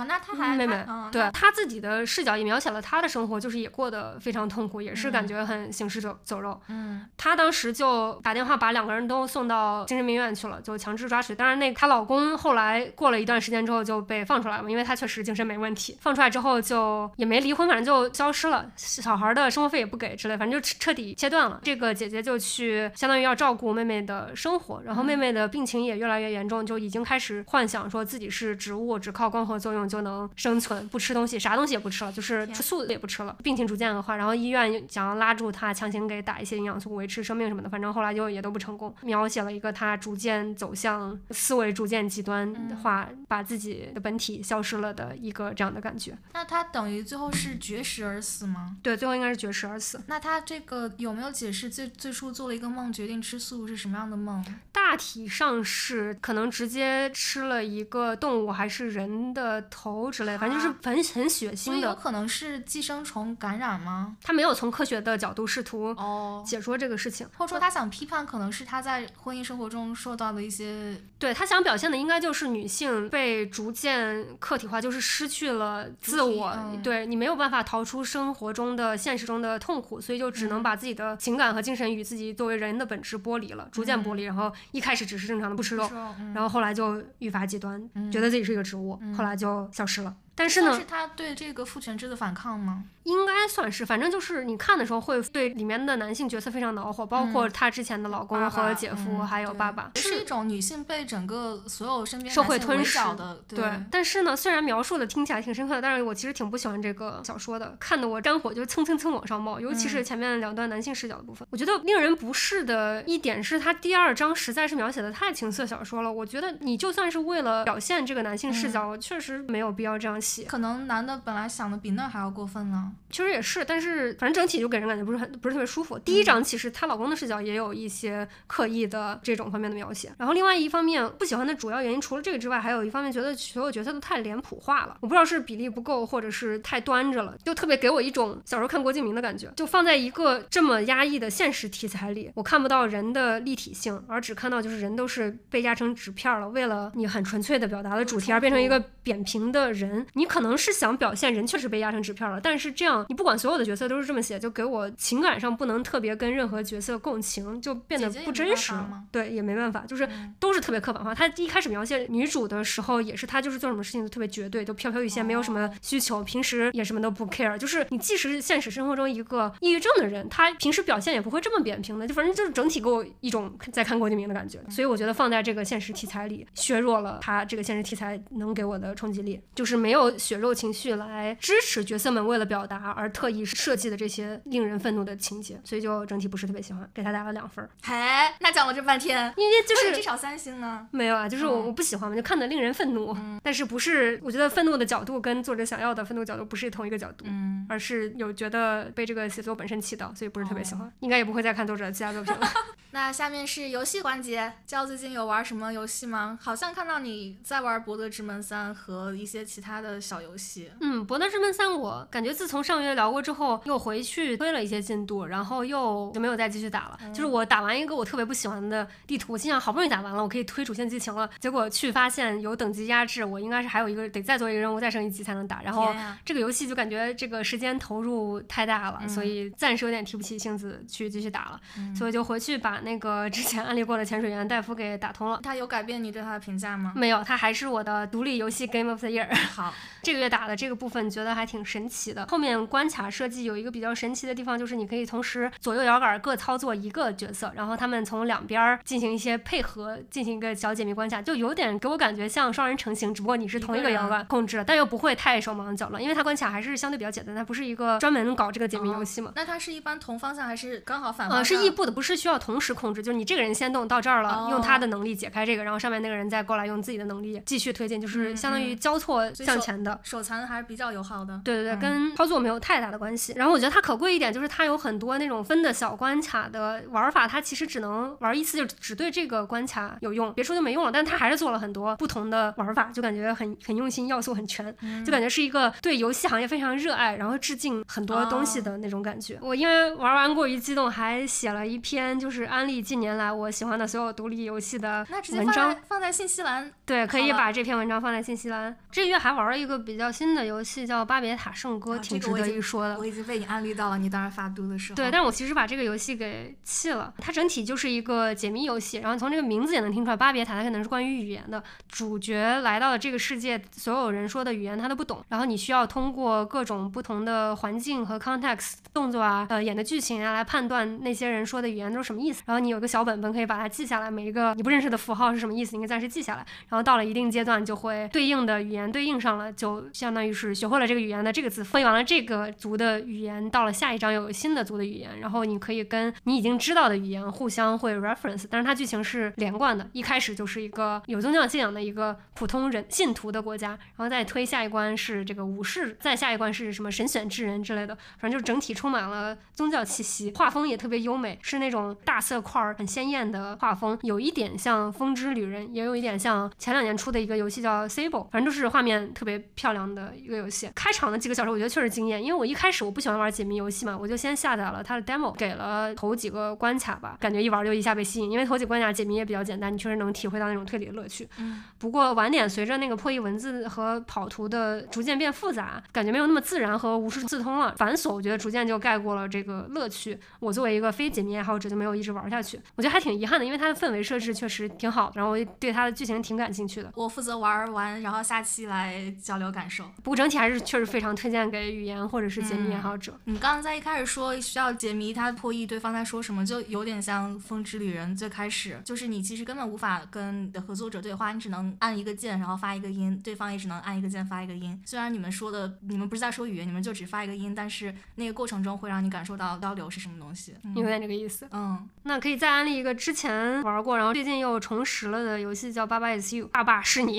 [0.56, 6.60] 妹妹，嗯，对那她自己的视角也描写了她的生活，就是也过得非常痛苦，也是感嗯觉很行尸走走肉。
[6.68, 11.34] 嗯，她当时就打电话把两个人都送到精神病院去了，就强制抓取。
[11.34, 15.98] 当然，那她老公后来过了一段时间之后就被放出来了，因为他确实精神没问题。
[16.00, 21.60] 放出来之后就也没离婚，反正就消失了，小孩的生活费也不给之类，反正就彻彻底切断了。
[21.62, 33.36] 这个姐姐就去相当于要照顾妹妹的生活，然后妹妹的病情也越来越严重，就已经开始幻想说自己是植物，只靠光合作用就能生存，不吃东西，啥东西也不吃了，就是吃素也不吃了。
[33.42, 38.94] 病情逐渐恶化，然后医院想要拉住她，强行给打一些营养素维持生命什么的，反正后来就也都不成功。
[39.02, 42.52] 描写了一个她逐渐走向思维逐渐极端
[42.82, 46.16] 化，把自己的本体消失了的一个这样的感觉。
[46.32, 48.76] 那他等于最后是绝食而死吗？
[48.82, 50.00] 对，最后应该是绝食而死。
[50.06, 54.44] 那他这个有没有解释最最初做了一个梦，决定吃素是什么样的梦？
[54.70, 61.94] 大体上是可能直接吃了一个动物还是人的头之类，反正就是很很血腥的有。
[61.94, 64.16] 可能是寄生虫感染吗？
[64.22, 76.82] 他没有从科学的角度试图哦，解说这个事情，或者说他想批判，可能是他在婚姻生活中受到的一些对他想表现的应该就是女性被逐渐客体化，就是失去了自我，嗯。
[76.82, 80.62] 对你没有办法逃出生活中的现实中的痛苦，所以就只能嗯。
[80.62, 84.24] 把自己的情感和精神与自己作为人的本质剥离了，逐渐剥离。
[84.24, 85.88] 然后一开始只是正常的不吃肉，
[86.34, 89.14] 然后后来就愈发极端，觉得自己是一个植物，嗯。
[89.14, 90.14] 后来就消失了。
[90.34, 92.84] 但是呢算是，他对这个父权制的反抗吗？
[93.04, 111.46] 应该算是，反正就是你看的时候会对里面的男性角色非常恼火，包括她之前的老公和姐夫，嗯还有爸爸，是一种女性被整个所有身边社会吞噬的，对，但是呢，虽然描述的听起来挺深刻的，但是我其实挺不喜欢这个小说的，看得我肝火就蹭蹭蹭往上冒，尤其是前面两段男性视角的部分。
[111.50, 116.12] 我觉得令人不适的一点是，他第二章实在是描写的太情色小说了。
[116.12, 120.44] 我觉得你就算是为了表现这个男性视角，确实没有必要这样写。
[120.44, 122.92] 可能男的本来想的比那还要过分呢。
[123.10, 125.98] 其实也是，但是反正整体就给人感觉不是很不是特别舒服。
[125.98, 139.52] 第一章其实她老公的视角也有一些刻意的这种方面的描写，然后另外一方面不喜欢的主要原因除了这个之外，还有一方面觉得所有角色都太脸谱化了，我不知道是比例不够，或者是太端着了，就特别给我一种小时候看郭敬明的感觉。
[139.56, 150.06] 就放在一个这么压抑的现实题材里，我看不到人的立体性，而只看到就是人都是被压成纸片了，为了你很纯粹的表达的主题而变成一个扁平的人。
[150.14, 158.72] 你可能是想表现人确实被压成纸片了，但是这样你不管所有的角色都是这么写，就给我情感上不能特别跟任何角色共情，就变得不真实。
[159.10, 161.14] 对，也没办法，就是嗯都是特别刻板化。
[161.14, 167.56] 他一开始描写女主的时候，也是她就是做什么事情都特别绝对，就飘飘欲仙，没有什么需求，平时也什么都不 care。
[167.56, 174.58] 就是你即使是现实生活中一个抑郁症的人，他平时表现也不会这么扁平的，就反正就是整体给我一种在看郭敬明的感觉。
[174.68, 187.70] 所以我觉得放在这个现实题材里，削弱了他这个现实题材能给我的冲击力，就是没有有血肉情绪来支持角色们为了表达而特意设计的这些令人愤怒的情节，所以就整体不是特别喜欢，给他打了两分儿。
[187.82, 187.94] 嘿，
[188.40, 190.86] 那讲了这半天，因为就是至少三星呢？
[190.90, 197.24] 没有啊，就是我嗯我不喜欢嘛，就看的令人愤怒，但是不是我觉得愤怒的角度跟作者想要的愤怒角度不是同一个角度。
[197.28, 202.40] 嗯，而是有觉得被这个写作本身气到，所以不是特别哦喜欢，应该也不会再看作者的其他作品了。
[202.94, 206.38] 那下面是游戏环节，教最近有玩什么游戏吗？
[206.42, 210.70] 好像看到你在玩《博德之门三》和一些其他的小游戏。
[210.82, 216.98] 嗯，《博德之门三》我感觉自从上个月聊过之后，又回去推了一些进度，然后又就没有再继续打了。
[217.14, 225.62] 就是我打完一个我特别不喜欢的地图，我心想好不容易打完了，我可以推主线剧情了，结果去发现有等级压制，我应该是还有一个得再做一个任务，再升一级才能打。
[225.62, 225.94] 然后
[226.26, 231.60] 这个游戏就感觉这个时间投入太大了，所以暂时有点提不起性子去继续打了，
[231.96, 235.40] 所以就回去把那个 之前安利过的潜水员戴夫给打通了。
[235.42, 236.92] 他有改变你对他的评价吗？
[236.94, 239.28] 没有，他还是我的独立游戏 Game of the Year。
[239.54, 239.72] 好，
[240.02, 242.26] 这个月打的这个部分觉得还挺神奇的。
[242.28, 259.32] 后面关卡设计有一个比较神奇的地方，就是你可以同时左右摇杆各操作一个角色，然后他们从两边儿进行一些配合，进行一个小解密关卡，就有点给我感觉像双人成行，只不过你是同一个摇杆控制了，但又不会太手忙脚乱，因为它关卡还是相对比较简单，它不是一个专门搞这个解密游戏嘛。
[259.36, 269.98] 那它是一般同方向还是刚好反方呃，是异步的，不是需要同时控制，就是你这个人先动到这儿了，哦用他的能力解开这个，然后上面那个人再过来用自己的能力继续推进，就是相当于交错向前的。
[270.02, 271.40] 手残还是比较友好的。
[271.44, 273.32] 对对对，嗯跟操作没有太大的关系。
[273.36, 280.92] 然后我觉得它可贵一点，就是它有很多那种分的小关卡的玩法，它其实只能玩一次，就只对这个关卡有用，别处就没用了。
[280.92, 289.38] 但它还是做了很多不同的玩法，就感觉很很用心，要素很全，嗯就感觉是一个对游戏行业非常热爱，然后致敬很多东西的那种感觉。
[289.40, 295.80] 我因为玩完过于激动，还写了一篇就是安利近年来我喜欢的所有独立游戏的那直接放文章在。
[295.88, 296.70] 放在信息栏。
[296.84, 298.76] 对，可以把这篇文章放在信息栏。
[298.90, 302.98] 这个月还玩了一个比较新的游戏，叫《巴别塔圣歌》，啊挺值得一说的。
[302.98, 304.96] 我已经被你安利到了，你当时发毒的时候。
[304.96, 307.12] 对，但是我其实把这个游戏给弃了。
[307.18, 311.62] 它整体就是一个解谜游戏，然后从这个名字也能听出来，巴别塔它可能是关于语言的。
[311.88, 322.42] 主角来到了这个世界，所有人说的语言他都不懂，然后你需要通过各种不同的环境和 context、动作啊、呃演的剧情啊来判断那些人说的语言都是什么意思。
[322.52, 326.44] 然后你有个小本本可以把它记下来，每一个你不认识的符号是什么意思，你可以暂时记下来。
[326.68, 360.70] 然后到了一定阶段，就会对应的语言对应上了，就相当于是学会了这个语言的这个字，分完了这个族的语言，到了下一章有新的族的语言，然后你可以跟你已经知道的语言互相会 reference，但是它剧情是连贯的，一开始就是一个有宗教信仰的一个普通人信徒的国家，然后再推下一关是这个武士，再下一关是什么神选之人之类的，反正就整体充满了宗教气息，画风也特别优美，是那种大色块儿很鲜艳的画风，有一点像《风之旅人》，也有一点像前两年出的一个游戏叫 Sable，反正就是画面特别漂亮的一个游戏。
[360.74, 371.28] 开场的几个小时我觉得确实惊艳，因为我一开始我不喜欢玩解谜游戏嘛，我就先下载了它的 demo，给了头几个关卡吧，感觉一玩就一下被吸引，因为头几关卡解谜也比较简单，你确实能体会到那种推理的乐趣。
[371.38, 380.18] 嗯，不过晚点随着那个破译文字和跑图的逐渐变复杂，感觉没有那么自然和无师自通了，繁琐我觉得逐渐就盖过了这个乐趣。
[380.40, 386.92] 我作为一个非解谜爱好者就没有一直玩下去，我觉得还挺遗憾的，因为它的氛围设置确实挺好的，然后我对它的剧情挺感兴趣的。
[386.94, 389.84] 我负责玩完，然后下期来交流感受。
[390.02, 393.18] 不过整体还是确实非常推荐给语言或者是解谜爱好者。
[393.24, 404.80] 你刚刚在一开始说需要解谜，他破译对方在说什么，就有点像《风之旅人》最开始，就是你其实根本无法跟你的合作者对话，你只能按一个键，然后发一个音，对方也只能按一个键发一个音。
[404.84, 410.54] 虽然你们说的，你们不是在说语言，你们就只发一个音，但是那个过程中会让你感受到交流是什么东西。
[410.74, 411.46] 有点这个意思。
[411.50, 417.18] 嗯，那那可以再安利一个之前玩过，然后最近又重拾了的游戏，叫《爸爸 is you》，爸爸是你，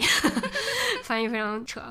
[1.02, 1.82] 翻译非常扯。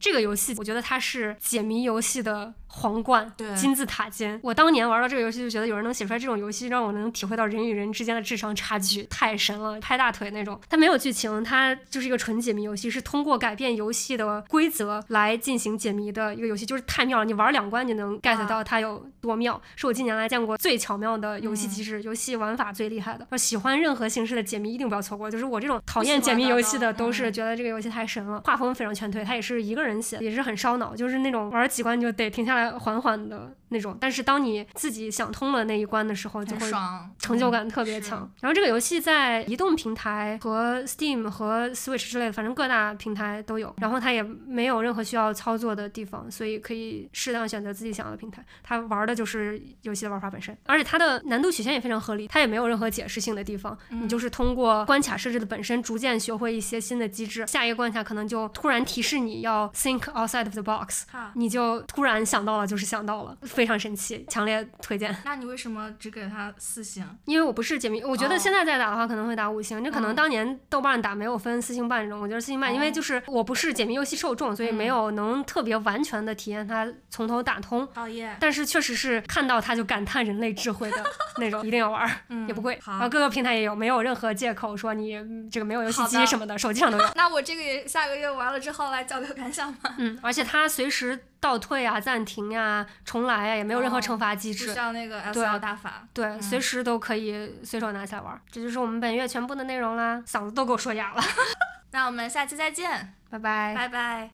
[0.00, 4.38] 这个游戏我觉得它是解谜游戏的皇冠，对金字塔尖。
[4.44, 10.58] 我当年玩到这个游戏就觉得有人能写出来这种游戏，让我能体会到人与人之间的智商差距，太神了，拍大腿那种。
[10.68, 17.24] 它没有剧情，它就是一个纯解谜游戏，是通过改变游戏的规则来进行解谜的一个游戏，就是太妙了。
[17.24, 23.26] 你玩两关你能 get 到它有多妙，是我近年来见过最巧妙的游戏机制，游戏玩法最厉害的。
[23.30, 33.96] 我喜欢任何形式的解谜一定不要错过，就是我这种讨厌解谜游戏的都是觉得这个游戏太神了，画风非常全推，它也是一个人写，也是很烧脑，就是那种玩几关就得停下来缓缓的那种。
[34.00, 38.30] 但是当你自己想通了那一关的时候，就会爽，成就感特别是强。
[38.40, 43.74] 然后这个游戏在移动平台和 Steam 和 Switch 之类的，反正各大平台都有。
[43.78, 48.44] 然后它也没有任何需要操作的地方，所以可以适当选择自己想要的平台。
[48.62, 53.76] 它玩的就是游戏的玩法本身，而且它的难度曲线也非常合理，它也没有任何解释性的地方。
[53.88, 57.46] 你就是通过关卡设置的本身，逐渐学会一些新的机制。
[57.46, 65.14] 下一个关卡可能就突然提示你要 think outside of the box，哈，你就突然想到了，就是想到了，非常神奇，强烈推荐。
[65.22, 67.04] 那你为什么只给他四星？
[67.26, 77.86] 因为我不是解谜，我觉得哦现在再打的话可能会打五星，这可能嗯当年豆瓣打没有分四星半这种，我觉得四星半，因为哦就是我不是解谜游戏受众，所以没嗯有能特别完全的体验它从头打通。
[77.94, 81.04] 哦耶，但是确实是看到它就感叹人类智慧的
[81.36, 87.04] 那种，一定要玩儿，嗯也不贵，好然后各个平台也有，没有任何借口说你嗯这个没有游戏机什么的，手机上都有。
[87.14, 94.74] 那我这个也下个月玩了之后来交流感想吧，嗯，而且它随时倒退啊、暂停啊、重来啊，也没有任何哦惩罚机不制。
[94.74, 96.06] 像那个 S 对 L 大法。
[96.12, 98.40] 对，嗯随时都可以随手拿起来玩儿。
[98.50, 101.22] 这就是我们本月全部的内容啦，嗓子都给我说哑了，
[101.92, 103.74] 那我们下期再见，拜拜。
[103.74, 104.30] 拜拜。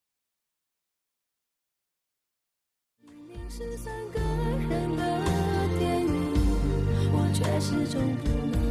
[3.02, 6.34] 明明是三个人的电影，
[7.12, 8.65] 我却始终不能